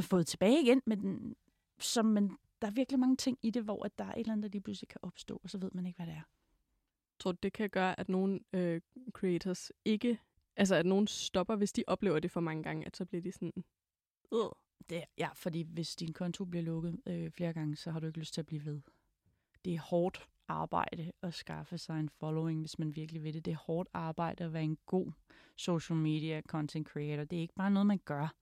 fået 0.00 0.26
tilbage 0.26 0.62
igen, 0.62 0.82
men 0.86 1.34
som 1.78 2.04
man, 2.04 2.36
der 2.62 2.68
er 2.68 2.72
virkelig 2.72 3.00
mange 3.00 3.16
ting 3.16 3.38
i 3.42 3.50
det, 3.50 3.62
hvor 3.62 3.84
at 3.84 3.98
der 3.98 4.04
er 4.04 4.12
et 4.12 4.20
eller 4.20 4.32
andet, 4.32 4.42
der 4.42 4.48
lige 4.48 4.62
pludselig 4.62 4.88
kan 4.88 5.00
opstå, 5.02 5.40
og 5.42 5.50
så 5.50 5.58
ved 5.58 5.70
man 5.74 5.86
ikke, 5.86 5.96
hvad 5.96 6.06
det 6.06 6.14
er. 6.14 6.22
Tror 7.22 7.32
du, 7.32 7.38
det 7.42 7.52
kan 7.52 7.70
gøre, 7.70 8.00
at 8.00 8.08
nogle 8.08 8.40
øh, 8.52 8.80
creators 9.12 9.72
ikke, 9.84 10.18
altså 10.56 10.74
at 10.74 10.86
nogen 10.86 11.06
stopper, 11.06 11.56
hvis 11.56 11.72
de 11.72 11.84
oplever 11.86 12.18
det 12.18 12.30
for 12.30 12.40
mange 12.40 12.62
gange, 12.62 12.86
at 12.86 12.96
så 12.96 13.04
bliver 13.04 13.22
de 13.22 13.32
sådan, 13.32 13.52
øh. 14.32 14.50
Det, 14.90 15.04
ja, 15.18 15.28
fordi 15.34 15.62
hvis 15.62 15.96
din 15.96 16.12
konto 16.12 16.44
bliver 16.44 16.62
lukket 16.62 17.00
øh, 17.06 17.30
flere 17.30 17.52
gange, 17.52 17.76
så 17.76 17.90
har 17.90 18.00
du 18.00 18.06
ikke 18.06 18.18
lyst 18.18 18.34
til 18.34 18.40
at 18.40 18.46
blive 18.46 18.64
ved 18.64 18.80
det 19.64 19.74
er 19.74 19.80
hårdt 19.80 20.28
arbejde 20.48 21.12
at 21.22 21.34
skaffe 21.34 21.78
sig 21.78 22.00
en 22.00 22.08
following, 22.08 22.60
hvis 22.60 22.78
man 22.78 22.96
virkelig 22.96 23.22
vil 23.22 23.34
det. 23.34 23.44
Det 23.44 23.50
er 23.50 23.56
hårdt 23.56 23.88
arbejde 23.92 24.44
at 24.44 24.52
være 24.52 24.62
en 24.62 24.78
god 24.86 25.12
social 25.56 25.96
media 25.96 26.40
content 26.40 26.88
creator. 26.88 27.24
Det 27.24 27.36
er 27.36 27.40
ikke 27.40 27.54
bare 27.54 27.70
noget, 27.70 27.86
man 27.86 28.00
gør. 28.04 28.34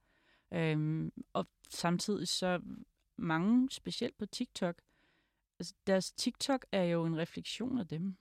Øhm, 0.52 1.12
og 1.32 1.46
samtidig 1.68 2.28
så 2.28 2.60
mange, 3.16 3.70
specielt 3.70 4.18
på 4.18 4.26
TikTok, 4.26 4.82
altså 5.58 5.74
deres 5.86 6.12
TikTok 6.12 6.66
er 6.72 6.82
jo 6.82 7.04
en 7.04 7.18
refleksion 7.18 7.78
af 7.78 7.88
dem. 7.88 8.16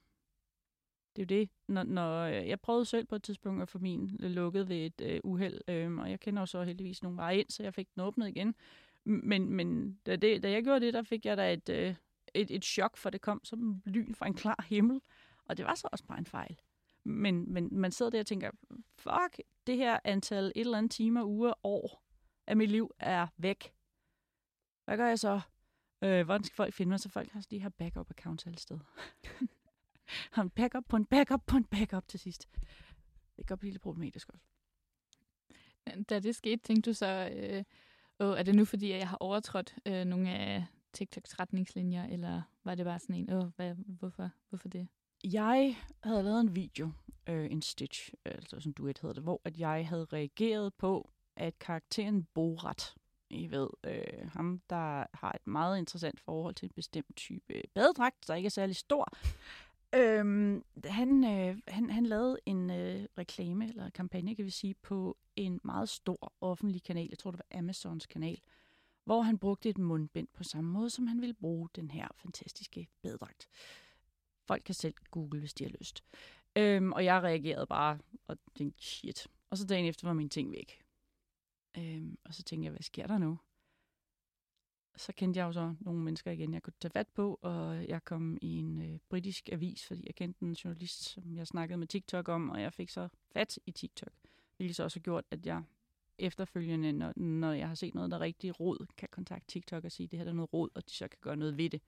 Det 1.19 1.32
er 1.32 1.36
jo 1.36 1.41
det, 1.41 1.49
når, 1.67 1.84
når 1.84 2.23
øh, 2.23 2.47
jeg 2.47 2.60
prøvede 2.60 2.86
selv 2.86 3.05
på 3.05 3.15
et 3.15 3.23
tidspunkt 3.23 3.62
at 3.62 3.69
få 3.69 3.79
min 3.79 4.17
øh, 4.19 4.32
lukket 4.32 4.69
ved 4.69 4.77
et 4.77 5.01
øh, 5.01 5.19
uheld, 5.23 5.62
øh, 5.67 5.97
og 5.97 6.10
jeg 6.10 6.19
kender 6.19 6.41
jo 6.41 6.45
så 6.45 6.63
heldigvis 6.63 7.03
nogle 7.03 7.17
veje 7.17 7.38
ind, 7.38 7.49
så 7.49 7.63
jeg 7.63 7.73
fik 7.73 7.95
den 7.95 8.03
åbnet 8.03 8.27
igen. 8.27 8.55
Men, 9.03 9.53
men 9.53 9.99
da, 10.05 10.15
det, 10.15 10.43
da 10.43 10.51
jeg 10.51 10.63
gjorde 10.63 10.86
det, 10.86 10.93
der 10.93 11.03
fik 11.03 11.25
jeg 11.25 11.38
da 11.38 11.53
et, 11.53 11.69
øh, 11.69 11.95
et, 12.34 12.51
et 12.51 12.65
chok, 12.65 12.97
for 12.97 13.10
det 13.10 13.21
kom 13.21 13.41
som 13.43 13.82
lyn 13.86 14.13
fra 14.13 14.27
en 14.27 14.34
klar 14.34 14.65
himmel. 14.69 15.01
Og 15.45 15.58
det 15.58 15.65
var 15.65 15.75
så 15.75 15.88
også 15.91 16.05
bare 16.05 16.17
en 16.17 16.25
fejl. 16.25 16.60
Men, 17.03 17.53
men 17.53 17.69
man 17.71 17.91
sidder 17.91 18.10
der 18.10 18.19
og 18.19 18.27
tænker, 18.27 18.51
fuck, 18.95 19.41
det 19.67 19.77
her 19.77 19.99
antal 20.03 20.45
et 20.45 20.51
eller 20.55 20.77
andet 20.77 20.91
timer, 20.91 21.23
uger, 21.23 21.53
år 21.63 22.03
af 22.47 22.58
mit 22.58 22.69
liv 22.69 22.91
er 22.99 23.27
væk. 23.38 23.73
Hvad 24.86 24.97
gør 24.97 25.08
jeg 25.08 25.19
så? 25.19 25.41
Øh, 26.01 26.25
hvordan 26.25 26.43
skal 26.43 26.55
folk 26.55 26.73
finde 26.73 26.89
mig? 26.89 26.99
Så 26.99 27.10
folk 27.10 27.32
har 27.32 27.45
de 27.51 27.60
her 27.62 27.69
backup-accounts 27.69 28.47
alle 28.47 28.60
steder. 28.60 28.79
har 30.31 30.41
en 30.41 30.49
backup 30.49 30.83
på 30.87 30.95
en 30.95 31.05
backup 31.05 31.41
på 31.47 31.57
en 31.57 31.63
backup 31.63 32.07
til 32.07 32.19
sidst. 32.19 32.47
Det 33.37 33.37
kan 33.37 33.45
godt 33.45 33.59
blive 33.59 33.71
lidt 33.71 33.81
problematisk 33.81 34.29
også. 34.29 34.45
Da 36.09 36.19
det 36.19 36.35
skete, 36.35 36.63
tænkte 36.63 36.89
du 36.89 36.93
så, 36.93 37.29
øh, 37.35 37.63
åh, 38.19 38.39
er 38.39 38.43
det 38.43 38.55
nu 38.55 38.65
fordi, 38.65 38.91
at 38.91 38.99
jeg 38.99 39.09
har 39.09 39.17
overtrådt 39.17 39.75
øh, 39.85 40.05
nogle 40.05 40.31
af 40.31 40.65
TikToks 40.93 41.39
retningslinjer, 41.39 42.05
eller 42.05 42.41
var 42.63 42.75
det 42.75 42.85
bare 42.85 42.99
sådan 42.99 43.15
en, 43.15 43.33
åh, 43.33 43.47
hvad, 43.55 43.75
hvorfor, 43.75 44.29
hvorfor 44.49 44.69
det? 44.69 44.87
Jeg 45.23 45.77
havde 46.03 46.23
lavet 46.23 46.41
en 46.41 46.55
video, 46.55 46.91
øh, 47.27 47.51
en 47.51 47.61
stitch, 47.61 48.13
altså 48.25 48.59
som 48.59 48.73
duet 48.73 48.99
hedder 49.01 49.13
det, 49.13 49.23
hvor 49.23 49.41
at 49.43 49.59
jeg 49.59 49.87
havde 49.87 50.05
reageret 50.05 50.73
på, 50.73 51.09
at 51.35 51.59
karakteren 51.59 52.23
Borat, 52.23 52.95
I 53.29 53.51
ved, 53.51 53.69
øh, 53.83 54.31
ham 54.31 54.61
der 54.69 55.05
har 55.13 55.31
et 55.31 55.47
meget 55.47 55.77
interessant 55.77 56.19
forhold 56.19 56.55
til 56.55 56.65
en 56.65 56.73
bestemt 56.75 57.15
type 57.15 57.61
badedragt, 57.73 58.27
der 58.27 58.35
ikke 58.35 58.45
er 58.47 58.51
særlig 58.51 58.75
stor, 58.75 59.13
Øhm, 59.95 60.63
han, 60.86 61.23
øh, 61.23 61.58
han, 61.67 61.89
han 61.89 62.06
lavede 62.06 62.39
en 62.45 62.69
øh, 62.69 63.06
reklame, 63.17 63.67
eller 63.67 63.89
kampagne, 63.89 64.36
kan 64.36 64.45
vi 64.45 64.49
sige, 64.49 64.75
på 64.82 65.17
en 65.36 65.60
meget 65.63 65.89
stor 65.89 66.34
offentlig 66.41 66.84
kanal. 66.84 67.08
Jeg 67.10 67.17
tror, 67.17 67.32
det 67.32 67.41
var 67.49 67.58
Amazons 67.58 68.06
kanal 68.06 68.39
hvor 69.10 69.21
han 69.21 69.38
brugte 69.38 69.69
et 69.69 69.78
mundbind 69.78 70.28
på 70.34 70.43
samme 70.43 70.71
måde, 70.71 70.89
som 70.89 71.08
han 71.08 71.21
ville 71.21 71.34
bruge 71.34 71.69
den 71.75 71.91
her 71.91 72.08
fantastiske 72.15 72.88
badedragt. 73.02 73.47
Folk 74.47 74.63
kan 74.65 74.75
selv 74.75 74.93
google, 75.12 75.39
hvis 75.39 75.54
de 75.54 75.63
har 75.63 75.71
lyst. 75.80 76.04
Øhm, 76.56 76.91
og 76.91 77.06
jeg 77.06 77.23
reagerede 77.23 77.67
bare 77.67 77.99
og 78.28 78.38
tænkte, 78.56 78.84
shit. 78.84 79.28
Og 79.49 79.58
så 79.58 79.65
dagen 79.65 79.86
efter 79.86 80.08
var 80.08 80.13
min 80.13 80.30
ting 80.30 80.52
væk. 80.52 80.82
Øhm, 81.78 82.17
og 82.25 82.34
så 82.34 82.43
tænkte 82.43 82.65
jeg, 82.65 82.71
hvad 82.71 82.82
sker 82.82 83.08
der 83.08 83.17
nu? 83.17 83.38
Så 84.99 85.13
kendte 85.13 85.39
jeg 85.39 85.45
jo 85.45 85.51
så 85.51 85.75
nogle 85.79 86.01
mennesker 86.01 86.31
igen, 86.31 86.53
jeg 86.53 86.63
kunne 86.63 86.73
tage 86.79 86.91
fat 86.91 87.07
på, 87.07 87.39
og 87.41 87.88
jeg 87.88 88.03
kom 88.05 88.38
i 88.41 88.57
en 88.57 88.81
øh, 88.81 88.99
britisk 89.09 89.49
avis, 89.51 89.88
fordi 89.88 90.03
jeg 90.05 90.15
kendte 90.15 90.43
en 90.43 90.53
journalist, 90.53 91.03
som 91.03 91.38
jeg 91.38 91.47
snakkede 91.47 91.77
med 91.77 91.88
TikTok 91.88 92.29
om, 92.29 92.49
og 92.49 92.62
jeg 92.62 92.73
fik 92.73 92.89
så 92.89 93.07
fat 93.33 93.59
i 93.65 93.71
TikTok. 93.71 94.12
Hvilket 94.57 94.75
så 94.75 94.83
også 94.83 94.99
har 94.99 95.01
gjort, 95.01 95.25
at 95.31 95.45
jeg 95.45 95.63
efterfølgende, 96.17 96.91
når, 96.91 97.13
når 97.15 97.51
jeg 97.51 97.67
har 97.67 97.75
set 97.75 97.95
noget, 97.95 98.12
der 98.12 98.17
er 98.17 98.21
rigtig 98.21 98.59
rod, 98.59 98.85
kan 98.97 99.07
kontakte 99.12 99.47
TikTok 99.47 99.83
og 99.83 99.91
sige, 99.91 100.07
det 100.07 100.19
her 100.19 100.25
er 100.25 100.33
noget 100.33 100.53
rod, 100.53 100.69
og 100.75 100.89
de 100.89 100.93
så 100.93 101.07
kan 101.07 101.17
gøre 101.21 101.38
noget 101.38 101.57
ved 101.57 101.69
det. 101.69 101.81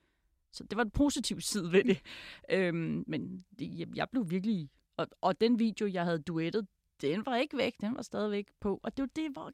Så 0.51 0.63
det 0.63 0.77
var 0.77 0.83
en 0.83 0.91
positiv 0.91 1.41
side 1.41 1.71
ved 1.71 1.83
det. 1.83 2.01
øhm, 2.57 3.03
men 3.07 3.45
det, 3.59 3.95
jeg 3.95 4.09
blev 4.09 4.29
virkelig... 4.29 4.69
Og, 4.97 5.07
og 5.21 5.41
den 5.41 5.59
video, 5.59 5.87
jeg 5.87 6.03
havde 6.03 6.19
duettet, 6.19 6.67
den 7.01 7.25
var 7.25 7.35
ikke 7.35 7.57
væk. 7.57 7.81
Den 7.81 7.95
var 7.95 8.01
stadigvæk 8.01 8.47
på. 8.59 8.79
Og 8.83 8.97
det 8.97 9.03
var 9.03 9.09
det, 9.15 9.31
hvor 9.31 9.51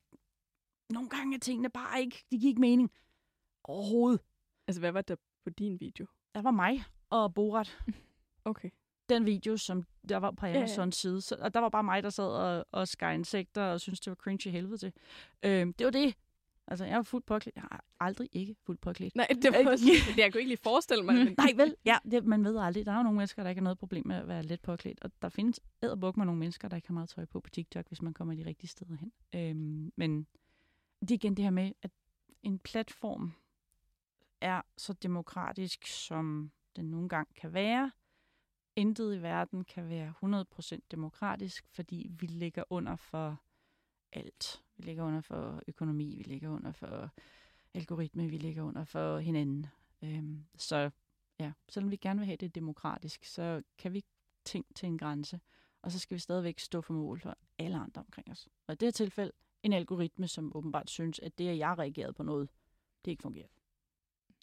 nogle 0.90 1.10
gange 1.10 1.36
er 1.36 1.40
tingene 1.40 1.70
bare 1.70 2.02
ikke... 2.02 2.26
Det 2.32 2.42
gik 2.42 2.58
mening 2.58 2.92
overhovedet. 3.68 4.22
Altså, 4.68 4.80
hvad 4.80 4.92
var 4.92 5.02
der 5.02 5.16
på 5.44 5.50
din 5.50 5.80
video? 5.80 6.06
Der 6.36 6.42
var 6.42 6.52
mig 6.52 6.84
og 7.10 7.34
Borat. 7.34 7.78
Okay 8.46 8.70
den 9.10 9.26
video, 9.26 9.58
som 9.58 9.84
der 10.10 10.18
var 10.18 10.32
på 10.32 10.46
Amazons 10.46 10.78
ja, 10.78 10.84
ja. 10.84 10.92
side. 10.92 11.22
Så, 11.22 11.36
og 11.40 11.54
der 11.54 11.60
var 11.60 11.70
bare 11.70 11.84
mig, 11.84 12.04
der 12.04 12.10
sad 12.10 12.26
og, 12.26 12.66
og 12.72 12.88
skar 12.88 13.12
insekter 13.12 13.64
og 13.64 13.82
syntes, 13.82 14.00
det 14.00 14.12
var 14.12 14.16
cringe 14.16 14.50
i 14.50 14.52
helvede 14.52 14.78
til. 14.78 14.94
Øhm, 15.44 15.74
det 15.74 15.86
var 15.86 15.92
det. 15.92 16.16
Altså, 16.68 16.86
jeg 16.86 16.96
var 16.96 17.04
fuldt 17.04 17.26
påklædt. 17.26 17.56
Jeg 17.56 17.62
har 17.72 17.84
aldrig 18.00 18.30
ikke 18.32 18.56
fuldt 18.66 18.82
påklædt. 18.82 19.16
Nej, 19.16 19.28
det 19.42 19.54
var 19.54 19.72
også, 19.72 19.86
det, 19.86 20.18
jeg 20.24 20.32
kunne 20.32 20.40
ikke 20.40 20.50
lige 20.50 20.64
forestille 20.64 21.04
mig. 21.04 21.16
Men... 21.16 21.36
Nej, 21.38 21.54
vel? 21.56 21.76
Ja, 21.86 21.98
det, 22.12 22.26
man 22.26 22.44
ved 22.44 22.58
aldrig. 22.58 22.86
Der 22.86 22.92
er 22.92 22.98
jo 22.98 23.04
nogle 23.04 23.18
mennesker, 23.18 23.44
der 23.44 23.50
ikke 23.50 23.60
har 23.60 23.64
noget 23.64 23.78
problem 23.78 24.04
med 24.08 24.16
at 24.16 24.28
være 24.28 24.44
let 24.44 24.62
påklædt. 24.62 25.00
Og 25.02 25.12
der 25.22 25.30
findes 25.30 25.60
æderbuk 25.84 26.18
med 26.18 26.26
nogle 26.26 26.40
mennesker, 26.40 26.68
der 26.68 26.76
ikke 26.76 26.88
har 26.88 26.94
meget 26.94 27.10
tøj 27.10 27.26
på 27.26 27.40
på 27.40 27.50
TikTok, 27.50 27.88
hvis 27.88 28.02
man 28.02 28.14
kommer 28.14 28.34
de 28.34 28.46
rigtige 28.46 28.70
steder 28.70 28.96
hen. 28.96 29.12
Øhm, 29.36 29.92
men 29.96 30.28
det 31.02 31.12
er 31.12 31.16
igen 31.16 31.38
det 31.38 31.44
her 31.44 31.52
med, 31.52 31.72
at 31.82 31.92
en 32.44 32.60
platform 32.60 33.34
er 34.42 34.62
så 34.78 34.94
demokratisk, 34.94 35.88
som 35.88 36.52
den 36.76 36.86
nogle 36.86 37.10
gange 37.10 37.34
kan 37.34 37.54
være 37.54 37.92
intet 38.78 39.16
i 39.16 39.22
verden 39.22 39.64
kan 39.64 39.90
være 39.90 40.14
100% 40.76 40.80
demokratisk, 40.92 41.68
fordi 41.68 42.08
vi 42.10 42.26
ligger 42.26 42.64
under 42.70 42.96
for 42.96 43.42
alt. 44.12 44.64
Vi 44.78 44.84
ligger 44.84 45.04
under 45.04 45.22
for 45.22 45.62
økonomi, 45.68 46.16
vi 46.18 46.24
ligger 46.24 46.50
under 46.50 46.72
for 46.72 47.10
algoritme, 47.74 48.30
vi 48.30 48.38
ligger 48.38 48.64
under 48.64 48.84
for 48.84 49.20
hinanden. 49.20 49.66
Øhm, 50.02 50.46
så 50.58 50.90
ja, 51.40 51.52
selvom 51.70 51.92
vi 51.92 51.96
gerne 51.96 52.20
vil 52.20 52.26
have 52.26 52.38
det 52.38 52.56
demokratisk, 52.56 53.26
så 53.26 53.64
kan 53.78 53.94
vi 53.94 54.06
tænke 54.46 54.74
til 54.74 54.88
en 54.88 54.98
grænse, 54.98 55.40
og 55.82 55.92
så 55.92 56.00
skal 56.00 56.16
vi 56.16 56.20
stadigvæk 56.20 56.60
stå 56.60 56.82
for 56.82 56.94
mål 56.94 57.20
for 57.20 57.38
alle 57.58 57.78
andre 57.78 58.02
omkring 58.02 58.32
os. 58.32 58.48
Og 58.68 58.74
i 58.74 58.76
det 58.76 58.86
her 58.86 58.92
tilfælde 58.92 59.32
en 59.64 59.74
algoritme, 59.74 60.28
som 60.28 60.56
åbenbart 60.56 60.90
synes, 60.90 61.20
at 61.20 61.38
det, 61.38 61.50
at 61.50 61.58
jeg 61.58 61.78
reagerede 61.78 62.14
på 62.14 62.24
noget, 62.24 62.50
det 63.06 63.12
ikke 63.12 63.22
fungerer. 63.22 63.48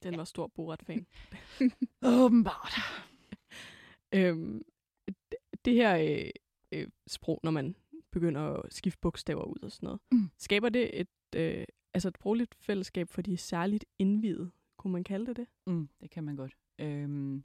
Den 0.05 0.13
ja. 0.13 0.17
var 0.17 0.25
stor 0.25 0.47
Borat-fan. 0.47 1.07
åbenbart. 2.03 2.75
Øhm, 4.15 4.65
det 5.65 5.75
her 5.75 5.97
øh, 5.97 6.31
øh, 6.73 6.89
sprog, 7.07 7.41
når 7.43 7.51
man 7.51 7.77
begynder 8.11 8.41
at 8.41 8.75
skifte 8.75 8.99
bogstaver 9.01 9.45
ud 9.45 9.59
og 9.63 9.73
sådan 9.73 9.87
noget, 9.87 10.01
mm. 10.13 10.31
skaber 10.39 10.69
det 10.69 11.01
et, 11.01 11.09
øh, 11.37 11.65
altså 11.95 12.09
et 12.09 12.19
brugeligt 12.19 12.55
fællesskab 12.55 13.09
for 13.09 13.23
de 13.23 13.37
særligt 13.37 13.85
indvidede? 13.99 14.51
Kunne 14.77 14.93
man 14.93 15.05
kalde 15.05 15.27
det 15.27 15.37
det? 15.37 15.47
Mm, 15.67 15.89
det 16.01 16.11
kan 16.11 16.25
man 16.25 16.37
godt. 16.37 16.57
Øhm, 16.79 17.45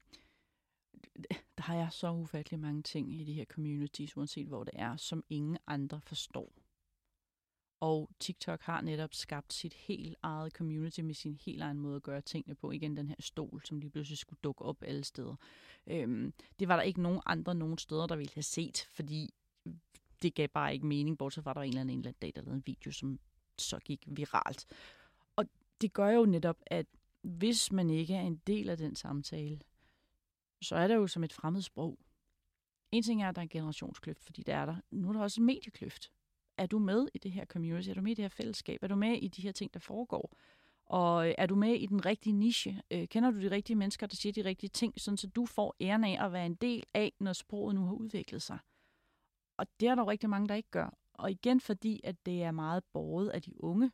der 1.57 1.61
har 1.61 1.75
jeg 1.75 1.87
så 1.91 2.11
ufattelig 2.11 2.59
mange 2.59 2.83
ting 2.83 3.13
i 3.21 3.23
de 3.23 3.33
her 3.33 3.45
communities, 3.45 4.17
uanset 4.17 4.47
hvor 4.47 4.63
det 4.63 4.73
er, 4.75 4.97
som 4.97 5.23
ingen 5.29 5.57
andre 5.67 6.01
forstår. 6.01 6.53
Og 7.79 8.09
TikTok 8.19 8.61
har 8.61 8.81
netop 8.81 9.13
skabt 9.13 9.53
sit 9.53 9.73
helt 9.73 10.15
eget 10.21 10.53
community 10.53 10.99
med 10.99 11.13
sin 11.13 11.35
helt 11.45 11.61
egen 11.61 11.79
måde 11.79 11.95
at 11.95 12.03
gøre 12.03 12.21
tingene 12.21 12.55
på. 12.55 12.71
Igen 12.71 12.97
den 12.97 13.07
her 13.07 13.15
stol, 13.19 13.61
som 13.65 13.79
lige 13.79 13.89
pludselig 13.89 14.17
skulle 14.17 14.39
dukke 14.43 14.65
op 14.65 14.83
alle 14.83 15.03
steder. 15.03 15.35
Øhm, 15.87 16.33
det 16.59 16.67
var 16.67 16.75
der 16.75 16.83
ikke 16.83 17.01
nogen 17.01 17.21
andre 17.25 17.55
nogen 17.55 17.77
steder, 17.77 18.07
der 18.07 18.15
ville 18.15 18.31
have 18.33 18.43
set, 18.43 18.87
fordi 18.91 19.29
det 20.21 20.35
gav 20.35 20.47
bare 20.47 20.73
ikke 20.73 20.85
mening, 20.85 21.17
bortset 21.17 21.43
fra, 21.43 21.51
at 21.51 21.55
der 21.55 21.59
var 21.59 21.63
en 21.63 21.69
eller 21.69 21.81
anden, 21.81 21.93
en 21.93 21.99
eller 21.99 22.09
anden 22.09 22.19
dag, 22.21 22.31
der 22.35 22.41
lavede 22.41 22.57
en 22.57 22.63
video, 22.65 22.91
som 22.91 23.19
så 23.57 23.79
gik 23.79 24.03
viralt. 24.07 24.65
Og 25.35 25.45
det 25.81 25.93
gør 25.93 26.09
jo 26.09 26.25
netop, 26.25 26.57
at 26.65 26.85
hvis 27.21 27.71
man 27.71 27.89
ikke 27.89 28.15
er 28.15 28.21
en 28.21 28.41
del 28.47 28.69
af 28.69 28.77
den 28.77 28.95
samtale, 28.95 29.59
så 30.61 30.75
er 30.75 30.87
det 30.87 30.95
jo 30.95 31.07
som 31.07 31.23
et 31.23 31.33
fremmed 31.33 31.61
sprog. 31.61 31.99
En 32.91 33.03
ting 33.03 33.23
er, 33.23 33.29
at 33.29 33.35
der 33.35 33.41
er 33.41 33.43
en 33.43 33.49
generationskløft, 33.49 34.23
fordi 34.23 34.43
der 34.43 34.55
er 34.55 34.65
der. 34.65 34.75
Nu 34.91 35.09
er 35.09 35.13
der 35.13 35.21
også 35.21 35.41
en 35.41 35.45
mediekløft. 35.45 36.11
Er 36.59 36.65
du 36.65 36.79
med 36.79 37.07
i 37.13 37.17
det 37.17 37.31
her 37.31 37.45
community? 37.45 37.89
Er 37.89 37.93
du 37.93 38.01
med 38.01 38.11
i 38.11 38.15
det 38.15 38.23
her 38.23 38.29
fællesskab? 38.29 38.83
Er 38.83 38.87
du 38.87 38.95
med 38.95 39.17
i 39.17 39.27
de 39.27 39.41
her 39.41 39.51
ting, 39.51 39.73
der 39.73 39.79
foregår? 39.79 40.37
Og 40.85 41.27
øh, 41.27 41.35
er 41.37 41.45
du 41.45 41.55
med 41.55 41.73
i 41.75 41.85
den 41.85 42.05
rigtige 42.05 42.33
niche? 42.33 42.81
Øh, 42.91 43.07
kender 43.07 43.31
du 43.31 43.41
de 43.41 43.51
rigtige 43.51 43.75
mennesker, 43.75 44.07
der 44.07 44.15
siger 44.15 44.33
de 44.33 44.45
rigtige 44.45 44.69
ting, 44.69 44.93
sådan 45.01 45.17
så 45.17 45.27
du 45.27 45.45
får 45.45 45.75
æren 45.81 46.03
af 46.03 46.25
at 46.25 46.33
være 46.33 46.45
en 46.45 46.55
del 46.55 46.83
af, 46.93 47.13
når 47.19 47.33
sproget 47.33 47.75
nu 47.75 47.85
har 47.85 47.93
udviklet 47.93 48.41
sig? 48.41 48.59
Og 49.57 49.67
det 49.79 49.87
er 49.87 49.95
der 49.95 50.01
jo 50.01 50.09
rigtig 50.09 50.29
mange, 50.29 50.47
der 50.47 50.55
ikke 50.55 50.69
gør. 50.71 50.97
Og 51.13 51.31
igen, 51.31 51.59
fordi 51.61 52.01
at 52.03 52.25
det 52.25 52.43
er 52.43 52.51
meget 52.51 52.83
borget 52.93 53.29
af 53.29 53.41
de 53.41 53.63
unge, 53.63 53.91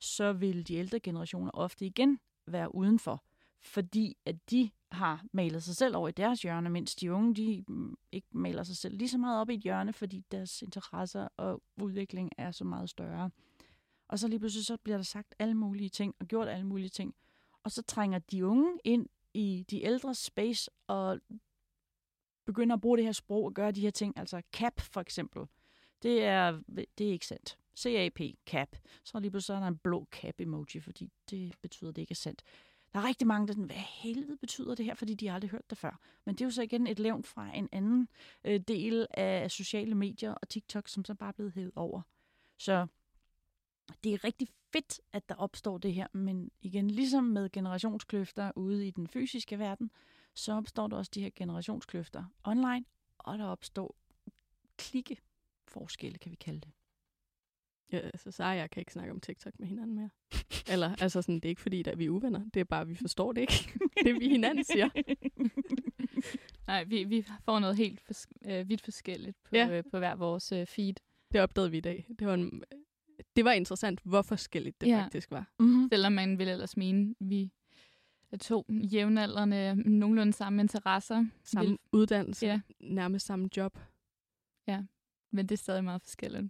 så 0.00 0.32
vil 0.32 0.68
de 0.68 0.74
ældre 0.74 1.00
generationer 1.00 1.50
ofte 1.54 1.86
igen 1.86 2.18
være 2.46 2.74
udenfor, 2.74 3.24
fordi 3.64 4.16
at 4.24 4.50
de 4.50 4.70
har 4.92 5.24
malet 5.32 5.62
sig 5.62 5.76
selv 5.76 5.96
over 5.96 6.08
i 6.08 6.12
deres 6.12 6.42
hjørne, 6.42 6.70
mens 6.70 6.94
de 6.94 7.12
unge 7.12 7.34
de 7.34 7.64
mm, 7.68 7.96
ikke 8.12 8.28
maler 8.30 8.62
sig 8.62 8.76
selv 8.76 8.96
lige 8.96 9.08
så 9.08 9.18
meget 9.18 9.40
op 9.40 9.50
i 9.50 9.54
et 9.54 9.60
hjørne, 9.60 9.92
fordi 9.92 10.24
deres 10.30 10.62
interesser 10.62 11.28
og 11.36 11.62
udvikling 11.76 12.30
er 12.38 12.50
så 12.50 12.64
meget 12.64 12.90
større. 12.90 13.30
Og 14.08 14.18
så 14.18 14.28
lige 14.28 14.38
pludselig 14.38 14.66
så 14.66 14.76
bliver 14.76 14.96
der 14.96 15.04
sagt 15.04 15.34
alle 15.38 15.54
mulige 15.54 15.88
ting 15.88 16.14
og 16.20 16.26
gjort 16.26 16.48
alle 16.48 16.66
mulige 16.66 16.88
ting. 16.88 17.14
Og 17.62 17.70
så 17.70 17.82
trænger 17.82 18.18
de 18.18 18.46
unge 18.46 18.78
ind 18.84 19.06
i 19.34 19.64
de 19.70 19.82
ældre 19.82 20.14
space 20.14 20.70
og 20.86 21.20
begynder 22.44 22.76
at 22.76 22.80
bruge 22.80 22.96
det 22.96 23.04
her 23.04 23.12
sprog 23.12 23.44
og 23.44 23.54
gøre 23.54 23.72
de 23.72 23.80
her 23.80 23.90
ting. 23.90 24.18
Altså 24.18 24.42
cap 24.52 24.80
for 24.80 25.00
eksempel. 25.00 25.42
Det 26.02 26.24
er, 26.24 26.60
det 26.98 27.06
er 27.06 27.12
ikke 27.12 27.26
sandt. 27.26 27.58
CAP, 27.78 28.20
cap. 28.46 28.76
Så 29.04 29.20
lige 29.20 29.30
pludselig 29.30 29.56
er 29.56 29.60
der 29.60 29.66
en 29.66 29.78
blå 29.78 30.08
cap 30.12 30.40
emoji, 30.40 30.80
fordi 30.80 31.10
det 31.30 31.54
betyder, 31.62 31.90
at 31.90 31.96
det 31.96 32.02
ikke 32.02 32.12
er 32.12 32.14
sandt. 32.14 32.42
Der 32.94 33.00
er 33.00 33.04
rigtig 33.04 33.26
mange, 33.26 33.46
der 33.46 33.52
sådan, 33.52 33.64
hvad 33.64 33.76
helvede 33.76 34.36
betyder 34.36 34.74
det 34.74 34.84
her, 34.84 34.94
fordi 34.94 35.14
de 35.14 35.26
har 35.26 35.34
aldrig 35.34 35.50
hørt 35.50 35.70
det 35.70 35.78
før. 35.78 36.00
Men 36.24 36.34
det 36.34 36.40
er 36.40 36.46
jo 36.46 36.50
så 36.50 36.62
igen 36.62 36.86
et 36.86 36.98
levn 36.98 37.24
fra 37.24 37.56
en 37.56 37.68
anden 37.72 38.08
øh, 38.44 38.60
del 38.60 39.06
af 39.10 39.50
sociale 39.50 39.94
medier 39.94 40.32
og 40.32 40.48
TikTok, 40.48 40.88
som 40.88 41.04
så 41.04 41.14
bare 41.14 41.28
er 41.28 41.32
blevet 41.32 41.52
hævet 41.52 41.72
over. 41.76 42.02
Så 42.58 42.86
det 44.04 44.14
er 44.14 44.24
rigtig 44.24 44.48
fedt, 44.72 45.00
at 45.12 45.28
der 45.28 45.34
opstår 45.34 45.78
det 45.78 45.94
her, 45.94 46.06
men 46.12 46.50
igen, 46.60 46.90
ligesom 46.90 47.24
med 47.24 47.50
generationskløfter 47.50 48.52
ude 48.56 48.86
i 48.86 48.90
den 48.90 49.08
fysiske 49.08 49.58
verden, 49.58 49.90
så 50.34 50.52
opstår 50.52 50.86
der 50.86 50.96
også 50.96 51.10
de 51.14 51.22
her 51.22 51.30
generationskløfter 51.36 52.24
online, 52.44 52.84
og 53.18 53.38
der 53.38 53.44
opstår 53.44 53.96
klikke 54.76 55.20
forskelle, 55.68 56.18
kan 56.18 56.30
vi 56.30 56.36
kalde 56.36 56.60
det. 56.60 56.70
Ja, 57.92 57.98
altså, 57.98 58.30
så 58.30 58.44
jeg 58.44 58.70
kan 58.70 58.80
ikke 58.80 58.92
snakke 58.92 59.12
om 59.12 59.20
TikTok 59.20 59.52
med 59.58 59.68
hinanden 59.68 59.94
mere. 59.96 60.10
Eller, 60.68 60.94
altså 61.00 61.22
sådan, 61.22 61.34
det 61.34 61.44
er 61.44 61.48
ikke 61.48 61.60
fordi, 61.60 61.88
at 61.88 61.98
vi 61.98 62.04
er 62.04 62.10
uvenner. 62.10 62.44
Det 62.54 62.60
er 62.60 62.64
bare, 62.64 62.80
at 62.80 62.88
vi 62.88 62.94
forstår 62.94 63.32
det 63.32 63.40
ikke. 63.40 63.72
det 64.04 64.20
vi 64.20 64.28
hinanden 64.28 64.64
siger. 64.64 64.88
Nej, 66.66 66.84
vi, 66.84 67.04
vi 67.04 67.26
får 67.44 67.58
noget 67.58 67.76
helt 67.76 68.00
fors- 68.00 68.50
øh, 68.50 68.68
vidt 68.68 68.82
forskelligt 68.82 69.36
på, 69.44 69.56
ja. 69.56 69.68
øh, 69.70 69.84
på 69.90 69.98
hver 69.98 70.14
vores 70.14 70.52
øh, 70.52 70.66
feed. 70.66 70.94
Det 71.32 71.40
opdagede 71.40 71.70
vi 71.70 71.78
i 71.78 71.80
dag. 71.80 72.06
Det 72.18 72.26
var, 72.26 72.34
en, 72.34 72.62
det 73.36 73.44
var 73.44 73.52
interessant, 73.52 74.00
hvor 74.04 74.22
forskelligt 74.22 74.80
det 74.80 74.86
ja. 74.86 75.02
faktisk 75.02 75.30
var. 75.30 75.50
Mm-hmm. 75.58 75.88
Selvom 75.92 76.12
man 76.12 76.38
vil 76.38 76.48
ellers 76.48 76.76
mene, 76.76 77.14
vi 77.20 77.52
er 78.32 78.36
to 78.36 78.66
jævnaldrende, 78.68 79.74
nogenlunde 79.74 80.32
samme 80.32 80.62
interesser. 80.62 81.24
Samme 81.44 81.70
vil... 81.70 81.78
uddannelse, 81.92 82.46
ja. 82.46 82.60
nærmest 82.80 83.26
samme 83.26 83.48
job. 83.56 83.78
Ja, 84.66 84.82
men 85.30 85.46
det 85.48 85.52
er 85.52 85.58
stadig 85.58 85.84
meget 85.84 86.02
forskelligt. 86.02 86.44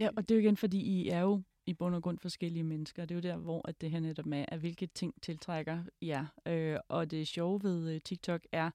Ja, 0.00 0.08
og 0.16 0.28
det 0.28 0.34
er 0.34 0.38
jo 0.38 0.40
igen, 0.40 0.56
fordi 0.56 0.80
I 0.80 1.08
er 1.08 1.20
jo 1.20 1.42
i 1.66 1.74
bund 1.74 1.94
og 1.94 2.02
grund 2.02 2.18
forskellige 2.18 2.62
mennesker. 2.62 3.04
Det 3.04 3.10
er 3.10 3.14
jo 3.14 3.34
der, 3.34 3.36
hvor 3.36 3.68
at 3.68 3.80
det 3.80 3.90
her 3.90 4.00
netop 4.00 4.26
med, 4.26 4.44
at 4.48 4.58
hvilke 4.58 4.86
ting 4.86 5.22
tiltrækker 5.22 5.84
jer. 6.02 6.26
Øh, 6.46 6.78
og 6.88 7.10
det 7.10 7.28
sjove 7.28 7.62
ved 7.62 7.94
øh, 7.94 8.00
TikTok 8.00 8.46
er, 8.52 8.70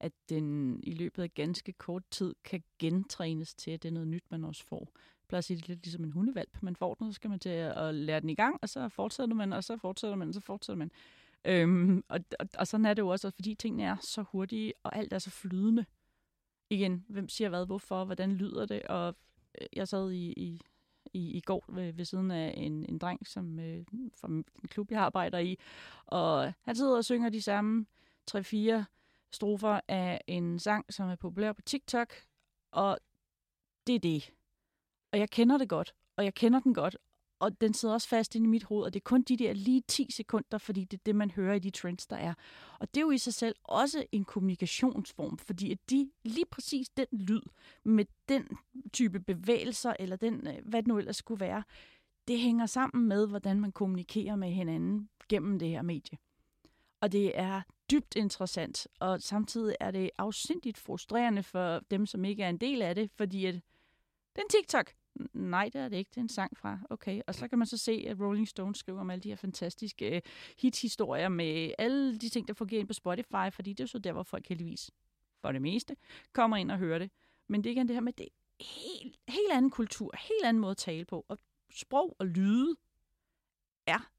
at 0.00 0.12
den 0.28 0.80
i 0.82 0.94
løbet 0.94 1.22
af 1.22 1.34
ganske 1.34 1.72
kort 1.72 2.02
tid 2.10 2.34
kan 2.44 2.62
gentrænes 2.78 3.54
til, 3.54 3.70
at 3.70 3.82
det 3.82 3.88
er 3.88 3.92
noget 3.92 4.08
nyt, 4.08 4.24
man 4.30 4.44
også 4.44 4.64
får. 4.64 4.92
Jeg 4.96 5.28
plejer 5.28 5.38
at 5.38 5.44
sige, 5.44 5.56
det 5.56 5.62
er 5.62 5.68
lidt 5.68 5.84
ligesom 5.84 6.04
en 6.04 6.12
hundevalp. 6.12 6.62
Man 6.62 6.76
får 6.76 6.94
den, 6.94 7.12
så 7.12 7.14
skal 7.14 7.30
man 7.30 7.38
til 7.38 7.48
at 7.48 7.94
lære 7.94 8.20
den 8.20 8.30
i 8.30 8.34
gang, 8.34 8.58
og 8.62 8.68
så 8.68 8.88
fortsætter 8.88 9.34
man, 9.34 9.52
og 9.52 9.64
så 9.64 9.76
fortsætter 9.76 10.16
man, 10.16 10.28
og 10.28 10.34
så 10.34 10.40
fortsætter 10.40 10.78
man. 10.78 10.90
Øhm, 11.44 12.04
og, 12.08 12.20
og, 12.38 12.48
og 12.58 12.66
sådan 12.66 12.86
er 12.86 12.94
det 12.94 13.02
jo 13.02 13.08
også, 13.08 13.30
fordi 13.30 13.54
tingene 13.54 13.82
er 13.82 13.96
så 14.00 14.22
hurtige, 14.22 14.72
og 14.82 14.96
alt 14.96 15.12
er 15.12 15.18
så 15.18 15.30
flydende. 15.30 15.84
Igen, 16.70 17.04
hvem 17.08 17.28
siger 17.28 17.48
hvad, 17.48 17.66
hvorfor, 17.66 18.04
hvordan 18.04 18.32
lyder 18.32 18.66
det, 18.66 18.82
og 18.82 19.16
jeg 19.72 19.88
sad 19.88 20.10
i, 20.10 20.32
i, 20.32 20.60
i, 21.12 21.30
i 21.30 21.40
går 21.40 21.64
ved, 21.68 21.92
ved 21.92 22.04
siden 22.04 22.30
af 22.30 22.54
en, 22.56 22.86
en 22.88 22.98
dreng, 22.98 23.26
som 23.26 23.58
øh, 23.58 23.84
fra 24.20 24.28
en 24.28 24.44
klub, 24.68 24.90
jeg 24.90 25.00
arbejder 25.00 25.38
i, 25.38 25.58
og 26.06 26.52
han 26.62 26.76
sidder 26.76 26.96
og 26.96 27.04
synger 27.04 27.28
de 27.28 27.42
samme 27.42 27.86
3-4 28.30 28.84
strofer 29.32 29.80
af 29.88 30.20
en 30.26 30.58
sang, 30.58 30.94
som 30.94 31.08
er 31.08 31.16
populær 31.16 31.52
på 31.52 31.62
TikTok, 31.62 32.14
og 32.70 32.98
det 33.86 33.94
er 33.94 33.98
det. 33.98 34.30
Og 35.12 35.18
jeg 35.18 35.30
kender 35.30 35.58
det 35.58 35.68
godt, 35.68 35.94
og 36.16 36.24
jeg 36.24 36.34
kender 36.34 36.60
den 36.60 36.74
godt, 36.74 36.96
og 37.40 37.60
den 37.60 37.74
sidder 37.74 37.94
også 37.94 38.08
fast 38.08 38.34
inde 38.34 38.44
i 38.44 38.48
mit 38.48 38.64
hoved, 38.64 38.84
og 38.84 38.94
det 38.94 39.00
er 39.00 39.04
kun 39.04 39.22
de 39.22 39.36
der 39.36 39.52
lige 39.52 39.82
10 39.88 40.06
sekunder, 40.10 40.58
fordi 40.58 40.84
det 40.84 40.96
er 40.96 41.02
det, 41.06 41.16
man 41.16 41.30
hører 41.30 41.54
i 41.54 41.58
de 41.58 41.70
trends, 41.70 42.06
der 42.06 42.16
er. 42.16 42.34
Og 42.78 42.94
det 42.94 43.00
er 43.00 43.04
jo 43.04 43.10
i 43.10 43.18
sig 43.18 43.34
selv 43.34 43.54
også 43.64 44.04
en 44.12 44.24
kommunikationsform, 44.24 45.38
fordi 45.38 45.72
at 45.72 45.78
de 45.90 46.10
lige 46.24 46.46
præcis 46.50 46.88
den 46.88 47.06
lyd, 47.12 47.42
med 47.84 48.04
den 48.28 48.48
type 48.92 49.20
bevægelser, 49.20 49.94
eller 49.98 50.16
den, 50.16 50.46
øh, 50.46 50.54
hvad 50.64 50.82
det 50.82 50.88
nu 50.88 50.98
ellers 50.98 51.16
skulle 51.16 51.40
være, 51.40 51.62
det 52.28 52.38
hænger 52.38 52.66
sammen 52.66 53.08
med, 53.08 53.26
hvordan 53.26 53.60
man 53.60 53.72
kommunikerer 53.72 54.36
med 54.36 54.50
hinanden 54.50 55.08
gennem 55.28 55.58
det 55.58 55.68
her 55.68 55.82
medie. 55.82 56.18
Og 57.00 57.12
det 57.12 57.38
er 57.38 57.62
dybt 57.90 58.16
interessant, 58.16 58.86
og 59.00 59.22
samtidig 59.22 59.76
er 59.80 59.90
det 59.90 60.10
afsindigt 60.18 60.78
frustrerende 60.78 61.42
for 61.42 61.80
dem, 61.90 62.06
som 62.06 62.24
ikke 62.24 62.42
er 62.42 62.48
en 62.48 62.58
del 62.58 62.82
af 62.82 62.94
det, 62.94 63.10
fordi 63.16 63.46
at 63.46 63.54
den 64.36 64.48
TikTok, 64.50 64.92
Nej, 65.32 65.70
det 65.72 65.80
er 65.80 65.88
det 65.88 65.96
ikke. 65.96 66.08
Det 66.08 66.16
er 66.16 66.20
en 66.20 66.28
sang 66.28 66.56
fra. 66.56 66.78
Okay. 66.90 67.20
Og 67.26 67.34
så 67.34 67.48
kan 67.48 67.58
man 67.58 67.66
så 67.66 67.76
se, 67.76 68.04
at 68.08 68.20
Rolling 68.20 68.48
Stones 68.48 68.78
skriver 68.78 69.00
om 69.00 69.10
alle 69.10 69.22
de 69.22 69.28
her 69.28 69.36
fantastiske 69.36 70.16
øh, 70.16 70.22
hit-historier 70.58 71.28
med 71.28 71.72
alle 71.78 72.18
de 72.18 72.28
ting, 72.28 72.48
der 72.48 72.54
fungerer 72.54 72.80
ind 72.80 72.88
på 72.88 72.94
Spotify, 72.94 73.50
fordi 73.52 73.72
det 73.72 73.84
er 73.84 73.88
så 73.88 73.98
der, 73.98 74.12
hvor 74.12 74.22
folk 74.22 74.48
heldigvis, 74.48 74.90
for 75.40 75.52
det 75.52 75.62
meste, 75.62 75.96
kommer 76.32 76.56
ind 76.56 76.70
og 76.70 76.78
hører 76.78 76.98
det. 76.98 77.10
Men 77.48 77.64
det 77.64 77.70
er 77.70 77.74
igen 77.74 77.88
det 77.88 77.96
her 77.96 78.00
med, 78.00 78.12
det 78.12 78.26
er 78.26 78.64
helt, 78.64 79.16
helt 79.28 79.52
anden 79.52 79.70
kultur, 79.70 80.14
helt 80.18 80.44
anden 80.44 80.60
måde 80.60 80.70
at 80.70 80.76
tale 80.76 81.04
på. 81.04 81.26
Og 81.28 81.38
sprog 81.70 82.16
og 82.18 82.26
lyde 82.26 82.76
er 83.86 84.10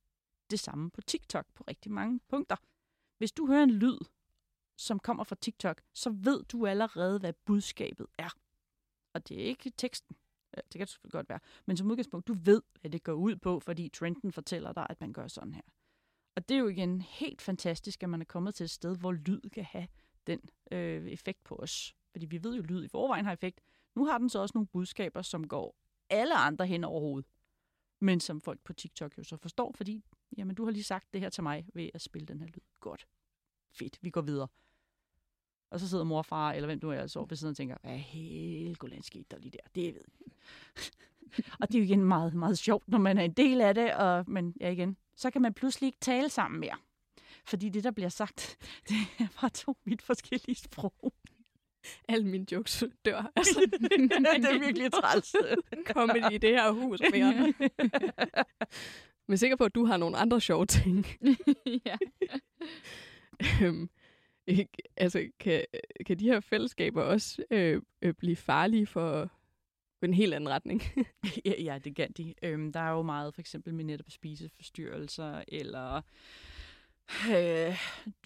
det 0.52 0.60
samme 0.60 0.92
på 0.92 1.02
TikTok 1.02 1.46
på 1.54 1.64
rigtig 1.68 1.92
mange 1.92 2.20
punkter. 2.28 2.56
Hvis 3.18 3.32
du 3.32 3.48
hører 3.48 3.64
en 3.64 3.72
lyd, 3.72 3.98
som 4.78 5.00
kommer 5.00 5.24
fra 5.24 5.36
TikTok, 5.36 5.82
så 5.94 6.10
ved 6.10 6.44
du 6.44 6.66
allerede, 6.66 7.20
hvad 7.20 7.34
budskabet 7.34 8.08
er. 8.18 8.30
Og 9.14 9.30
det 9.30 9.42
er 9.42 9.46
ikke 9.46 9.70
teksten. 9.70 10.16
Det 10.74 10.80
kan 10.80 10.88
selvfølgelig 10.88 11.12
godt 11.12 11.30
være. 11.30 11.40
Men 11.66 11.78
som 11.78 11.92
udgangspunkt, 11.92 12.28
du 12.28 12.34
ved, 12.34 12.62
hvad 12.82 12.92
det 12.92 13.04
går 13.04 13.14
ud 13.14 13.36
på, 13.36 13.60
fordi 13.60 13.90
trenden 13.90 14.32
fortæller 14.32 14.74
dig, 14.74 14.88
at 14.90 15.02
man 15.02 15.14
gør 15.14 15.28
sådan 15.28 15.54
her. 15.54 15.62
Og 16.36 16.50
det 16.50 16.56
er 16.56 16.60
jo 16.60 16.68
igen 16.68 17.02
helt 17.02 17.42
fantastisk, 17.42 18.04
at 18.04 18.10
man 18.10 18.22
er 18.22 18.26
kommet 18.26 18.56
til 18.56 18.64
et 18.64 18.70
sted, 18.70 18.98
hvor 18.98 19.12
lyd 19.12 19.42
kan 19.50 19.64
have 19.64 19.88
den 20.28 20.40
øh, 20.72 21.06
effekt 21.06 21.44
på 21.44 21.56
os. 21.56 21.96
Fordi 22.12 22.26
vi 22.26 22.44
ved 22.44 22.56
jo, 22.56 22.64
at 22.64 22.70
lyd 22.70 22.84
i 22.84 22.88
forvejen 22.88 23.26
har 23.26 23.34
effekt. 23.34 23.62
Nu 23.96 24.06
har 24.06 24.18
den 24.18 24.30
så 24.30 24.40
også 24.40 24.52
nogle 24.56 24.68
budskaber, 24.68 25.22
som 25.22 25.48
går 25.48 25.76
alle 26.10 26.36
andre 26.36 26.68
hen 26.68 26.84
over 26.84 27.00
hovedet. 27.00 27.30
Men 28.02 28.20
som 28.20 28.42
folk 28.42 28.60
på 28.64 28.74
TikTok 28.74 29.18
jo 29.18 29.24
så 29.24 29.38
forstår, 29.38 29.72
fordi 29.72 30.04
jamen, 30.38 30.56
du 30.56 30.66
har 30.66 30.72
lige 30.72 30.84
sagt 30.84 31.14
det 31.14 31.22
her 31.22 31.30
til 31.30 31.44
mig 31.44 31.66
ved 31.74 31.90
at 31.94 32.02
spille 32.02 32.26
den 32.26 32.40
her 32.40 32.48
lyd. 32.48 32.62
Godt. 32.80 33.08
Fedt, 33.72 34.00
vi 34.02 34.10
går 34.10 34.22
videre. 34.22 34.48
Og 35.72 35.80
så 35.80 35.90
sidder 35.90 36.04
mor 36.04 36.18
og 36.18 36.26
far, 36.26 36.52
eller 36.52 36.68
hvem 36.68 36.80
du 36.80 36.90
er, 36.90 37.08
så 37.08 37.26
ved 37.30 37.38
siden 37.38 37.52
og 37.52 37.58
tænker, 37.58 37.78
hvad 37.82 37.98
hele 37.98 38.76
Golan 38.76 39.04
skete 39.04 39.26
der 39.32 39.38
lige 39.38 39.52
der? 39.52 39.70
Det 39.76 39.96
ved 39.96 40.02
jeg. 40.22 40.34
og 41.60 41.68
det 41.68 41.76
er 41.76 41.80
jo 41.80 41.86
igen 41.86 42.04
meget, 42.04 42.34
meget 42.34 42.58
sjovt, 42.58 42.88
når 42.88 42.98
man 42.98 43.18
er 43.18 43.24
en 43.24 43.34
del 43.34 43.62
af 43.62 43.76
det, 43.76 43.94
og, 43.94 44.26
men 44.28 44.54
ja 44.62 44.70
igen, 44.70 44.98
så 45.16 45.32
kan 45.32 45.42
man 45.42 45.54
pludselig 45.54 45.88
ikke 45.88 46.00
tale 46.02 46.30
sammen 46.30 46.60
mere. 46.60 46.76
Fordi 47.46 47.70
det, 47.70 47.84
der 47.84 47.92
bliver 47.92 48.10
sagt, 48.10 48.58
det 48.90 48.96
er 49.20 49.28
bare 49.42 49.50
to 49.50 49.78
vidt 49.86 50.02
forskellige 50.02 50.56
sprog. 50.56 51.14
Alle 52.08 52.28
mine 52.28 52.46
jokes 52.52 52.84
dør. 53.06 53.32
Altså. 53.36 53.60
det 53.72 54.12
er 54.46 54.60
virkelig 54.60 54.92
træls. 54.92 55.36
Comedy 55.86 56.32
i 56.32 56.38
det 56.38 56.50
her 56.50 56.72
hus 56.72 57.00
mere. 57.12 57.34
Men 59.28 59.34
er 59.34 59.38
sikker 59.38 59.56
på, 59.56 59.64
at 59.64 59.76
du 59.76 59.86
har 59.86 59.98
nogle 59.98 60.18
andre 60.18 60.42
sjove 60.42 60.66
ting. 60.66 61.06
ja. 61.86 61.98
øhm, 63.62 63.90
altså, 64.98 65.30
kan, 65.40 65.66
kan 66.06 66.20
de 66.20 66.26
her 66.26 66.40
fællesskaber 66.40 67.02
også 67.02 67.44
øh, 67.52 67.82
øh, 68.02 68.14
blive 68.14 68.36
farlige 68.36 68.86
for 68.86 69.30
en 70.02 70.14
helt 70.14 70.34
anden 70.34 70.50
retning? 70.50 70.82
ja, 71.46 71.62
ja, 71.62 71.78
det 71.84 71.96
kan 71.96 72.12
de. 72.12 72.34
Øhm, 72.44 72.74
der 72.74 72.80
er 72.80 72.92
jo 72.92 73.02
meget 73.02 73.34
for 73.34 73.42
eksempel 73.42 73.74
med 73.74 73.86
netop 73.86 74.10
spiseforstyrrelser, 74.10 75.44
eller 75.48 76.02
øh, 77.32 77.78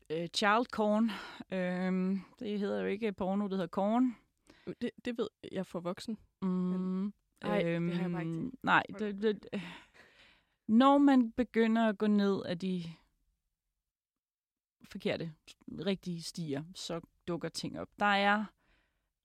øh, 0.10 0.28
child 0.28 0.66
corn. 0.72 1.12
Øhm, 1.52 2.22
det 2.40 2.60
hedder 2.60 2.82
jo 2.82 2.88
ikke 2.88 3.14
porno, 3.14 3.44
det 3.44 3.52
hedder 3.52 3.68
corn. 3.68 4.16
Det, 4.82 4.92
det 5.06 5.18
ved 5.18 5.28
jeg 5.52 5.66
for 5.66 5.80
voksen. 5.80 6.18
Mm. 6.42 7.14
Ej, 7.42 7.64
øhm, 7.66 7.88
det 7.88 7.96
har 7.96 8.04
jeg 8.04 8.12
bare 8.12 8.22
ikke 8.22 8.34
tænkt. 8.34 8.64
Nej, 8.64 8.84
det, 9.00 9.22
det, 9.22 9.46
når 10.68 10.98
man 10.98 11.32
begynder 11.32 11.90
at 11.90 11.98
gå 11.98 12.08
ned 12.08 12.42
af 12.46 12.60
de 12.60 12.84
forkerte, 14.92 15.34
rigtige 15.86 16.22
stier, 16.24 16.64
så 16.76 17.02
dukker 17.28 17.50
ting 17.50 17.80
op. 17.80 17.90
Der 18.00 18.06
er 18.06 18.46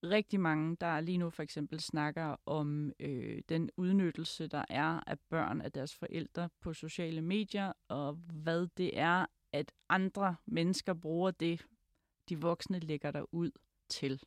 rigtig 0.03 0.41
mange, 0.41 0.77
der 0.81 1.01
lige 1.01 1.19
nu 1.19 1.31
for 1.31 1.43
eksempel 1.43 1.81
snakker 1.81 2.37
om 2.47 2.93
øh, 3.01 3.43
den 3.49 3.71
udnyttelse, 3.77 4.47
der 4.49 4.65
er 4.69 5.01
af 5.07 5.19
børn 5.31 5.61
af 5.61 5.73
deres 5.73 5.95
forældre 5.95 6.51
på 6.61 6.75
sociale 6.75 7.23
medier, 7.23 7.73
og 7.89 8.13
hvad 8.15 8.69
det 8.77 8.99
er, 8.99 9.27
at 9.53 9.73
andre 9.89 10.37
mennesker 10.47 10.95
bruger 10.95 11.31
det, 11.31 11.67
de 12.29 12.41
voksne 12.41 12.79
lægger 12.79 13.11
der 13.11 13.35
ud 13.35 13.51
til. 13.89 14.23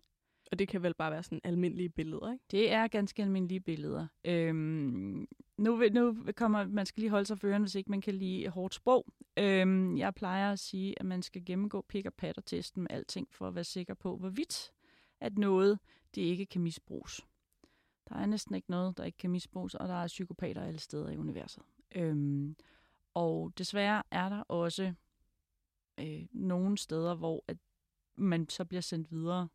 Og 0.52 0.60
det 0.60 0.68
kan 0.68 0.84
vel 0.84 0.94
bare 0.94 1.12
være 1.12 1.24
sådan 1.24 1.42
almindelige 1.44 1.90
billeder, 1.90 2.32
ikke? 2.32 2.46
Det 2.52 2.72
er 2.72 2.88
ganske 2.88 3.22
almindelige 3.22 3.60
billeder. 3.60 4.08
Øhm, 4.26 5.28
nu, 5.58 5.84
nu 5.92 6.26
kommer 6.36 6.68
man 6.68 6.86
skal 6.86 7.02
lige 7.02 7.10
holde 7.10 7.26
sig 7.26 7.40
for 7.40 7.60
hvis 7.60 7.76
ikke 7.76 7.92
man 7.92 8.02
kan 8.02 8.14
lide 8.14 8.50
hårdt 8.50 8.74
sprog. 8.74 9.06
Øhm, 9.40 9.98
jeg 9.98 10.14
plejer 10.14 10.52
at 10.52 10.60
sige, 10.60 11.00
at 11.00 11.06
man 11.06 11.22
skal 11.22 11.46
gennemgå 11.46 11.86
pik- 11.90 12.06
og 12.06 12.14
patter-testen 12.14 12.82
med 12.82 12.92
alting, 12.92 13.28
for 13.32 13.48
at 13.48 13.56
være 13.56 13.64
sikker 13.64 13.94
på, 13.94 14.18
hvorvidt 14.18 14.72
at 15.20 15.38
noget 15.38 15.80
det 16.16 16.22
ikke 16.22 16.46
kan 16.46 16.62
misbruges. 16.62 17.22
Der 18.10 18.16
er 18.16 18.26
næsten 18.26 18.56
ikke 18.56 18.72
noget, 18.72 18.98
der 18.98 19.04
ikke 19.04 19.18
kan 19.18 19.32
misbruges, 19.32 19.76
og 19.76 19.88
der 19.88 20.04
er 20.04 20.08
psykopater 20.08 20.64
alle 20.64 20.80
steder 20.80 21.10
i 21.10 21.18
universet. 21.18 21.64
Øhm, 21.96 22.56
og 23.14 23.54
desværre 23.58 24.04
er 24.12 24.30
der 24.30 24.42
også 24.42 24.94
øh, 26.00 26.26
nogle 26.32 26.78
steder, 26.78 27.16
hvor 27.16 27.44
at 27.48 27.58
man 28.16 28.50
så 28.50 28.66
bliver 28.66 28.82
sendt 28.82 29.12
videre 29.12 29.48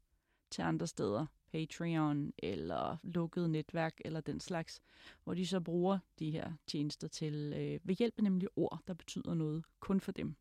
til 0.57 0.63
andre 0.63 0.87
steder. 0.87 1.27
Patreon 1.53 2.33
eller 2.39 2.97
lukket 3.03 3.51
netværk 3.51 4.01
eller 4.05 4.21
den 4.21 4.41
slags, 4.41 4.83
hvor 5.25 5.35
de 5.35 5.47
så 5.47 5.61
bruger 5.61 5.99
de 6.19 6.31
her 6.31 6.53
tjenester 6.67 7.09
til 7.09 7.53
øh, 7.57 7.81
ved 7.89 7.95
hjælp 7.95 8.15
af 8.19 8.25
nemlig 8.25 8.49
ord, 8.57 8.81
der 8.87 8.95
betyder 8.95 9.35
noget 9.35 9.65
kun 9.81 10.01
for 10.01 10.13
dem. 10.13 10.37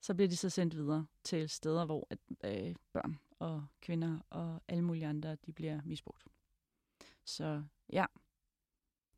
Så 0.00 0.14
bliver 0.14 0.28
de 0.28 0.36
så 0.36 0.50
sendt 0.50 0.76
videre 0.76 1.06
til 1.24 1.48
steder, 1.48 1.84
hvor 1.84 2.06
at, 2.10 2.18
øh, 2.44 2.74
børn 2.92 3.18
og 3.38 3.66
kvinder 3.80 4.18
og 4.30 4.60
alle 4.68 4.84
mulige 4.84 5.06
andre, 5.06 5.36
de 5.46 5.52
bliver 5.52 5.80
misbrugt. 5.84 6.24
Så 7.24 7.64
ja. 7.92 8.06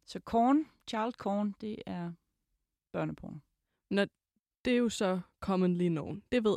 Så 0.05 0.21
corn, 0.25 0.65
child 0.89 1.13
corn, 1.13 1.55
det 1.61 1.83
er 1.87 2.13
børneporno. 2.93 3.39
Når 3.91 4.07
det 4.65 4.73
er 4.73 4.79
jo 4.79 4.89
så 4.89 5.21
commonly 5.41 5.89
known. 5.89 6.23
Det 6.33 6.45
ved 6.45 6.57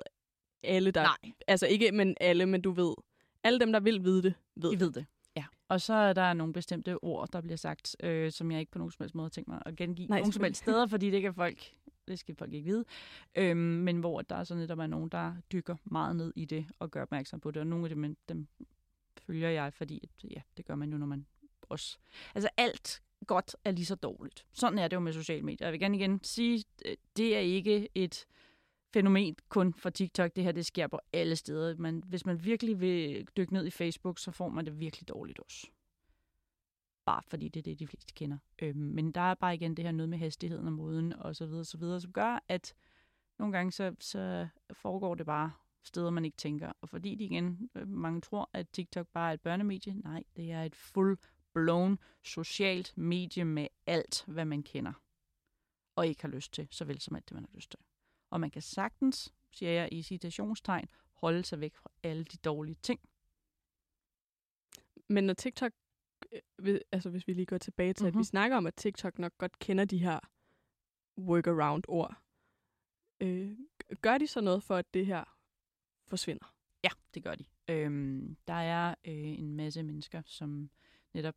alle, 0.63 0.91
der... 0.91 1.03
Nej. 1.03 1.33
Altså 1.47 1.67
ikke 1.67 1.91
men 1.91 2.17
alle, 2.19 2.45
men 2.45 2.61
du 2.61 2.71
ved. 2.71 2.95
Alle 3.45 3.59
dem, 3.59 3.71
der 3.71 3.79
vil 3.79 4.03
vide 4.03 4.23
det, 4.23 4.33
ved 4.55 4.73
I 4.73 4.79
ved 4.79 4.91
det. 4.91 5.05
Ja. 5.35 5.45
Og 5.69 5.81
så 5.81 5.93
er 5.93 6.13
der 6.13 6.33
nogle 6.33 6.53
bestemte 6.53 7.03
ord, 7.03 7.29
der 7.33 7.41
bliver 7.41 7.57
sagt, 7.57 7.95
øh, 8.03 8.31
som 8.31 8.51
jeg 8.51 8.59
ikke 8.59 8.71
på 8.71 8.77
nogen 8.77 8.91
som 8.91 9.03
helst 9.03 9.15
måde 9.15 9.25
har 9.25 9.29
tænkt 9.29 9.47
mig 9.47 9.61
at 9.65 9.75
gengive 9.75 10.07
Nej, 10.07 10.19
nogen 10.19 10.31
som 10.31 10.43
helst 10.43 10.61
steder, 10.61 10.87
fordi 10.87 11.11
det 11.11 11.21
kan 11.21 11.33
folk, 11.33 11.73
det 12.07 12.19
skal 12.19 12.35
folk 12.35 12.53
ikke 12.53 12.65
vide. 12.65 12.85
Øhm, 13.35 13.57
men 13.57 13.99
hvor 13.99 14.21
der 14.21 14.35
er 14.35 14.43
så 14.43 14.55
netop 14.55 14.79
er 14.79 14.87
nogen, 14.87 15.09
der 15.09 15.35
dykker 15.51 15.75
meget 15.83 16.15
ned 16.15 16.33
i 16.35 16.45
det 16.45 16.65
og 16.79 16.91
gør 16.91 17.01
opmærksom 17.01 17.39
på 17.39 17.51
det. 17.51 17.59
Og 17.59 17.67
nogle 17.67 17.85
af 17.85 17.89
dem, 17.89 18.17
dem 18.29 18.47
følger 19.17 19.49
jeg, 19.49 19.73
fordi 19.73 19.99
at, 20.03 20.31
ja, 20.31 20.41
det 20.57 20.65
gør 20.65 20.75
man 20.75 20.91
jo, 20.91 20.97
når 20.97 21.05
man 21.05 21.25
også... 21.69 21.97
Altså 22.35 22.49
alt 22.57 23.01
godt 23.27 23.55
er 23.63 23.71
lige 23.71 23.85
så 23.85 23.95
dårligt. 23.95 24.45
Sådan 24.53 24.79
er 24.79 24.87
det 24.87 24.95
jo 24.95 24.99
med 24.99 25.13
sociale 25.13 25.43
medier. 25.43 25.67
Jeg 25.67 25.71
vil 25.71 25.79
gerne 25.79 25.97
igen 25.97 26.19
sige, 26.23 26.63
det 27.17 27.35
er 27.35 27.39
ikke 27.39 27.89
et 27.95 28.25
fænomen 28.95 29.35
kun 29.49 29.73
for 29.73 29.89
TikTok. 29.89 30.35
Det 30.35 30.43
her, 30.43 30.51
det 30.51 30.65
sker 30.65 30.87
på 30.87 30.99
alle 31.13 31.35
steder. 31.35 31.75
Men 31.77 32.03
hvis 32.05 32.25
man 32.25 32.43
virkelig 32.43 32.79
vil 32.79 33.27
dykke 33.37 33.53
ned 33.53 33.65
i 33.65 33.69
Facebook, 33.69 34.19
så 34.19 34.31
får 34.31 34.49
man 34.49 34.65
det 34.65 34.79
virkelig 34.79 35.07
dårligt 35.07 35.39
også. 35.39 35.67
Bare 37.05 37.21
fordi 37.27 37.49
det 37.49 37.59
er 37.59 37.63
det, 37.63 37.79
de 37.79 37.87
fleste 37.87 38.13
kender. 38.13 38.37
Øhm, 38.61 38.79
men 38.79 39.11
der 39.11 39.21
er 39.21 39.33
bare 39.33 39.55
igen 39.55 39.77
det 39.77 39.85
her 39.85 39.91
noget 39.91 40.09
med 40.09 40.17
hastigheden 40.17 40.67
og 40.67 40.73
moden 40.73 41.13
og 41.13 41.35
så 41.35 41.45
videre, 41.45 41.65
så 41.65 41.77
videre, 41.77 42.01
som 42.01 42.11
gør, 42.11 42.43
at 42.47 42.75
nogle 43.39 43.57
gange 43.57 43.71
så, 43.71 43.95
så 43.99 44.47
foregår 44.73 45.15
det 45.15 45.25
bare 45.25 45.51
steder, 45.83 46.09
man 46.09 46.25
ikke 46.25 46.37
tænker. 46.37 46.71
Og 46.81 46.89
fordi 46.89 47.15
de 47.15 47.23
igen, 47.23 47.69
øh, 47.75 47.87
mange 47.87 48.21
tror, 48.21 48.49
at 48.53 48.69
TikTok 48.69 49.07
bare 49.07 49.29
er 49.29 49.33
et 49.33 49.41
børnemedie. 49.41 49.93
Nej, 49.93 50.23
det 50.35 50.51
er 50.51 50.63
et 50.63 50.75
full-blown 50.75 51.97
socialt 52.23 52.97
medie 52.97 53.45
med 53.45 53.67
alt, 53.85 54.23
hvad 54.27 54.45
man 54.45 54.63
kender. 54.63 54.93
Og 55.95 56.07
ikke 56.07 56.21
har 56.21 56.29
lyst 56.29 56.53
til, 56.53 56.67
såvel 56.71 56.99
som 57.01 57.15
alt 57.15 57.29
det, 57.29 57.35
man 57.35 57.43
har 57.43 57.55
lyst 57.55 57.71
til. 57.71 57.79
Og 58.29 58.39
man 58.39 58.51
kan 58.51 58.61
sagtens, 58.61 59.33
siger 59.51 59.71
jeg 59.71 59.89
i 59.91 60.03
citationstegn, 60.03 60.89
holde 61.13 61.43
sig 61.45 61.59
væk 61.59 61.75
fra 61.75 61.89
alle 62.03 62.23
de 62.23 62.37
dårlige 62.37 62.77
ting. 62.81 62.99
Men 65.09 65.23
når 65.23 65.33
TikTok, 65.33 65.71
øh, 66.59 66.79
altså 66.91 67.09
hvis 67.09 67.27
vi 67.27 67.33
lige 67.33 67.45
går 67.45 67.57
tilbage 67.57 67.93
til, 67.93 68.03
mm-hmm. 68.03 68.07
at 68.07 68.13
vi 68.13 68.17
Mhm. 68.17 68.23
snakker 68.23 68.57
om, 68.57 68.67
at 68.67 68.75
TikTok 68.75 69.19
nok 69.19 69.37
godt 69.37 69.59
kender 69.59 69.85
de 69.85 69.97
her 69.97 70.19
workaround-ord, 71.17 72.15
øh, 73.19 73.57
gør 74.01 74.17
de 74.17 74.27
så 74.27 74.41
noget 74.41 74.63
for, 74.63 74.75
at 74.75 74.93
det 74.93 75.05
her 75.05 75.23
forsvinder? 76.07 76.55
Ja, 76.83 76.89
det 77.13 77.23
gør 77.23 77.35
de. 77.35 77.45
Øhm, 77.67 78.37
der 78.47 78.53
er 78.53 78.89
øh, 79.05 79.13
en 79.39 79.55
masse 79.55 79.83
mennesker, 79.83 80.21
som 80.25 80.69
netop 81.13 81.35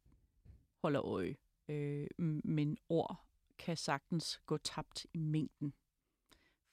holder 0.82 1.04
øje. 1.04 1.36
Øh, 1.68 2.06
men 2.44 2.78
ord 2.88 3.24
kan 3.58 3.76
sagtens 3.76 4.40
gå 4.46 4.58
tabt 4.58 5.06
i 5.12 5.18
mængden. 5.18 5.74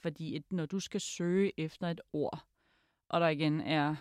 Fordi 0.05 0.35
et, 0.35 0.51
når 0.51 0.65
du 0.65 0.79
skal 0.79 1.01
søge 1.01 1.51
efter 1.57 1.87
et 1.87 2.01
ord, 2.13 2.47
og 3.09 3.21
der 3.21 3.27
igen 3.27 3.61
er 3.61 3.95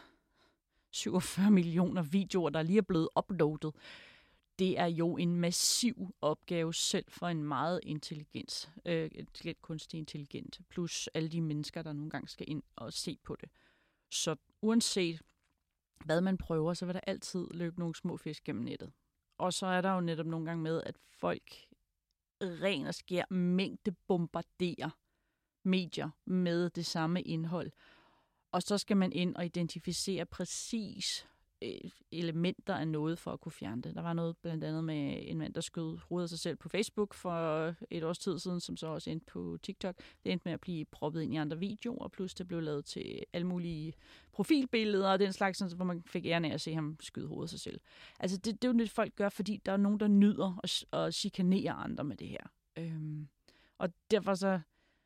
47 0.90 1.50
millioner 1.50 2.02
videoer, 2.02 2.50
der 2.50 2.62
lige 2.62 2.78
er 2.78 2.82
blevet 2.82 3.08
uploadet, 3.18 3.74
det 4.58 4.78
er 4.78 4.86
jo 4.86 5.16
en 5.16 5.36
massiv 5.36 6.14
opgave 6.20 6.74
selv 6.74 7.04
for 7.08 7.26
en 7.26 7.44
meget 7.44 7.80
intelligens, 7.82 8.70
øh, 8.86 9.10
lidt 9.42 9.62
kunstig 9.62 9.98
intelligent, 9.98 10.60
plus 10.68 11.08
alle 11.14 11.28
de 11.28 11.40
mennesker, 11.40 11.82
der 11.82 11.92
nogle 11.92 12.10
gange 12.10 12.28
skal 12.28 12.50
ind 12.50 12.62
og 12.76 12.92
se 12.92 13.18
på 13.24 13.36
det. 13.36 13.48
Så 14.10 14.36
uanset 14.62 15.22
hvad 16.04 16.20
man 16.20 16.38
prøver, 16.38 16.74
så 16.74 16.86
vil 16.86 16.94
der 16.94 17.00
altid 17.06 17.46
løbe 17.50 17.78
nogle 17.78 17.94
små 17.94 18.16
fisk 18.16 18.44
gennem 18.44 18.64
nettet. 18.64 18.92
Og 19.38 19.52
så 19.52 19.66
er 19.66 19.80
der 19.80 19.94
jo 19.94 20.00
netop 20.00 20.26
nogle 20.26 20.46
gange 20.46 20.62
med, 20.62 20.82
at 20.86 20.96
folk 21.10 21.66
ren 22.40 22.86
og 22.86 22.94
skær 22.94 23.24
mængde 23.30 23.92
bombarderer 24.08 24.90
medier 25.64 26.10
med 26.24 26.70
det 26.70 26.86
samme 26.86 27.22
indhold. 27.22 27.70
Og 28.52 28.62
så 28.62 28.78
skal 28.78 28.96
man 28.96 29.12
ind 29.12 29.36
og 29.36 29.44
identificere 29.44 30.26
præcis 30.26 31.26
øh, 31.62 31.90
elementer 32.12 32.74
af 32.74 32.88
noget 32.88 33.18
for 33.18 33.32
at 33.32 33.40
kunne 33.40 33.52
fjerne 33.52 33.82
det. 33.82 33.94
Der 33.94 34.02
var 34.02 34.12
noget 34.12 34.36
blandt 34.36 34.64
andet 34.64 34.84
med 34.84 35.18
en 35.22 35.38
mand, 35.38 35.54
der 35.54 35.60
skød 35.60 35.98
hovedet 36.08 36.30
sig 36.30 36.38
selv 36.38 36.56
på 36.56 36.68
Facebook 36.68 37.14
for 37.14 37.74
et 37.90 38.04
års 38.04 38.18
tid 38.18 38.38
siden, 38.38 38.60
som 38.60 38.76
så 38.76 38.86
også 38.86 39.10
endte 39.10 39.26
på 39.26 39.58
TikTok. 39.62 39.96
Det 40.24 40.32
endte 40.32 40.44
med 40.44 40.52
at 40.52 40.60
blive 40.60 40.84
proppet 40.84 41.22
ind 41.22 41.34
i 41.34 41.36
andre 41.36 41.58
videoer, 41.58 42.08
plus 42.08 42.34
det 42.34 42.48
blev 42.48 42.60
lavet 42.60 42.84
til 42.84 43.24
alle 43.32 43.46
mulige 43.46 43.92
profilbilleder 44.32 45.12
og 45.12 45.18
den 45.18 45.32
slags, 45.32 45.58
sådan, 45.58 45.76
hvor 45.76 45.84
man 45.84 46.02
fik 46.02 46.26
æren 46.26 46.44
af 46.44 46.54
at 46.54 46.60
se 46.60 46.74
ham 46.74 46.96
skyde 47.00 47.26
hovedet 47.26 47.50
sig 47.50 47.60
selv. 47.60 47.80
Altså 48.20 48.36
det, 48.36 48.62
det 48.62 48.68
er 48.68 48.72
jo 48.72 48.78
det, 48.78 48.90
folk 48.90 49.14
gør, 49.16 49.28
fordi 49.28 49.60
der 49.66 49.72
er 49.72 49.76
nogen, 49.76 50.00
der 50.00 50.08
nyder 50.08 50.60
at, 50.62 50.84
at 50.92 51.14
chikanere 51.14 51.72
andre 51.72 52.04
med 52.04 52.16
det 52.16 52.28
her. 52.28 52.46
Øhm, 52.78 53.28
og 53.78 53.88
derfor 54.10 54.34
så 54.34 54.60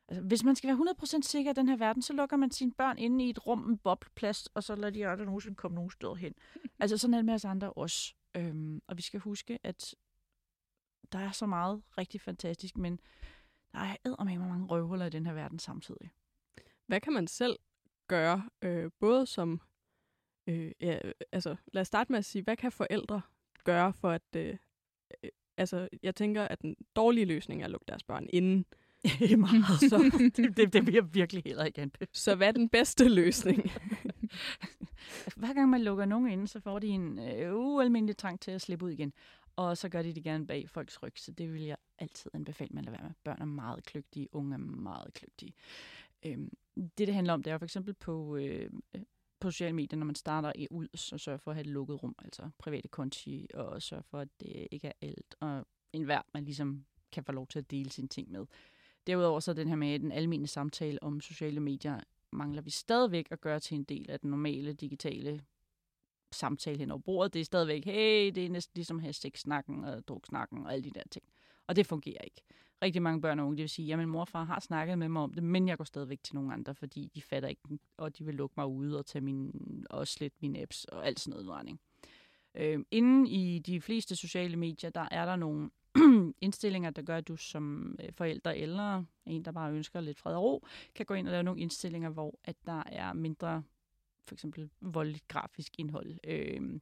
Altså, 0.09 0.23
hvis 0.23 0.43
man 0.43 0.55
skal 0.55 0.67
være 0.67 0.95
100% 1.01 1.21
sikker 1.21 1.51
i 1.51 1.53
den 1.53 1.69
her 1.69 1.77
verden, 1.77 2.01
så 2.01 2.13
lukker 2.13 2.37
man 2.37 2.51
sine 2.51 2.71
børn 2.71 2.97
inde 2.97 3.25
i 3.25 3.29
et 3.29 3.47
rum 3.47 3.57
med 3.57 3.77
bobleplast, 3.77 4.49
og 4.53 4.63
så 4.63 4.75
lader 4.75 4.89
de 4.89 5.07
aldrig 5.07 5.25
nogensinde 5.25 5.55
komme 5.55 5.75
nogen 5.75 5.91
steder 5.91 6.15
hen. 6.15 6.33
altså 6.79 6.97
sådan 6.97 7.13
er 7.13 7.17
det 7.17 7.25
med 7.25 7.33
os 7.33 7.45
andre 7.45 7.73
også. 7.73 8.13
Øhm, 8.35 8.81
og 8.87 8.97
vi 8.97 9.01
skal 9.01 9.19
huske, 9.19 9.59
at 9.63 9.95
der 11.11 11.19
er 11.19 11.31
så 11.31 11.45
meget 11.45 11.81
rigtig 11.97 12.21
fantastisk, 12.21 12.77
men 12.77 12.99
der 13.73 13.79
er 13.79 13.95
eddermame 14.05 14.49
mange 14.49 14.65
røvhuller 14.67 15.05
i 15.05 15.09
den 15.09 15.25
her 15.25 15.33
verden 15.33 15.59
samtidig. 15.59 16.11
Hvad 16.87 17.01
kan 17.01 17.13
man 17.13 17.27
selv 17.27 17.59
gøre, 18.07 18.49
øh, 18.61 18.91
både 18.99 19.25
som... 19.25 19.61
Øh, 20.47 20.71
ja, 20.81 20.99
altså, 21.31 21.55
lad 21.73 21.81
os 21.81 21.87
starte 21.87 22.11
med 22.11 22.19
at 22.19 22.25
sige, 22.25 22.43
hvad 22.43 22.57
kan 22.57 22.71
forældre 22.71 23.21
gøre 23.63 23.93
for 23.93 24.09
at... 24.11 24.35
Øh, 24.35 24.57
øh, 25.23 25.29
altså, 25.57 25.89
jeg 26.03 26.15
tænker, 26.15 26.43
at 26.43 26.61
den 26.61 26.75
dårlige 26.95 27.25
løsning 27.25 27.61
er 27.61 27.65
at 27.65 27.71
lukke 27.71 27.85
deres 27.87 28.03
børn 28.03 28.29
inden. 28.33 28.65
meget. 29.37 29.89
Så 29.89 30.11
det, 30.37 30.57
det, 30.57 30.73
det 30.73 30.85
vil 30.85 30.93
jeg 30.93 31.13
virkelig 31.13 31.43
heller 31.45 31.65
ikke 31.65 31.81
anbefale. 31.81 32.09
Så 32.13 32.35
hvad 32.35 32.47
er 32.47 32.51
den 32.51 32.69
bedste 32.69 33.09
løsning? 33.09 33.71
Hver 35.35 35.53
gang 35.53 35.69
man 35.69 35.81
lukker 35.81 36.05
nogen 36.05 36.31
ind, 36.31 36.47
så 36.47 36.59
får 36.59 36.79
de 36.79 36.87
en 36.87 37.19
øh, 37.19 37.55
ualmindelig 37.55 38.17
trang 38.17 38.39
til 38.39 38.51
at 38.51 38.61
slippe 38.61 38.85
ud 38.85 38.91
igen. 38.91 39.13
Og 39.55 39.77
så 39.77 39.89
gør 39.89 40.01
de 40.01 40.13
det 40.13 40.23
gerne 40.23 40.47
bag 40.47 40.69
folks 40.69 41.03
ryg, 41.03 41.13
så 41.15 41.31
det 41.31 41.53
vil 41.53 41.61
jeg 41.61 41.77
altid 41.99 42.31
anbefale, 42.33 42.69
man 42.73 42.83
lader 42.83 42.97
være 42.97 43.07
med. 43.07 43.15
Børn 43.23 43.41
er 43.41 43.45
meget 43.45 43.83
kløgtige, 43.83 44.35
unge 44.35 44.53
er 44.53 44.57
meget 44.57 45.13
kløgtige. 45.13 45.53
Øhm, 46.25 46.49
det, 46.75 46.97
det 46.97 47.13
handler 47.13 47.33
om, 47.33 47.43
det 47.43 47.53
er 47.53 47.57
for 47.57 47.65
eksempel 47.65 47.93
på, 47.93 48.35
øh, 48.35 48.69
på 49.39 49.51
sociale 49.51 49.75
medier, 49.75 49.97
når 49.97 50.05
man 50.05 50.15
starter 50.15 50.51
i 50.55 50.67
ud, 50.71 50.87
så 50.95 51.17
sørger 51.17 51.37
for 51.37 51.51
at 51.51 51.55
have 51.55 51.61
et 51.61 51.67
lukket 51.67 52.03
rum, 52.03 52.15
altså 52.19 52.49
private 52.57 52.87
konti, 52.87 53.47
og 53.53 53.81
sørge 53.81 54.03
for, 54.03 54.19
at 54.19 54.27
det 54.39 54.67
ikke 54.71 54.87
er 54.87 54.93
alt, 55.01 55.35
og 55.39 55.67
enhver, 55.93 56.21
man 56.33 56.45
ligesom 56.45 56.85
kan 57.11 57.23
få 57.23 57.31
lov 57.31 57.47
til 57.47 57.59
at 57.59 57.71
dele 57.71 57.89
sine 57.89 58.07
ting 58.07 58.31
med. 58.31 58.45
Derudover 59.09 59.39
så 59.39 59.53
den 59.53 59.67
her 59.67 59.75
med 59.75 59.99
den 59.99 60.11
almindelige 60.11 60.47
samtale 60.47 61.03
om 61.03 61.21
sociale 61.21 61.59
medier, 61.59 61.99
mangler 62.31 62.61
vi 62.61 62.69
stadigvæk 62.69 63.27
at 63.31 63.41
gøre 63.41 63.59
til 63.59 63.75
en 63.75 63.83
del 63.83 64.11
af 64.11 64.19
den 64.19 64.29
normale 64.29 64.73
digitale 64.73 65.41
samtale 66.31 66.77
hen 66.77 66.91
over 66.91 67.01
bordet. 67.01 67.33
Det 67.33 67.39
er 67.39 67.45
stadigvæk, 67.45 67.85
hey, 67.85 68.31
det 68.35 68.45
er 68.45 68.49
næsten 68.49 68.71
ligesom 68.75 68.97
at 68.97 69.03
have 69.03 69.13
sexsnakken 69.13 69.83
og 69.83 70.07
druksnakken 70.07 70.65
og 70.65 70.73
alle 70.73 70.83
de 70.83 70.91
der 70.95 71.03
ting. 71.11 71.25
Og 71.67 71.75
det 71.75 71.85
fungerer 71.85 72.21
ikke. 72.21 72.41
Rigtig 72.81 73.01
mange 73.01 73.21
børn 73.21 73.39
og 73.39 73.45
unge, 73.45 73.57
det 73.57 73.61
vil 73.61 73.69
sige, 73.69 73.85
jamen 73.85 74.09
mor 74.09 74.21
og 74.21 74.27
far 74.27 74.43
har 74.43 74.59
snakket 74.59 74.97
med 74.97 75.09
mig 75.09 75.21
om 75.21 75.33
det, 75.33 75.43
men 75.43 75.67
jeg 75.67 75.77
går 75.77 75.83
stadigvæk 75.83 76.23
til 76.23 76.35
nogle 76.35 76.53
andre, 76.53 76.75
fordi 76.75 77.11
de 77.15 77.21
fatter 77.21 77.49
ikke, 77.49 77.61
og 77.97 78.17
de 78.17 78.25
vil 78.25 78.35
lukke 78.35 78.53
mig 78.57 78.67
ude 78.67 78.99
og 78.99 79.05
tage 79.05 79.21
min, 79.21 79.51
og 79.89 80.07
slet 80.07 80.33
mine 80.41 80.61
apps 80.61 80.85
og 80.85 81.07
alt 81.07 81.19
sådan 81.19 81.43
noget. 81.43 81.77
Øh, 82.55 82.79
inden 82.91 83.27
i 83.27 83.59
de 83.59 83.81
fleste 83.81 84.15
sociale 84.15 84.57
medier, 84.57 84.89
der 84.89 85.07
er 85.11 85.25
der 85.25 85.35
nogle 85.35 85.69
indstillinger, 86.41 86.89
der 86.89 87.01
gør, 87.01 87.17
at 87.17 87.27
du 87.27 87.35
som 87.35 87.95
øh, 88.03 88.13
forældre 88.13 88.57
eller 88.57 89.03
en, 89.25 89.45
der 89.45 89.51
bare 89.51 89.71
ønsker 89.71 90.01
lidt 90.01 90.19
fred 90.19 90.35
og 90.35 90.43
ro, 90.43 90.65
kan 90.95 91.05
gå 91.05 91.13
ind 91.13 91.27
og 91.27 91.31
lave 91.31 91.43
nogle 91.43 91.61
indstillinger, 91.61 92.09
hvor 92.09 92.39
at 92.43 92.55
der 92.65 92.83
er 92.85 93.13
mindre 93.13 93.63
for 94.27 94.35
eksempel 94.35 94.69
voldeligt 94.81 95.27
grafisk 95.27 95.79
indhold. 95.79 96.17
Øh, 96.23 96.79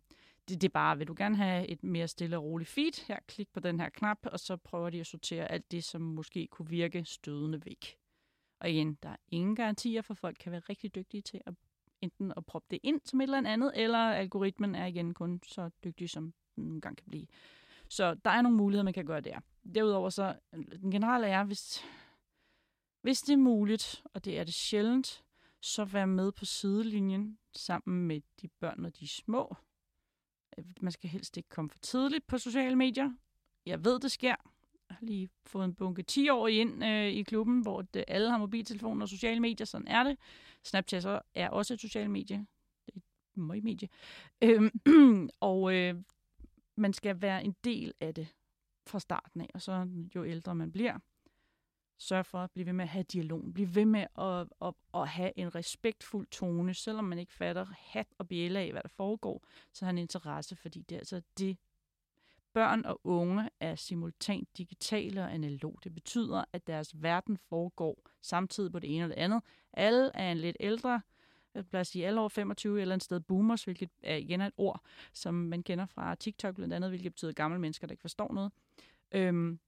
det, 0.49 0.61
det 0.61 0.63
er 0.63 0.73
bare, 0.73 0.97
vil 0.97 1.07
du 1.07 1.15
gerne 1.17 1.35
have 1.35 1.67
et 1.67 1.83
mere 1.83 2.07
stille 2.07 2.37
og 2.37 2.43
roligt 2.43 2.69
feed, 2.69 3.07
her 3.07 3.19
klik 3.27 3.49
på 3.53 3.59
den 3.59 3.79
her 3.79 3.89
knap, 3.89 4.17
og 4.23 4.39
så 4.39 4.57
prøver 4.57 4.89
de 4.89 4.99
at 4.99 5.07
sortere 5.07 5.51
alt 5.51 5.71
det, 5.71 5.83
som 5.83 6.01
måske 6.01 6.47
kunne 6.47 6.69
virke 6.69 7.05
stødende 7.05 7.65
væk. 7.65 7.97
Og 8.59 8.69
igen, 8.69 8.97
der 9.03 9.09
er 9.09 9.15
ingen 9.27 9.55
garantier, 9.55 10.01
for 10.01 10.13
folk 10.13 10.37
kan 10.39 10.51
være 10.51 10.61
rigtig 10.69 10.95
dygtige 10.95 11.21
til 11.21 11.41
at 11.45 11.53
enten 12.01 12.33
at 12.37 12.45
proppe 12.45 12.67
det 12.71 12.79
ind 12.83 13.01
som 13.05 13.21
et 13.21 13.23
eller 13.23 13.49
andet, 13.49 13.71
eller 13.75 13.97
algoritmen 13.97 14.75
er 14.75 14.85
igen 14.85 15.13
kun 15.13 15.41
så 15.43 15.69
dygtig, 15.83 16.09
som 16.09 16.33
den 16.55 16.63
nogle 16.63 16.81
gange 16.81 16.95
kan 16.95 17.09
blive. 17.09 17.27
Så 17.89 18.13
der 18.13 18.31
er 18.31 18.41
nogle 18.41 18.57
muligheder, 18.57 18.83
man 18.83 18.93
kan 18.93 19.05
gøre 19.05 19.21
der. 19.21 19.39
Derudover 19.75 20.09
så, 20.09 20.35
øh, 20.53 20.63
den 20.81 20.91
generelle 20.91 21.27
er, 21.27 21.43
hvis, 21.43 21.85
hvis 23.01 23.21
det 23.21 23.33
er 23.33 23.37
muligt, 23.37 24.03
og 24.13 24.25
det 24.25 24.39
er 24.39 24.43
det 24.43 24.53
sjældent, 24.53 25.23
så 25.61 25.85
vær 25.85 26.05
med 26.05 26.31
på 26.31 26.45
sidelinjen 26.45 27.37
sammen 27.53 28.07
med 28.07 28.21
de 28.41 28.47
børn, 28.47 28.81
når 28.81 28.89
de 28.89 29.05
er 29.05 29.09
små. 29.09 29.55
Øh, 30.57 30.65
man 30.81 30.91
skal 30.91 31.09
helst 31.09 31.37
ikke 31.37 31.49
komme 31.49 31.69
for 31.69 31.79
tidligt 31.79 32.27
på 32.27 32.37
sociale 32.37 32.75
medier. 32.75 33.11
Jeg 33.65 33.85
ved, 33.85 33.99
det 33.99 34.11
sker. 34.11 34.35
Jeg 34.89 34.95
har 34.95 35.05
lige 35.05 35.29
fået 35.45 35.65
en 35.65 35.75
bunke 35.75 36.03
10 36.03 36.29
år 36.29 36.47
ind 36.47 36.83
øh, 36.83 37.07
i 37.07 37.23
klubben, 37.23 37.61
hvor 37.61 37.81
det, 37.81 38.03
alle 38.07 38.29
har 38.29 38.37
mobiltelefoner 38.37 39.01
og 39.01 39.09
sociale 39.09 39.39
medier. 39.39 39.65
Sådan 39.65 39.87
er 39.87 40.03
det. 40.03 40.17
Snapchat 40.63 41.03
så 41.03 41.21
er 41.35 41.49
også 41.49 41.73
et 41.73 41.81
socialt 41.81 42.11
medie. 42.11 42.45
Det 42.85 42.93
er 42.95 43.53
et 43.53 43.63
medie. 43.63 43.89
Øhm, 44.41 45.29
og 45.39 45.73
øh, 45.73 45.95
man 46.77 46.93
skal 46.93 47.21
være 47.21 47.43
en 47.43 47.55
del 47.63 47.93
af 47.99 48.13
det 48.13 48.27
fra 48.87 48.99
starten 48.99 49.41
af, 49.41 49.49
og 49.53 49.61
så 49.61 49.87
jo 50.15 50.25
ældre 50.25 50.55
man 50.55 50.71
bliver, 50.71 50.99
sørg 51.97 52.25
for 52.25 52.37
at 52.37 52.51
blive 52.51 52.65
ved 52.65 52.73
med 52.73 52.83
at 52.83 52.89
have 52.89 53.03
dialog. 53.03 53.53
blive 53.53 53.75
ved 53.75 53.85
med 53.85 54.05
at, 54.17 54.47
at, 54.61 54.73
at 54.93 55.07
have 55.07 55.31
en 55.35 55.55
respektfuld 55.55 56.27
tone, 56.27 56.73
selvom 56.73 57.05
man 57.05 57.19
ikke 57.19 57.33
fatter 57.33 57.65
hat 57.77 58.07
og 58.17 58.27
bjæle 58.27 58.59
af, 58.59 58.71
hvad 58.71 58.81
der 58.83 58.89
foregår, 58.89 59.43
så 59.73 59.85
har 59.85 59.89
en 59.89 59.97
interesse, 59.97 60.55
fordi 60.55 60.81
det 60.81 60.95
er 60.95 60.99
altså 60.99 61.21
det, 61.37 61.57
børn 62.53 62.85
og 62.85 62.99
unge 63.03 63.49
er 63.59 63.75
simultant 63.75 64.57
digitale 64.57 65.23
og 65.23 65.33
analog. 65.33 65.79
Det 65.83 65.93
betyder, 65.93 66.43
at 66.53 66.67
deres 66.67 67.01
verden 67.01 67.37
foregår 67.37 68.09
samtidig 68.21 68.71
på 68.71 68.79
det 68.79 68.95
ene 68.95 69.05
og 69.05 69.09
det 69.09 69.15
andet. 69.15 69.41
Alle 69.73 70.11
er 70.13 70.31
en 70.31 70.37
lidt 70.37 70.57
ældre, 70.59 71.01
lad 71.71 71.81
os 71.81 71.87
sige 71.87 72.07
alle 72.07 72.19
over 72.19 72.29
25 72.29 72.81
eller 72.81 72.95
et 72.95 73.03
sted 73.03 73.19
boomers, 73.19 73.63
hvilket 73.63 73.89
er 74.03 74.15
igen 74.15 74.41
et 74.41 74.53
ord, 74.57 74.81
som 75.13 75.33
man 75.33 75.63
kender 75.63 75.85
fra 75.85 76.15
TikTok 76.15 76.55
blandt 76.55 76.73
andet, 76.73 76.91
hvilket 76.91 77.11
betyder 77.11 77.31
gamle 77.31 77.59
mennesker, 77.59 77.87
der 77.87 77.91
ikke 77.91 78.01
forstår 78.01 78.33
noget. 78.33 78.51
Øhm, 79.11 79.59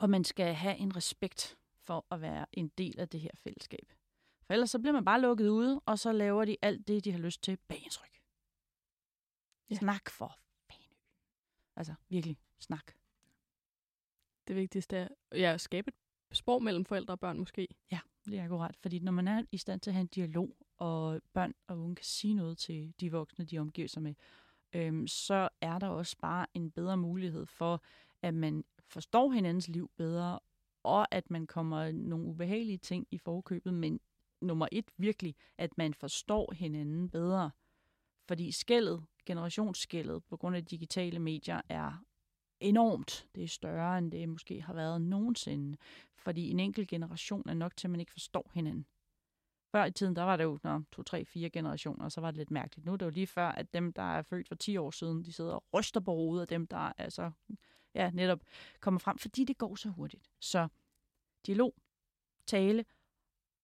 og 0.00 0.10
man 0.10 0.24
skal 0.24 0.54
have 0.54 0.76
en 0.76 0.96
respekt 0.96 1.58
for 1.80 2.06
at 2.10 2.20
være 2.20 2.46
en 2.52 2.68
del 2.68 3.00
af 3.00 3.08
det 3.08 3.20
her 3.20 3.30
fællesskab. 3.34 3.92
For 4.46 4.52
ellers 4.52 4.70
så 4.70 4.78
bliver 4.78 4.92
man 4.92 5.04
bare 5.04 5.20
lukket 5.20 5.48
ude, 5.48 5.80
og 5.86 5.98
så 5.98 6.12
laver 6.12 6.44
de 6.44 6.56
alt 6.62 6.88
det, 6.88 7.04
de 7.04 7.12
har 7.12 7.18
lyst 7.18 7.42
til 7.42 7.58
bag 7.68 7.82
ens 7.84 8.02
ryg. 8.02 8.08
Ja. 9.70 9.74
Snak 9.74 10.10
for 10.10 10.38
fanden. 10.70 10.96
Altså 11.76 11.94
virkelig, 12.08 12.38
snak. 12.60 12.92
Det 14.48 14.56
vigtigste 14.56 14.96
er 14.96 15.08
ja, 15.32 15.52
at 15.52 15.60
skabe 15.60 15.88
et 15.88 16.36
sprog 16.36 16.62
mellem 16.62 16.84
forældre 16.84 17.14
og 17.14 17.20
børn 17.20 17.38
måske. 17.38 17.68
Ja, 17.90 18.00
det 18.24 18.38
er 18.38 18.44
akkurat. 18.44 18.76
Fordi 18.76 18.98
når 18.98 19.12
man 19.12 19.28
er 19.28 19.42
i 19.52 19.56
stand 19.56 19.80
til 19.80 19.90
at 19.90 19.94
have 19.94 20.00
en 20.00 20.06
dialog, 20.06 20.56
og 20.82 21.20
børn 21.32 21.54
og 21.66 21.78
unge 21.78 21.94
kan 21.94 22.04
sige 22.04 22.34
noget 22.34 22.58
til 22.58 22.94
de 23.00 23.12
voksne, 23.12 23.44
de 23.44 23.58
omgiver 23.58 23.88
sig 23.88 24.02
med, 24.02 24.14
øhm, 24.72 25.06
så 25.06 25.48
er 25.60 25.78
der 25.78 25.88
også 25.88 26.16
bare 26.18 26.46
en 26.54 26.70
bedre 26.70 26.96
mulighed 26.96 27.46
for, 27.46 27.82
at 28.22 28.34
man 28.34 28.64
forstår 28.88 29.30
hinandens 29.30 29.68
liv 29.68 29.90
bedre, 29.96 30.38
og 30.82 31.14
at 31.14 31.30
man 31.30 31.46
kommer 31.46 31.92
nogle 31.92 32.26
ubehagelige 32.26 32.78
ting 32.78 33.06
i 33.10 33.18
forkøbet, 33.18 33.74
men 33.74 34.00
nummer 34.40 34.68
et 34.72 34.90
virkelig, 34.96 35.36
at 35.58 35.78
man 35.78 35.94
forstår 35.94 36.52
hinanden 36.52 37.10
bedre. 37.10 37.50
Fordi 38.28 38.52
skældet, 38.52 39.04
generationsskældet 39.26 40.24
på 40.24 40.36
grund 40.36 40.56
af 40.56 40.64
digitale 40.64 41.18
medier 41.18 41.60
er 41.68 42.04
enormt. 42.60 43.28
Det 43.34 43.44
er 43.44 43.48
større, 43.48 43.98
end 43.98 44.12
det 44.12 44.28
måske 44.28 44.62
har 44.62 44.74
været 44.74 45.02
nogensinde. 45.02 45.76
Fordi 46.16 46.50
en 46.50 46.60
enkelt 46.60 46.88
generation 46.88 47.48
er 47.48 47.54
nok 47.54 47.76
til, 47.76 47.86
at 47.86 47.90
man 47.90 48.00
ikke 48.00 48.12
forstår 48.12 48.50
hinanden. 48.54 48.86
Før 49.72 49.84
i 49.84 49.90
tiden, 49.90 50.16
der 50.16 50.22
var 50.22 50.36
det 50.36 50.44
jo 50.44 50.58
når, 50.62 50.82
to, 50.92 51.02
tre, 51.02 51.24
fire 51.24 51.50
generationer, 51.50 52.04
og 52.04 52.12
så 52.12 52.20
var 52.20 52.30
det 52.30 52.38
lidt 52.38 52.50
mærkeligt. 52.50 52.86
Nu 52.86 52.92
er 52.92 52.96
det 52.96 53.06
jo 53.06 53.10
lige 53.10 53.26
før, 53.26 53.48
at 53.48 53.74
dem, 53.74 53.92
der 53.92 54.02
er 54.02 54.22
født 54.22 54.48
for 54.48 54.54
10 54.54 54.76
år 54.76 54.90
siden, 54.90 55.24
de 55.24 55.32
sidder 55.32 55.52
og 55.52 55.64
ryster 55.74 56.00
på 56.00 56.12
hovedet, 56.12 56.42
af 56.42 56.48
dem, 56.48 56.66
der 56.66 56.92
altså, 56.98 57.30
ja, 57.94 58.10
netop 58.10 58.40
kommer 58.80 58.98
frem, 58.98 59.18
fordi 59.18 59.44
det 59.44 59.58
går 59.58 59.74
så 59.74 59.88
hurtigt. 59.88 60.30
Så 60.40 60.68
dialog, 61.46 61.74
tale, 62.46 62.84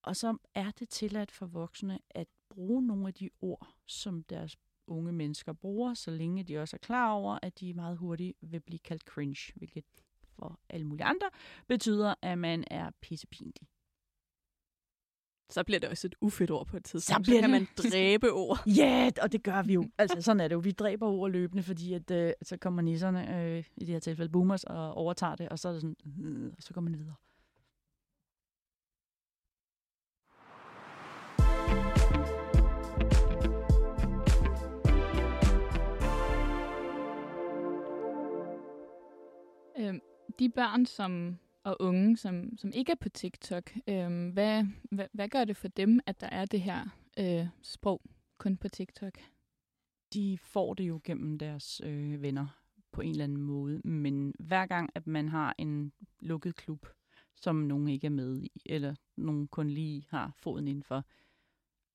og 0.03 0.17
så 0.17 0.37
er 0.55 0.71
det 0.71 0.89
tilladt 0.89 1.31
for 1.31 1.47
voksne 1.47 1.99
at 2.11 2.29
bruge 2.49 2.87
nogle 2.87 3.09
af 3.09 3.15
de 3.15 3.31
ord, 3.41 3.69
som 3.87 4.23
deres 4.23 4.57
unge 4.87 5.13
mennesker 5.13 5.53
bruger, 5.53 5.95
så 5.95 6.11
længe 6.11 6.45
de 6.45 6.59
også 6.59 6.77
er 6.77 6.79
klar 6.79 7.13
over, 7.13 7.39
at 7.43 7.61
de 7.61 7.75
meget 7.75 7.97
hurtigt 7.97 8.37
vil 8.41 8.61
blive 8.61 8.79
kaldt 8.79 9.03
cringe, 9.03 9.53
hvilket 9.57 9.85
for 10.23 10.61
alle 10.69 10.87
mulige 10.87 11.05
andre 11.05 11.31
betyder, 11.67 12.15
at 12.23 12.39
man 12.39 12.65
er 12.71 12.91
pissepinlig. 13.01 13.69
Så 15.51 15.65
bliver 15.65 15.81
det 15.81 15.89
også 15.89 16.07
et 16.07 16.15
ufedt 16.21 16.51
ord 16.51 16.67
på 16.67 16.77
et 16.77 16.85
tidspunkt. 16.85 17.27
Så, 17.27 17.31
bliver 17.31 17.43
så 17.43 17.49
kan 17.49 17.53
det... 17.53 17.69
man 17.85 17.91
dræbe 17.93 18.33
ord. 18.45 18.63
Ja, 18.67 18.83
yeah, 18.83 19.13
og 19.23 19.33
det 19.33 19.43
gør 19.43 19.63
vi 19.63 19.73
jo. 19.73 19.85
Altså, 19.99 20.23
sådan 20.23 20.41
er 20.41 20.49
det 20.49 20.55
jo. 20.55 20.61
Vi 20.61 20.73
dræber 20.73 21.07
ord 21.07 21.31
løbende, 21.31 21.63
fordi 21.63 21.93
at, 21.95 22.11
øh, 22.11 22.33
så 22.43 22.57
kommer 22.57 22.83
nisserne, 22.83 23.41
øh, 23.41 23.65
i 23.77 23.85
det 23.85 23.89
her 23.89 24.01
tilfælde 24.01 24.33
boomers, 24.33 24.65
og 24.65 24.95
overtager 24.95 25.37
det, 25.37 25.49
og 25.49 25.59
så 25.59 25.69
er 25.69 25.73
det 25.73 25.81
sådan, 25.81 25.97
øh, 26.25 26.53
og 26.57 26.63
så 26.63 26.75
går 26.75 26.81
man 26.81 26.99
videre. 26.99 27.15
Øhm, 39.79 40.01
de 40.39 40.49
børn, 40.49 40.87
som 40.87 41.39
og 41.69 41.77
unge, 41.81 42.17
som, 42.17 42.57
som 42.57 42.73
ikke 42.75 42.93
er 42.93 42.97
på 43.01 43.09
TikTok, 43.09 43.73
øh, 43.89 44.29
hvad, 44.33 44.65
hvad, 44.91 45.07
hvad 45.13 45.29
gør 45.29 45.45
det 45.45 45.57
for 45.57 45.69
dem, 45.69 46.01
at 46.07 46.21
der 46.21 46.27
er 46.27 46.45
det 46.45 46.61
her 46.61 46.89
øh, 47.19 47.47
sprog 47.63 48.03
kun 48.39 48.57
på 48.57 48.69
TikTok? 48.69 49.19
De 50.13 50.39
får 50.39 50.75
det 50.75 50.85
jo 50.89 51.01
gennem 51.05 51.39
deres 51.39 51.81
øh, 51.85 52.23
venner 52.23 52.47
på 52.93 53.01
en 53.01 53.11
eller 53.11 53.25
anden 53.25 53.43
måde, 53.43 53.81
men 53.85 54.35
hver 54.39 54.67
gang, 54.67 54.91
at 54.95 55.07
man 55.07 55.29
har 55.29 55.55
en 55.59 55.93
lukket 56.21 56.57
klub, 56.57 56.87
som 57.35 57.57
nogen 57.57 57.89
ikke 57.89 58.07
er 58.07 58.11
med 58.11 58.43
i, 58.43 58.51
eller 58.67 58.95
nogen 59.17 59.49
kun 59.49 59.71
lige 59.71 60.07
har 60.11 60.33
foden 60.37 60.69
indenfor, 60.69 61.05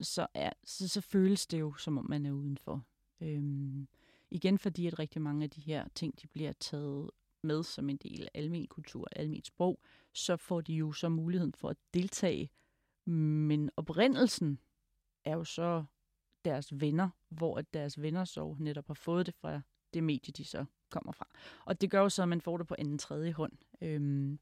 så, 0.01 0.27
er, 0.33 0.53
så, 0.63 0.87
så 0.87 1.01
føles 1.01 1.47
det 1.47 1.59
jo, 1.59 1.73
som 1.73 1.97
om 1.97 2.05
man 2.09 2.25
er 2.25 2.31
udenfor. 2.31 2.85
Øhm, 3.21 3.87
igen 4.31 4.57
fordi, 4.57 4.87
at 4.87 4.99
rigtig 4.99 5.21
mange 5.21 5.43
af 5.43 5.49
de 5.49 5.61
her 5.61 5.87
ting, 5.95 6.21
de 6.21 6.27
bliver 6.27 6.51
taget 6.51 7.09
med 7.43 7.63
som 7.63 7.89
en 7.89 7.97
del 7.97 8.23
af 8.23 8.29
almen 8.33 8.67
kultur, 8.67 9.07
almen 9.15 9.43
sprog, 9.43 9.79
så 10.13 10.37
får 10.37 10.61
de 10.61 10.73
jo 10.73 10.91
så 10.91 11.09
muligheden 11.09 11.53
for 11.53 11.69
at 11.69 11.77
deltage. 11.93 12.49
Men 13.05 13.69
oprindelsen 13.77 14.59
er 15.25 15.33
jo 15.33 15.43
så 15.43 15.83
deres 16.45 16.81
venner, 16.81 17.09
hvor 17.29 17.61
deres 17.61 18.01
venner 18.01 18.25
så 18.25 18.55
netop 18.59 18.87
har 18.87 18.93
fået 18.93 19.25
det 19.25 19.35
fra 19.35 19.61
det 19.93 20.03
medie, 20.03 20.31
de 20.31 20.45
så 20.45 20.65
kommer 20.89 21.11
fra. 21.11 21.27
Og 21.65 21.81
det 21.81 21.91
gør 21.91 21.99
jo 21.99 22.09
så, 22.09 22.21
at 22.21 22.29
man 22.29 22.41
får 22.41 22.57
det 22.57 22.67
på 22.67 22.75
anden 22.77 22.97
tredje 22.97 23.31
hånd. 23.31 23.53
Øhm, 23.81 24.39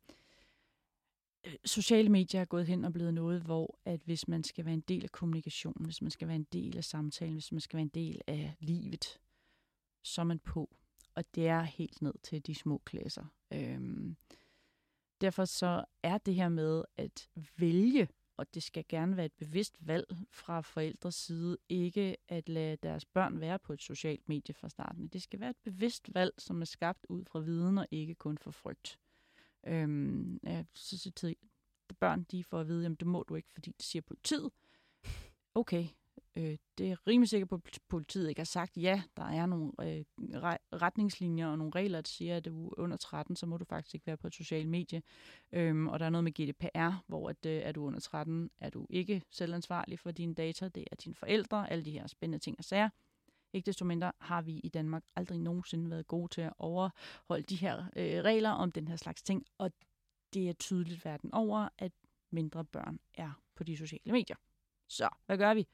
øh, 1.48 1.56
sociale 1.66 2.10
medier 2.10 2.42
er 2.42 2.46
gået 2.46 2.68
hen 2.68 2.86
og 2.86 2.94
blevet 2.94 3.14
noget, 3.14 3.42
hvor 3.42 3.80
at 3.86 4.02
hvis 4.06 4.28
man 4.28 4.44
skal 4.44 4.66
være 4.66 4.74
en 4.74 4.82
del 4.88 5.04
af 5.04 5.12
kommunikationen, 5.12 5.86
hvis 5.86 6.02
man 6.02 6.12
skal 6.12 6.28
være 6.28 6.36
en 6.36 6.48
del 6.54 6.78
af 6.78 6.84
samtalen, 6.84 7.34
hvis 7.34 7.52
man 7.52 7.62
skal 7.62 7.78
være 7.78 7.82
en 7.82 7.88
del 7.90 8.22
af 8.28 8.56
livet, 8.60 9.20
så 10.04 10.22
er 10.22 10.26
man 10.26 10.40
på 10.40 10.76
og 11.16 11.36
det 11.36 11.48
er 11.48 11.62
helt 11.62 12.02
ned 12.02 12.14
til 12.24 12.48
de 12.48 12.56
små 12.56 12.82
klasser. 12.86 13.26
Øhm, 13.54 14.16
derfor 15.22 15.46
så 15.46 15.86
er 16.04 16.18
det 16.18 16.36
her 16.36 16.50
med 16.50 16.84
at 16.98 17.30
vælge 17.58 18.08
og 18.42 18.54
det 18.54 18.64
skal 18.64 18.86
gerne 18.90 19.18
være 19.18 19.26
et 19.26 19.34
bevidst 19.34 19.78
valg 19.80 20.06
fra 20.30 20.62
forældres 20.62 21.16
side, 21.16 21.58
ikke 21.70 22.18
at 22.28 22.50
lade 22.50 22.76
deres 22.76 23.06
børn 23.06 23.40
være 23.40 23.60
på 23.60 23.74
et 23.74 23.82
socialt 23.82 24.30
medie 24.30 24.54
fra 24.54 24.70
starten. 24.70 25.08
Det 25.08 25.22
skal 25.22 25.40
være 25.40 25.50
et 25.50 25.58
bevidst 25.64 26.14
valg, 26.14 26.34
som 26.38 26.62
er 26.62 26.66
skabt 26.66 27.06
ud 27.10 27.26
fra 27.26 27.40
viden 27.40 27.78
og 27.78 27.88
ikke 27.92 28.16
kun 28.16 28.38
for 28.38 28.52
frygt. 28.52 29.00
Øhm, 29.68 30.40
ja, 30.44 30.64
så, 30.74 31.00
så 31.00 31.12
tid, 31.12 31.36
børn 32.00 32.24
de 32.24 32.44
får 32.44 32.60
at 32.60 32.68
vide, 32.68 32.86
at 32.86 33.00
det 33.00 33.08
må 33.08 33.24
du 33.24 33.36
ikke, 33.36 33.54
fordi 33.54 33.72
det 33.72 33.86
siger 33.86 34.02
politiet. 34.02 34.52
Okay, 35.56 35.88
øh, 36.36 36.58
det 36.78 36.92
er 36.92 37.08
rimelig 37.08 37.30
sikkert 37.30 37.50
på, 37.50 37.56
at 37.56 37.80
politiet 37.90 38.30
ikke 38.30 38.40
har 38.40 38.46
sagt, 38.46 38.78
ja, 38.78 39.02
der 39.18 39.24
er 39.24 39.46
nogle 39.46 39.72
øh, 39.82 40.04
retningslinjer 40.74 41.48
og 41.48 41.58
nogle 41.58 41.72
regler, 41.76 42.02
der 42.02 42.08
siger, 42.08 42.38
at 42.38 42.46
du 42.46 42.74
under 42.78 42.98
13, 42.98 43.36
så 43.36 43.46
må 43.46 43.58
du 43.58 43.66
faktisk 43.66 43.96
ikke 43.96 44.08
være 44.08 44.18
på 44.18 44.28
et 44.28 44.34
socialt 44.34 44.70
medie. 44.70 45.02
Øhm, 45.52 45.88
og 45.88 46.00
der 46.00 46.06
er 46.06 46.10
noget 46.10 46.24
med 46.24 46.32
GDPR, 46.32 47.04
hvor 47.08 47.30
at, 47.30 47.46
øh, 47.46 47.62
er 47.64 47.72
du 47.72 47.86
under 47.86 48.00
13, 48.00 48.50
er 48.60 48.70
du 48.70 48.88
ikke 48.90 49.22
selvansvarlig 49.32 50.00
for 50.00 50.12
dine 50.12 50.34
data, 50.34 50.68
det 50.68 50.88
er 50.92 50.96
dine 50.96 51.16
forældre, 51.16 51.72
alle 51.72 51.86
de 51.86 51.92
her 51.92 52.08
spændende 52.08 52.44
ting 52.44 52.56
og 52.58 52.64
sager. 52.64 52.90
Ikke 53.54 53.66
desto 53.66 53.86
mindre 53.86 54.12
har 54.20 54.42
vi 54.42 54.60
i 54.64 54.70
Danmark 54.70 55.04
aldrig 55.16 55.40
nogensinde 55.40 55.90
været 55.90 56.08
gode 56.08 56.28
til 56.28 56.42
at 56.42 56.54
overholde 56.58 57.44
de 57.44 57.56
her 57.56 57.78
øh, 57.96 58.24
regler 58.24 58.50
om 58.50 58.72
den 58.72 58.88
her 58.88 58.96
slags 58.96 59.24
ting, 59.24 59.46
og 59.58 59.72
det 60.34 60.50
er 60.50 60.54
tydeligt 60.54 61.06
verden 61.06 61.34
over, 61.34 61.70
at 61.78 61.92
mindre 62.30 62.66
børn 62.66 63.00
er 63.14 63.42
på 63.56 63.64
de 63.64 63.78
sociale 63.78 64.12
medier. 64.12 64.36
Så 64.88 65.10
hvad 65.26 65.38
gør 65.38 65.54
vi? 65.54 65.68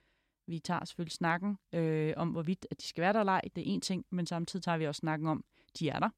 Vi 0.47 0.59
tager 0.59 0.85
selvfølgelig 0.85 1.13
snakken 1.13 1.57
øh, 1.73 2.13
om, 2.17 2.29
hvorvidt 2.29 2.67
at 2.71 2.81
de 2.81 2.85
skal 2.85 3.01
være 3.01 3.13
der 3.13 3.19
eller 3.19 3.33
ej. 3.33 3.41
Det 3.55 3.69
er 3.69 3.73
en 3.73 3.81
ting, 3.81 4.05
men 4.09 4.25
samtidig 4.25 4.63
tager 4.63 4.77
vi 4.77 4.87
også 4.87 4.99
snakken 4.99 5.27
om, 5.27 5.45
de 5.79 5.89
er 5.89 5.99
der. 5.99 6.09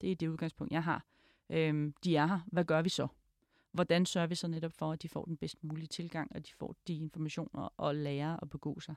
Det 0.00 0.12
er 0.12 0.16
det 0.16 0.28
udgangspunkt, 0.28 0.72
jeg 0.72 0.84
har. 0.84 1.04
Øh, 1.50 1.92
de 2.04 2.16
er 2.16 2.26
her. 2.26 2.40
Hvad 2.46 2.64
gør 2.64 2.82
vi 2.82 2.88
så? 2.88 3.08
Hvordan 3.72 4.06
sørger 4.06 4.26
vi 4.26 4.34
så 4.34 4.48
netop 4.48 4.72
for, 4.72 4.92
at 4.92 5.02
de 5.02 5.08
får 5.08 5.24
den 5.24 5.36
bedst 5.36 5.64
mulige 5.64 5.86
tilgang, 5.86 6.36
at 6.36 6.46
de 6.46 6.52
får 6.52 6.76
de 6.88 6.94
informationer 6.96 7.68
og 7.76 7.94
lærer 7.94 8.36
at 8.42 8.50
begå 8.50 8.80
sig? 8.80 8.94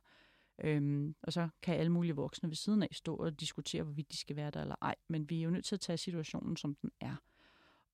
Øhm, 0.64 1.16
og 1.24 1.34
så 1.34 1.50
kan 1.62 1.76
alle 1.76 1.92
mulige 1.92 2.16
voksne 2.16 2.50
ved 2.50 2.56
siden 2.56 2.84
af 2.84 2.90
stå 2.92 3.16
og 3.16 3.40
diskutere, 3.40 3.84
hvorvidt 3.84 4.12
de 4.12 4.18
skal 4.18 4.36
være 4.36 4.52
der 4.52 4.62
eller 4.62 4.76
ej. 4.82 4.96
Men 5.08 5.30
vi 5.30 5.40
er 5.40 5.44
jo 5.44 5.50
nødt 5.50 5.66
til 5.66 5.76
at 5.76 5.80
tage 5.80 5.98
situationen, 5.98 6.58
som 6.58 6.76
den 6.76 6.92
er. 7.00 7.16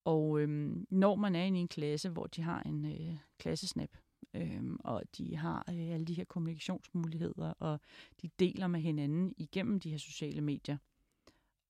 Og 0.05 0.39
øhm, 0.39 0.87
når 0.89 1.15
man 1.15 1.35
er 1.35 1.43
i 1.43 1.47
en 1.47 1.67
klasse, 1.67 2.09
hvor 2.09 2.27
de 2.27 2.41
har 2.41 2.61
en 2.61 2.85
øh, 2.85 3.17
klassesnap, 3.37 3.89
øhm, 4.33 4.77
og 4.83 5.03
de 5.17 5.35
har 5.35 5.65
øh, 5.69 5.89
alle 5.89 6.05
de 6.05 6.13
her 6.13 6.23
kommunikationsmuligheder, 6.23 7.53
og 7.59 7.79
de 8.21 8.29
deler 8.39 8.67
med 8.67 8.79
hinanden 8.79 9.33
igennem 9.37 9.79
de 9.79 9.89
her 9.89 9.97
sociale 9.97 10.41
medier, 10.41 10.77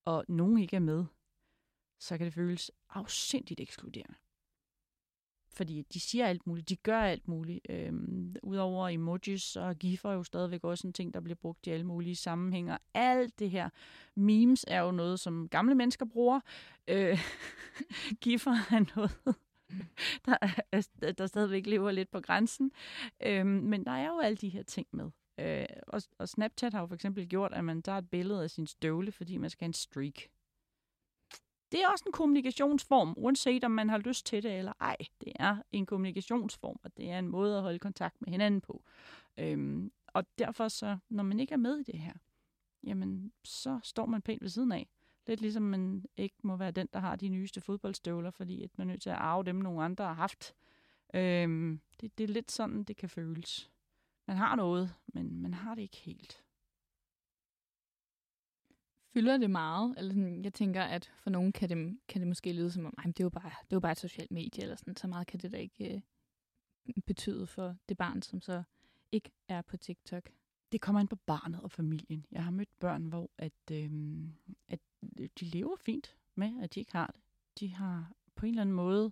og 0.05 0.25
nogen 0.27 0.57
ikke 0.57 0.75
er 0.75 0.79
med, 0.79 1.05
så 1.99 2.17
kan 2.17 2.25
det 2.25 2.33
føles 2.33 2.71
afsindigt 2.89 3.59
ekskluderende. 3.59 4.15
Fordi 5.57 5.81
de 5.93 5.99
siger 5.99 6.25
alt 6.25 6.47
muligt, 6.47 6.69
de 6.69 6.75
gør 6.75 6.99
alt 6.99 7.27
muligt. 7.27 7.59
Øhm, 7.69 8.35
Udover 8.43 8.89
emojis 8.89 9.55
og 9.55 9.75
giffer 9.75 10.09
er 10.09 10.13
jo 10.13 10.23
stadigvæk 10.23 10.63
også 10.63 10.87
en 10.87 10.93
ting, 10.93 11.13
der 11.13 11.19
bliver 11.19 11.35
brugt 11.35 11.67
i 11.67 11.69
alle 11.69 11.85
mulige 11.85 12.15
sammenhænge. 12.15 12.77
Alt 12.93 13.39
det 13.39 13.49
her. 13.49 13.69
Memes 14.15 14.65
er 14.67 14.79
jo 14.81 14.91
noget, 14.91 15.19
som 15.19 15.49
gamle 15.49 15.75
mennesker 15.75 16.05
bruger. 16.05 16.39
Øh, 16.87 17.19
giffer 18.21 18.51
er 18.51 18.95
noget, 18.95 19.37
der, 20.25 20.37
er, 20.71 21.11
der 21.11 21.27
stadigvæk 21.27 21.65
lever 21.65 21.91
lidt 21.91 22.11
på 22.11 22.21
grænsen. 22.21 22.71
Øhm, 23.23 23.47
men 23.47 23.85
der 23.85 23.91
er 23.91 24.07
jo 24.07 24.19
alle 24.19 24.37
de 24.37 24.49
her 24.49 24.63
ting 24.63 24.87
med. 24.91 25.11
Øh, 25.39 25.65
og, 25.87 26.01
og 26.17 26.29
Snapchat 26.29 26.73
har 26.73 26.81
jo 26.81 26.87
for 26.87 26.95
eksempel 26.95 27.29
gjort, 27.29 27.53
at 27.53 27.65
man 27.65 27.81
tager 27.81 27.97
et 27.97 28.09
billede 28.09 28.43
af 28.43 28.49
sin 28.49 28.67
støvle, 28.67 29.11
fordi 29.11 29.37
man 29.37 29.49
skal 29.49 29.65
have 29.65 29.69
en 29.69 29.73
streak. 29.73 30.29
Det 31.71 31.83
er 31.83 31.87
også 31.87 32.03
en 32.07 32.11
kommunikationsform, 32.11 33.13
uanset 33.17 33.63
om 33.63 33.71
man 33.71 33.89
har 33.89 33.97
lyst 33.97 34.25
til 34.25 34.43
det 34.43 34.57
eller 34.57 34.73
ej. 34.79 34.97
Det 35.21 35.33
er 35.35 35.57
en 35.71 35.85
kommunikationsform, 35.85 36.79
og 36.83 36.97
det 36.97 37.11
er 37.11 37.19
en 37.19 37.27
måde 37.27 37.57
at 37.57 37.61
holde 37.61 37.79
kontakt 37.79 38.21
med 38.21 38.29
hinanden 38.29 38.61
på. 38.61 38.83
Øhm, 39.37 39.91
og 40.07 40.25
derfor 40.39 40.67
så, 40.67 40.97
når 41.09 41.23
man 41.23 41.39
ikke 41.39 41.53
er 41.53 41.57
med 41.57 41.77
i 41.77 41.83
det 41.83 41.99
her, 41.99 42.13
jamen, 42.83 43.33
så 43.43 43.79
står 43.83 44.05
man 44.05 44.21
pænt 44.21 44.41
ved 44.41 44.49
siden 44.49 44.71
af. 44.71 44.87
Lidt 45.27 45.41
ligesom 45.41 45.63
man 45.63 46.05
ikke 46.17 46.35
må 46.41 46.55
være 46.55 46.71
den, 46.71 46.89
der 46.93 46.99
har 46.99 47.15
de 47.15 47.29
nyeste 47.29 47.61
fodboldstøvler, 47.61 48.31
fordi 48.31 48.63
at 48.63 48.77
man 48.77 48.87
er 48.87 48.91
nødt 48.91 49.01
til 49.01 49.09
at 49.09 49.15
arve 49.15 49.43
dem, 49.43 49.55
nogle 49.55 49.83
andre 49.83 50.05
har 50.05 50.13
haft. 50.13 50.55
Øhm, 51.13 51.81
det, 52.01 52.17
det 52.17 52.23
er 52.23 52.27
lidt 52.27 52.51
sådan, 52.51 52.83
det 52.83 52.97
kan 52.97 53.09
føles. 53.09 53.71
Man 54.27 54.37
har 54.37 54.55
noget, 54.55 54.95
men 55.07 55.41
man 55.41 55.53
har 55.53 55.75
det 55.75 55.81
ikke 55.81 55.97
helt. 55.97 56.43
Fylder 59.13 59.37
det 59.37 59.49
meget? 59.49 59.95
Eller 59.97 60.13
sådan, 60.13 60.43
jeg 60.43 60.53
tænker, 60.53 60.83
at 60.83 61.11
for 61.19 61.29
nogen 61.29 61.51
kan 61.51 61.69
det, 61.69 61.99
kan 62.07 62.21
det 62.21 62.27
måske 62.27 62.53
lyde 62.53 62.71
som 62.71 62.85
om, 62.85 62.93
det 63.13 63.19
er 63.19 63.23
jo 63.23 63.29
bare, 63.29 63.49
det 63.49 63.73
er 63.73 63.75
jo 63.75 63.79
bare 63.79 63.91
et 63.91 63.99
socialt 63.99 64.31
medie, 64.31 64.63
eller 64.63 64.75
sådan, 64.75 64.95
så 64.95 65.07
meget 65.07 65.27
kan 65.27 65.39
det 65.39 65.51
da 65.51 65.57
ikke 65.57 65.93
øh, 65.93 66.01
betyde 67.05 67.47
for 67.47 67.75
det 67.89 67.97
barn, 67.97 68.21
som 68.21 68.41
så 68.41 68.63
ikke 69.11 69.31
er 69.47 69.61
på 69.61 69.77
TikTok. 69.77 70.29
Det 70.71 70.81
kommer 70.81 70.99
ind 70.99 71.09
på 71.09 71.15
barnet 71.15 71.61
og 71.61 71.71
familien. 71.71 72.25
Jeg 72.31 72.43
har 72.43 72.51
mødt 72.51 72.79
børn, 72.79 73.05
hvor 73.05 73.29
at, 73.37 73.71
øhm, 73.71 74.25
øh, 74.25 74.53
at 74.67 74.79
de 75.39 75.45
lever 75.45 75.75
fint 75.75 76.15
med, 76.35 76.63
at 76.63 76.75
de 76.75 76.79
ikke 76.79 76.91
har 76.91 77.07
det. 77.07 77.21
De 77.59 77.73
har 77.73 78.11
på 78.35 78.45
en 78.45 78.49
eller 78.49 78.61
anden 78.61 78.75
måde 78.75 79.11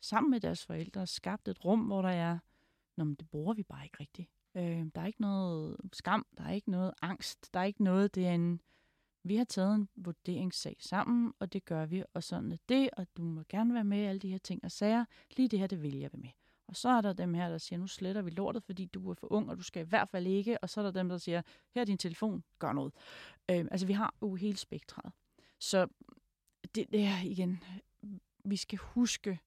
sammen 0.00 0.30
med 0.30 0.40
deres 0.40 0.66
forældre 0.66 1.06
skabt 1.06 1.48
et 1.48 1.64
rum, 1.64 1.80
hvor 1.80 2.02
der 2.02 2.08
er, 2.08 2.38
Nå, 2.96 3.04
men 3.04 3.14
det 3.14 3.30
bruger 3.30 3.54
vi 3.54 3.62
bare 3.62 3.84
ikke 3.84 3.96
rigtigt. 4.00 4.30
Øh, 4.54 4.86
der 4.94 5.00
er 5.00 5.06
ikke 5.06 5.20
noget 5.20 5.76
skam, 5.92 6.26
der 6.38 6.44
er 6.44 6.52
ikke 6.52 6.70
noget 6.70 6.94
angst, 7.02 7.54
der 7.54 7.60
er 7.60 7.64
ikke 7.64 7.84
noget, 7.84 8.14
det 8.14 8.26
er 8.26 8.34
en, 8.34 8.60
vi 9.22 9.36
har 9.36 9.44
taget 9.44 9.74
en 9.74 9.88
vurderingssag 9.96 10.76
sammen, 10.80 11.34
og 11.38 11.52
det 11.52 11.64
gør 11.64 11.86
vi, 11.86 12.04
og 12.14 12.22
sådan 12.22 12.52
er 12.52 12.56
det, 12.68 12.90
og 12.92 13.06
du 13.16 13.22
må 13.22 13.42
gerne 13.48 13.74
være 13.74 13.84
med 13.84 13.98
i 13.98 14.04
alle 14.04 14.18
de 14.18 14.30
her 14.30 14.38
ting 14.38 14.64
og 14.64 14.70
sager. 14.70 15.04
Lige 15.36 15.48
det 15.48 15.58
her, 15.58 15.66
det 15.66 15.82
vil 15.82 15.96
jeg 15.96 16.12
være 16.12 16.20
med. 16.20 16.30
Og 16.68 16.76
så 16.76 16.88
er 16.88 17.00
der 17.00 17.12
dem 17.12 17.34
her, 17.34 17.48
der 17.48 17.58
siger, 17.58 17.78
nu 17.78 17.86
sletter 17.86 18.22
vi 18.22 18.30
lortet, 18.30 18.62
fordi 18.62 18.86
du 18.86 19.10
er 19.10 19.14
for 19.14 19.32
ung, 19.32 19.50
og 19.50 19.56
du 19.56 19.62
skal 19.62 19.86
i 19.86 19.88
hvert 19.88 20.08
fald 20.08 20.26
ikke. 20.26 20.58
Og 20.62 20.70
så 20.70 20.80
er 20.80 20.84
der 20.84 20.90
dem, 20.90 21.08
der 21.08 21.18
siger, 21.18 21.42
her 21.74 21.80
er 21.80 21.86
din 21.86 21.98
telefon, 21.98 22.44
gør 22.58 22.72
noget. 22.72 22.92
Øh, 23.50 23.66
altså, 23.70 23.86
vi 23.86 23.92
har 23.92 24.14
jo 24.22 24.34
hele 24.34 24.56
spektret. 24.56 25.12
Så 25.58 25.86
det, 26.74 26.92
det 26.92 27.04
er 27.04 27.20
igen, 27.24 27.62
vi 28.44 28.56
skal 28.56 28.78
huske 28.78 29.38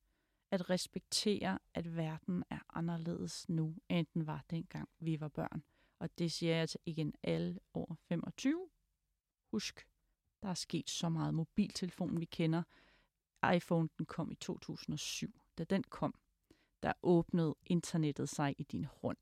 at 0.52 0.70
respektere, 0.70 1.60
at 1.74 1.96
verden 1.96 2.44
er 2.50 2.60
anderledes 2.74 3.50
nu, 3.50 3.76
end 3.90 4.08
den 4.14 4.28
var 4.28 4.44
dengang 4.50 4.90
vi 5.00 5.20
var 5.20 5.28
børn. 5.28 5.64
Og 6.00 6.10
det 6.18 6.32
siger 6.32 6.56
jeg 6.56 6.70
til 6.70 6.80
igen 6.86 7.14
alle 7.24 7.60
over 7.74 7.96
25. 8.10 8.70
Husk, 9.52 9.88
der 10.44 10.50
er 10.50 10.54
sket 10.54 10.90
så 10.90 11.10
meget. 11.10 11.34
Mobiltelefonen, 11.34 12.20
vi 12.20 12.26
kender, 12.26 12.64
iPhone, 13.56 13.90
den 13.98 14.06
kom 14.06 14.32
i 14.32 14.36
2007. 14.36 15.42
Da 15.58 15.64
den 15.64 15.84
kom, 15.84 16.16
der 16.84 16.94
åbnede 17.04 17.56
internettet 17.66 18.30
sig 18.30 18.56
i 18.58 18.64
din 18.64 18.86
hånd. 18.86 19.18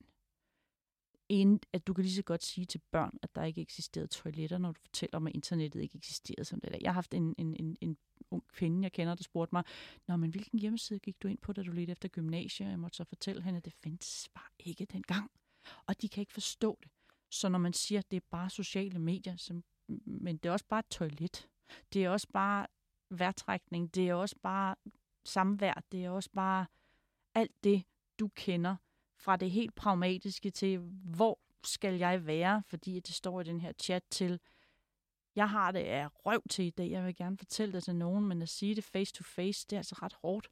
En, 1.30 1.60
at 1.74 1.88
du 1.88 1.93
kan 1.93 2.03
lige 2.03 2.16
så 2.16 2.24
godt 2.24 2.43
sige 2.43 2.66
til 2.66 2.82
børn, 2.91 3.18
at 3.22 3.36
der 3.36 3.43
ikke 3.43 3.62
eksisterede 3.62 4.07
toiletter, 4.07 4.57
når 4.57 4.72
du 4.72 4.80
fortæller 4.80 5.18
om, 5.18 5.28
at 5.28 5.36
internettet 5.36 5.82
ikke 5.82 5.97
eksisterede 5.97 6.45
som 6.45 6.62
det 6.62 6.72
der. 6.72 6.78
Jeg 6.82 6.89
har 6.89 6.93
haft 6.93 7.14
en, 7.14 7.36
en, 7.38 7.55
en, 7.60 7.78
en 7.82 7.97
ung 8.32 8.43
kvinde, 8.47 8.84
jeg 8.84 8.91
kender, 8.91 9.16
der 9.16 9.24
spurgte 9.24 9.55
mig, 9.55 9.64
Nå, 10.07 10.16
men 10.16 10.30
hvilken 10.30 10.60
hjemmeside 10.60 10.99
gik 10.99 11.24
du 11.24 11.28
ind 11.28 11.38
på, 11.38 11.53
da 11.53 11.64
du 11.64 11.72
ledte 11.72 11.91
efter 11.91 12.10
gymnasiet? 12.10 12.70
Jeg 12.70 12.80
måtte 12.80 12.97
så 12.97 13.03
fortælle 13.03 13.41
hende, 13.41 13.57
at 13.57 13.66
det 13.66 13.74
findes 13.74 14.30
bare 14.34 14.49
ikke 14.60 14.86
dengang. 14.86 15.32
Og 15.88 16.01
de 16.01 16.10
kan 16.10 16.22
ikke 16.22 16.34
forstå 16.34 16.78
det. 16.84 16.91
Så 17.32 17.49
når 17.49 17.60
man 17.60 17.74
siger, 17.74 17.99
at 17.99 18.12
det 18.12 18.18
er 18.18 18.26
bare 18.32 18.49
sociale 18.49 18.99
medier, 18.99 19.36
så, 19.36 19.62
men 20.05 20.38
det 20.38 20.49
er 20.49 20.53
også 20.53 20.66
bare 20.66 20.80
et 20.80 20.89
toilet. 20.89 21.49
Det 21.93 22.05
er 22.05 22.10
også 22.10 22.28
bare 22.34 22.68
værtrækning. 23.10 23.95
Det 23.95 24.10
er 24.10 24.14
også 24.14 24.36
bare 24.41 24.76
samvær. 25.26 25.84
Det 25.91 26.05
er 26.05 26.10
også 26.10 26.30
bare 26.34 26.66
alt 27.40 27.64
det, 27.64 27.84
du 28.20 28.28
kender, 28.28 28.76
fra 29.16 29.36
det 29.36 29.52
helt 29.52 29.76
pragmatiske 29.76 30.50
til, 30.50 30.78
hvor 31.04 31.40
skal 31.64 31.94
jeg 31.94 32.26
være, 32.26 32.64
fordi 32.68 33.00
det 33.00 33.16
står 33.16 33.42
i 33.42 33.44
den 33.44 33.62
her 33.62 33.72
chat 33.82 34.04
til, 34.10 34.40
jeg 35.36 35.50
har 35.50 35.72
det 35.72 35.80
af 35.80 36.08
røv 36.26 36.42
til 36.50 36.66
i 36.66 36.70
dag, 36.70 36.92
jeg 36.92 37.06
vil 37.06 37.16
gerne 37.16 37.38
fortælle 37.38 37.74
det 37.74 37.84
til 37.84 37.96
nogen, 37.96 38.28
men 38.28 38.42
at 38.42 38.50
sige 38.50 38.76
det 38.76 38.84
face 38.84 39.14
to 39.14 39.24
face, 39.24 39.68
det 39.70 39.76
er 39.76 39.80
altså 39.80 39.96
ret 40.02 40.14
hårdt. 40.14 40.48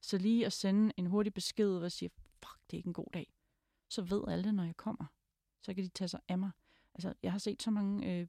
Så 0.00 0.18
lige 0.18 0.46
at 0.46 0.52
sende 0.52 0.92
en 0.96 1.06
hurtig 1.06 1.34
besked, 1.34 1.76
og 1.76 1.92
sige, 1.92 2.10
fuck, 2.42 2.60
det 2.70 2.76
er 2.76 2.78
ikke 2.78 2.86
en 2.86 2.92
god 2.92 3.10
dag, 3.14 3.34
så 3.88 4.02
ved 4.02 4.22
alle, 4.28 4.52
når 4.52 4.64
jeg 4.64 4.76
kommer. 4.76 5.06
Så 5.62 5.74
kan 5.74 5.84
de 5.84 5.88
tage 5.88 6.08
sig 6.08 6.20
af 6.28 6.38
mig. 6.38 6.50
Altså, 6.98 7.14
jeg 7.22 7.32
har 7.32 7.38
set 7.38 7.62
så 7.62 7.70
mange 7.70 8.20
øh, 8.20 8.26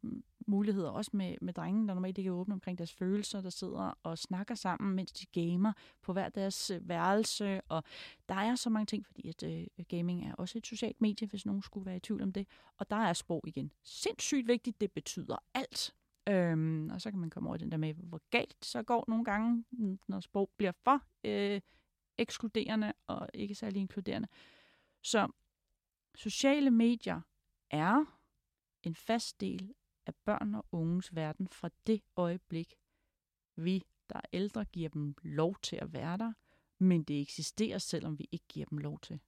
muligheder, 0.47 0.89
også 0.89 1.11
med, 1.13 1.35
med 1.41 1.53
drengen, 1.53 1.87
der 1.87 1.93
normalt 1.93 2.17
ikke 2.17 2.27
er 2.27 2.31
åbne 2.31 2.53
omkring 2.53 2.77
deres 2.77 2.93
følelser, 2.93 3.41
der 3.41 3.49
sidder 3.49 3.97
og 4.03 4.17
snakker 4.17 4.55
sammen, 4.55 4.95
mens 4.95 5.11
de 5.11 5.25
gamer 5.41 5.73
på 6.01 6.13
hver 6.13 6.29
deres 6.29 6.71
øh, 6.71 6.89
værelse. 6.89 7.61
Og 7.61 7.83
der 8.29 8.35
er 8.35 8.55
så 8.55 8.69
mange 8.69 8.85
ting, 8.85 9.05
fordi 9.05 9.29
at 9.29 9.43
øh, 9.43 9.67
gaming 9.87 10.27
er 10.27 10.33
også 10.33 10.57
et 10.57 10.67
socialt 10.67 11.01
medie, 11.01 11.27
hvis 11.27 11.45
nogen 11.45 11.61
skulle 11.61 11.85
være 11.85 11.95
i 11.95 11.99
tvivl 11.99 12.21
om 12.21 12.33
det. 12.33 12.47
Og 12.77 12.89
der 12.89 12.95
er 12.95 13.13
sprog 13.13 13.43
igen 13.47 13.71
sindssygt 13.83 14.47
vigtigt. 14.47 14.81
Det 14.81 14.91
betyder 14.91 15.37
alt. 15.53 15.95
Øhm, 16.29 16.89
og 16.89 17.01
så 17.01 17.11
kan 17.11 17.19
man 17.19 17.29
komme 17.29 17.49
over 17.49 17.57
den 17.57 17.71
der 17.71 17.77
med, 17.77 17.93
hvor 17.93 18.21
galt 18.29 18.65
så 18.65 18.83
går 18.83 19.05
nogle 19.07 19.25
gange, 19.25 19.65
når 20.07 20.19
sprog 20.19 20.49
bliver 20.57 20.71
for 20.83 21.01
øh, 21.23 21.61
ekskluderende 22.17 22.93
og 23.07 23.29
ikke 23.33 23.55
særlig 23.55 23.79
inkluderende. 23.79 24.27
Så 25.01 25.27
sociale 26.15 26.71
medier 26.71 27.21
er 27.69 28.18
en 28.83 28.95
fast 28.95 29.41
del 29.41 29.73
af 30.05 30.15
børn 30.15 30.55
og 30.55 30.65
unges 30.71 31.15
verden 31.15 31.47
fra 31.47 31.69
det 31.87 32.01
øjeblik, 32.15 32.75
vi, 33.55 33.83
der 34.09 34.15
er 34.15 34.29
ældre, 34.33 34.65
giver 34.65 34.89
dem 34.89 35.15
lov 35.23 35.55
til 35.61 35.75
at 35.75 35.93
være 35.93 36.17
der, 36.17 36.33
men 36.77 37.03
det 37.03 37.21
eksisterer, 37.21 37.77
selvom 37.77 38.19
vi 38.19 38.27
ikke 38.31 38.45
giver 38.47 38.65
dem 38.65 38.77
lov 38.77 38.99
til 38.99 39.19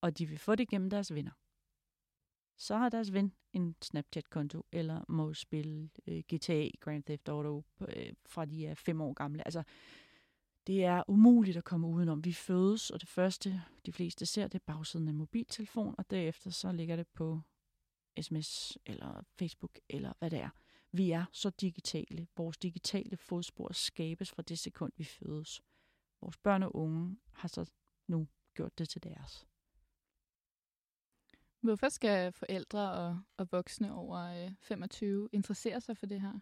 og 0.00 0.18
de 0.18 0.26
vil 0.26 0.38
få 0.38 0.54
det 0.54 0.68
gennem 0.68 0.90
deres 0.90 1.14
venner. 1.14 1.30
Så 2.56 2.76
har 2.76 2.88
deres 2.88 3.12
ven 3.12 3.32
en 3.52 3.76
Snapchat-konto, 3.82 4.66
eller 4.72 5.04
må 5.08 5.34
spille 5.34 5.90
øh, 6.06 6.22
GTA 6.34 6.68
Grand 6.80 7.02
Theft 7.04 7.28
Auto 7.28 7.64
øh, 7.88 8.12
fra 8.26 8.44
de 8.44 8.66
er 8.66 8.74
fem 8.74 9.00
år 9.00 9.12
gamle. 9.12 9.46
Altså, 9.46 9.62
det 10.66 10.84
er 10.84 11.02
umuligt 11.08 11.56
at 11.56 11.64
komme 11.64 11.86
udenom. 11.86 12.24
Vi 12.24 12.32
fødes, 12.32 12.90
og 12.90 13.00
det 13.00 13.08
første, 13.08 13.62
de 13.86 13.92
fleste 13.92 14.26
ser, 14.26 14.48
det 14.48 14.54
er 14.54 14.72
bagsiden 14.72 15.08
af 15.08 15.14
mobiltelefon, 15.14 15.94
og 15.98 16.10
derefter 16.10 16.50
så 16.50 16.72
ligger 16.72 16.96
det 16.96 17.08
på 17.08 17.40
sms 18.20 18.78
eller 18.86 19.22
Facebook 19.38 19.78
eller 19.88 20.12
hvad 20.18 20.30
det 20.30 20.40
er. 20.40 20.50
Vi 20.92 21.10
er 21.10 21.24
så 21.32 21.50
digitale. 21.50 22.26
Vores 22.36 22.58
digitale 22.58 23.16
fodspor 23.16 23.72
skabes 23.72 24.30
fra 24.30 24.42
det 24.42 24.58
sekund, 24.58 24.92
vi 24.96 25.04
fødes. 25.04 25.62
Vores 26.20 26.36
børn 26.36 26.62
og 26.62 26.76
unge 26.76 27.16
har 27.32 27.48
så 27.48 27.70
nu 28.06 28.28
gjort 28.54 28.78
det 28.78 28.88
til 28.88 29.02
deres. 29.02 29.46
Hvorfor 31.60 31.88
skal 31.88 32.32
forældre 32.32 32.92
og, 32.92 33.20
og 33.36 33.52
voksne 33.52 33.94
over 33.94 34.18
øh, 34.18 34.52
25 34.60 35.28
interessere 35.32 35.80
sig 35.80 35.96
for 35.96 36.06
det 36.06 36.20
her? 36.20 36.40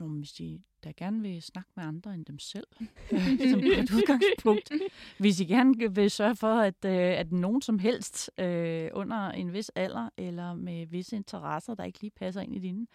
Jo, 0.00 0.08
hvis 0.08 0.32
de 0.32 0.60
der 0.84 0.92
gerne 0.96 1.22
vil 1.22 1.42
snakke 1.42 1.70
med 1.76 1.84
andre 1.84 2.14
end 2.14 2.24
dem 2.24 2.38
selv, 2.38 2.66
som 3.50 3.60
et 3.60 3.90
udgangspunkt. 3.94 4.72
Hvis 5.18 5.36
de 5.36 5.46
gerne 5.46 5.94
vil 5.94 6.10
sørge 6.10 6.36
for, 6.36 6.54
at, 6.54 6.84
øh, 6.84 7.18
at 7.18 7.32
nogen 7.32 7.62
som 7.62 7.78
helst 7.78 8.30
øh, 8.38 8.90
under 8.92 9.30
en 9.30 9.52
vis 9.52 9.68
alder, 9.68 10.08
eller 10.16 10.54
med 10.54 10.86
visse 10.86 11.16
interesser, 11.16 11.74
der 11.74 11.84
ikke 11.84 12.00
lige 12.00 12.10
passer 12.10 12.40
ind 12.40 12.54
i 12.54 12.58
dine. 12.58 12.86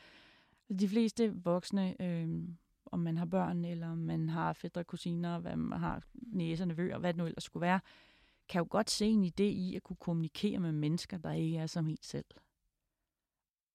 De 0.79 0.89
fleste 0.89 1.33
voksne, 1.43 2.01
øh, 2.01 2.29
om 2.85 2.99
man 2.99 3.17
har 3.17 3.25
børn, 3.25 3.65
eller 3.65 3.91
om 3.91 3.97
man 3.97 4.29
har 4.29 4.53
fædre, 4.53 4.83
kusiner, 4.83 5.39
hvad 5.39 5.55
man 5.55 5.79
har 5.79 6.03
næser, 6.13 6.65
nevøer, 6.65 6.97
hvad 6.97 7.13
det 7.13 7.17
nu 7.17 7.25
ellers 7.25 7.43
skulle 7.43 7.61
være, 7.61 7.79
kan 8.49 8.59
jo 8.59 8.67
godt 8.69 8.89
se 8.89 9.05
en 9.05 9.25
idé 9.25 9.43
i 9.43 9.75
at 9.75 9.83
kunne 9.83 9.97
kommunikere 9.99 10.59
med 10.59 10.71
mennesker, 10.71 11.17
der 11.17 11.31
ikke 11.31 11.57
er 11.57 11.67
som 11.67 11.87
en 11.87 11.97
selv. 12.01 12.25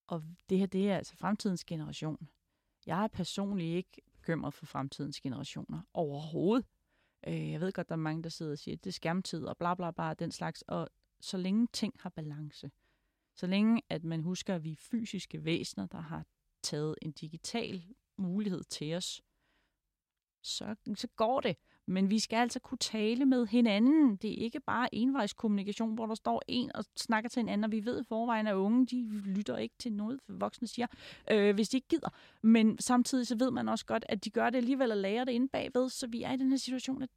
Og 0.07 0.23
det 0.51 0.59
her, 0.59 0.67
det 0.67 0.91
er 0.91 0.97
altså 0.97 1.17
fremtidens 1.17 1.65
generation. 1.65 2.29
Jeg 2.87 3.05
er 3.05 3.09
personligt 3.09 3.77
ikke 3.77 4.03
bekymret 4.13 4.55
for 4.55 4.67
fremtidens 4.67 5.21
generationer 5.21 5.83
overhovedet. 5.95 6.67
Øh, 7.27 7.51
jeg 7.51 7.61
ved 7.61 7.73
godt, 7.73 7.89
der 7.89 7.95
er 7.95 7.99
mange, 7.99 8.23
der 8.23 8.29
sidder 8.29 8.53
og 8.53 8.59
siger, 8.59 8.75
at 8.75 8.85
det 8.85 8.91
er 8.91 8.93
skærmtid 8.93 9.45
og 9.45 9.57
bla 9.57 9.75
bla 9.75 9.91
bla, 9.91 10.15
den 10.15 10.31
slags. 10.31 10.63
Og 10.63 10.89
så 11.21 11.37
længe 11.37 11.69
ting 11.73 11.95
har 11.99 12.11
balance, 12.11 12.71
så 13.35 13.47
længe 13.47 13.83
at 13.89 14.05
man 14.05 14.23
husker, 14.23 14.55
at 14.55 14.65
vi 14.65 14.73
er 14.73 14.77
fysiske 14.77 15.45
væsener, 15.45 15.87
der 15.87 16.01
har 16.01 16.27
taget 16.63 16.95
en 17.03 17.13
digital 17.13 17.85
mulighed 18.17 18.65
til 18.65 18.95
os, 18.95 19.23
så, 20.43 20.77
så 20.95 21.09
går 21.17 21.41
det. 21.41 21.57
Men 21.87 22.11
vi 22.11 22.19
skal 22.19 22.37
altså 22.37 22.61
kunne 22.61 22.79
tale 22.79 23.25
med 23.25 23.47
hinanden. 23.47 24.17
Det 24.17 24.31
er 24.31 24.45
ikke 24.45 24.61
bare 24.61 24.95
envejskommunikation, 24.95 25.95
hvor 25.95 26.07
der 26.07 26.15
står 26.15 26.43
en 26.49 26.77
og 26.77 26.85
snakker 26.97 27.31
til 27.31 27.41
en 27.41 27.49
anden, 27.49 27.65
og 27.65 27.73
vi 27.73 27.85
ved 27.85 28.01
i 28.01 28.05
forvejen, 28.05 28.47
at 28.47 28.55
unge 28.55 28.87
de 28.87 29.09
lytter 29.09 29.57
ikke 29.57 29.75
til 29.79 29.93
noget, 29.93 30.21
voksne 30.29 30.69
siger, 30.69 30.87
øh, 31.31 31.55
hvis 31.55 31.69
de 31.69 31.77
ikke 31.77 31.89
gider. 31.89 32.09
Men 32.43 32.79
samtidig 32.79 33.27
så 33.27 33.37
ved 33.37 33.51
man 33.51 33.69
også 33.69 33.87
godt, 33.87 34.05
at 34.09 34.25
de 34.25 34.31
gør 34.31 34.51
det 34.51 34.59
alligevel 34.59 34.91
og 34.91 34.97
lærer 34.97 35.25
det 35.25 35.33
inde 35.33 35.49
bagved, 35.49 35.89
så 35.89 36.07
vi 36.07 36.23
er 36.23 36.33
i 36.33 36.37
den 36.37 36.51
her 36.51 36.57
situation 36.57 37.03
at 37.03 37.11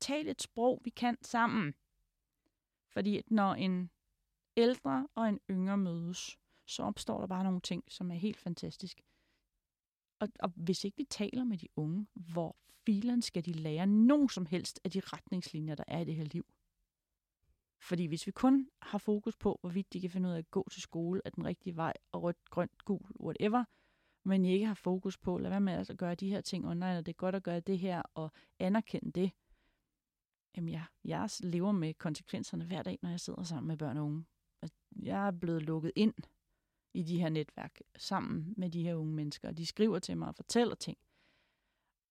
tale 0.00 0.30
et 0.30 0.42
sprog, 0.42 0.80
vi 0.84 0.90
kan 0.90 1.16
sammen. 1.22 1.74
Fordi 2.88 3.20
når 3.26 3.54
en 3.54 3.90
ældre 4.56 5.08
og 5.14 5.28
en 5.28 5.40
yngre 5.50 5.78
mødes, 5.78 6.38
så 6.66 6.82
opstår 6.82 7.20
der 7.20 7.26
bare 7.26 7.44
nogle 7.44 7.60
ting, 7.60 7.84
som 7.88 8.10
er 8.10 8.14
helt 8.14 8.40
fantastisk. 8.40 9.00
Og, 10.20 10.28
og 10.40 10.52
hvis 10.56 10.84
ikke 10.84 10.96
vi 10.96 11.04
taler 11.04 11.44
med 11.44 11.58
de 11.58 11.68
unge, 11.76 12.06
hvor 12.14 12.56
filen 12.86 13.22
skal 13.22 13.44
de 13.44 13.52
lære 13.52 13.86
nogen 13.86 14.28
som 14.28 14.46
helst 14.46 14.80
af 14.84 14.90
de 14.90 15.00
retningslinjer, 15.00 15.74
der 15.74 15.84
er 15.88 16.00
i 16.00 16.04
det 16.04 16.14
her 16.14 16.24
liv? 16.24 16.46
Fordi 17.82 18.06
hvis 18.06 18.26
vi 18.26 18.32
kun 18.32 18.70
har 18.82 18.98
fokus 18.98 19.36
på, 19.36 19.58
hvorvidt 19.60 19.92
de 19.92 20.00
kan 20.00 20.10
finde 20.10 20.28
ud 20.28 20.34
af 20.34 20.38
at 20.38 20.50
gå 20.50 20.68
til 20.70 20.82
skole 20.82 21.20
af 21.24 21.32
den 21.32 21.44
rigtige 21.44 21.76
vej, 21.76 21.92
og 22.12 22.22
rødt, 22.22 22.50
grønt, 22.50 22.84
gul, 22.84 23.10
whatever, 23.20 23.64
men 24.24 24.44
ikke 24.44 24.66
har 24.66 24.74
fokus 24.74 25.18
på, 25.18 25.38
lad 25.38 25.50
være 25.50 25.60
med 25.60 25.72
at 25.72 25.98
gøre 25.98 26.14
de 26.14 26.28
her 26.28 26.40
ting 26.40 26.66
online, 26.66 26.98
og 26.98 27.06
det 27.06 27.12
er 27.12 27.16
godt 27.16 27.34
at 27.34 27.42
gøre 27.42 27.60
det 27.60 27.78
her, 27.78 28.02
og 28.14 28.32
anerkende 28.58 29.12
det, 29.12 29.32
jamen 30.56 30.72
jeg, 30.72 30.84
jeg 31.04 31.30
lever 31.40 31.72
med 31.72 31.94
konsekvenserne 31.94 32.64
hver 32.64 32.82
dag, 32.82 32.98
når 33.02 33.10
jeg 33.10 33.20
sidder 33.20 33.42
sammen 33.42 33.68
med 33.68 33.76
børn 33.76 33.96
og 33.96 34.04
unge. 34.04 34.24
Altså, 34.62 34.76
jeg 35.02 35.26
er 35.26 35.30
blevet 35.30 35.62
lukket 35.62 35.92
ind 35.96 36.14
i 36.94 37.02
de 37.02 37.20
her 37.20 37.28
netværk 37.28 37.80
sammen 37.96 38.54
med 38.56 38.70
de 38.70 38.82
her 38.82 38.94
unge 38.94 39.12
mennesker. 39.12 39.50
De 39.50 39.66
skriver 39.66 39.98
til 39.98 40.16
mig 40.16 40.28
og 40.28 40.34
fortæller 40.34 40.74
ting. 40.74 40.98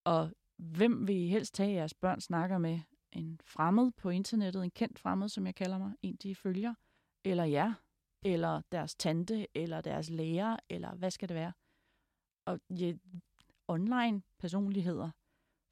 Og 0.06 0.32
hvem 0.60 1.08
vil 1.08 1.16
I 1.16 1.28
helst 1.28 1.54
tage 1.54 1.74
jeres 1.74 1.94
børn 1.94 2.22
snakker 2.22 2.58
med? 2.58 2.80
En 3.12 3.40
fremmed 3.44 3.92
på 3.92 4.10
internettet, 4.10 4.64
en 4.64 4.72
kendt 4.72 5.00
fremmed, 5.00 5.30
som 5.30 5.46
jeg 5.46 5.56
kalder 5.56 5.78
mig, 5.78 5.94
en 6.02 6.16
de 6.16 6.36
følger, 6.36 6.74
eller 7.24 7.44
jer, 7.44 7.74
eller 8.22 8.62
deres 8.72 8.96
tante, 8.96 9.48
eller 9.56 9.82
deres 9.82 10.10
lærer, 10.10 10.58
eller 10.70 10.96
hvad 10.96 11.12
skal 11.12 11.30
det 11.30 11.36
være? 11.36 11.54
Og 12.46 12.60
ja, 12.70 12.94
online 13.68 14.22
personligheder 14.40 15.12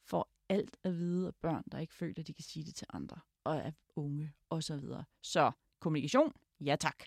får 0.05 0.29
alt 0.49 0.77
at 0.83 0.93
vide 0.93 1.27
af 1.27 1.35
børn, 1.35 1.63
der 1.71 1.79
ikke 1.79 1.93
føler, 1.93 2.13
at 2.17 2.27
de 2.27 2.33
kan 2.33 2.43
sige 2.43 2.65
det 2.65 2.75
til 2.75 2.87
andre, 2.89 3.19
og 3.43 3.63
af 3.63 3.73
unge 3.95 4.33
osv. 4.49 4.79
Så, 4.79 5.03
så 5.21 5.51
kommunikation, 5.79 6.33
ja 6.59 6.75
tak. 6.75 7.03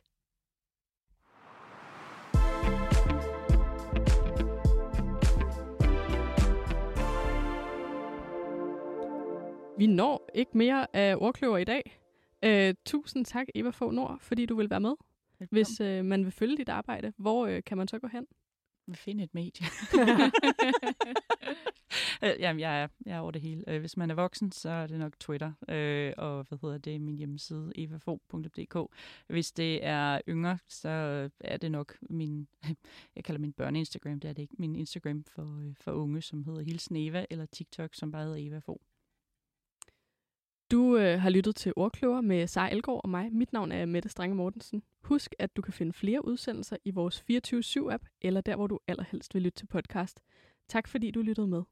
Vi 9.81 9.87
når 9.87 10.31
ikke 10.35 10.59
mere 10.59 10.97
af 10.97 11.17
ordkløver 11.19 11.59
i 11.59 11.65
dag. 11.65 12.01
Uh, 12.47 12.75
tusind 12.85 13.25
tak, 13.25 13.47
Eva 13.55 13.71
Fogh 13.71 13.95
Nord, 13.95 14.19
fordi 14.21 14.47
du 14.47 14.57
vil 14.57 14.71
være 14.71 14.81
med. 14.81 14.95
Velkommen. 15.39 15.49
Hvis 15.51 15.81
uh, 15.81 16.05
man 16.05 16.25
vil 16.25 16.33
følge 16.33 16.57
dit 16.57 16.69
arbejde, 16.69 17.13
hvor 17.17 17.47
uh, 17.49 17.59
kan 17.67 17.79
man 17.79 17.89
så 17.89 17.99
gå 17.99 18.07
hen? 18.07 18.27
Vi 18.87 18.95
finder 18.95 19.25
et 19.25 19.35
medie. 19.35 19.67
Jamen, 22.43 22.61
jeg 22.61 22.83
er, 22.83 22.89
jeg 23.07 23.17
er 23.17 23.21
over 23.21 23.31
det 23.31 23.43
hele. 23.43 23.79
Hvis 23.79 23.97
man 23.97 24.11
er 24.11 24.15
voksen, 24.15 24.53
så 24.53 24.71
er 24.71 24.87
det 24.87 24.99
nok 24.99 25.19
Twitter, 25.21 25.53
øh, 25.69 26.13
og 26.17 26.47
hvad 26.49 26.59
hedder 26.63 26.79
det, 26.79 27.01
min 27.01 27.17
hjemmeside, 27.17 27.73
evafo.dk. 27.75 28.77
Hvis 29.27 29.53
det 29.53 29.85
er 29.87 30.21
yngre, 30.29 30.59
så 30.69 30.89
er 31.41 31.57
det 31.57 31.71
nok 31.71 31.97
min, 32.01 32.49
jeg 33.17 33.25
kalder 33.25 33.41
min 33.41 33.53
børne-Instagram, 33.53 34.21
det 34.21 34.29
er 34.29 34.33
det 34.33 34.43
ikke, 34.43 34.55
min 34.59 34.77
Instagram 34.77 35.25
for, 35.25 35.73
for 35.81 35.93
unge, 35.93 36.23
som 36.23 36.45
hedder 36.45 36.63
Hilsen 36.63 36.97
Eva, 36.97 37.25
eller 37.31 37.47
TikTok, 37.47 37.95
som 37.95 38.13
bare 38.13 38.25
hedder 38.25 38.49
Evafo. 38.49 38.81
Du 40.71 40.97
øh, 40.97 41.21
har 41.21 41.31
lyttet 41.31 41.57
til 41.57 41.73
Ordkløver 41.77 42.21
med 42.21 42.47
Sara 42.47 42.73
Elgård 42.73 43.01
og 43.05 43.11
mig. 43.11 43.33
Mit 43.33 43.53
navn 43.53 43.73
er 43.73 43.87
Mette 43.87 44.09
Strange 44.09 44.35
Mortensen. 44.35 44.83
Husk, 45.05 45.35
at 45.39 45.57
du 45.57 45.63
kan 45.63 45.73
finde 45.73 45.93
flere 45.93 46.25
udsendelser 46.25 46.77
i 46.85 46.91
vores 46.91 47.25
24-7-app, 47.31 48.19
eller 48.21 48.41
der, 48.41 48.57
hvor 48.57 48.67
du 48.67 48.79
allerhelst 48.89 49.35
vil 49.35 49.43
lytte 49.43 49.59
til 49.59 49.67
podcast. 49.67 50.21
Tak 50.69 50.89
fordi 50.89 51.11
du 51.11 51.23
lyttede 51.23 51.47
med. 51.47 51.63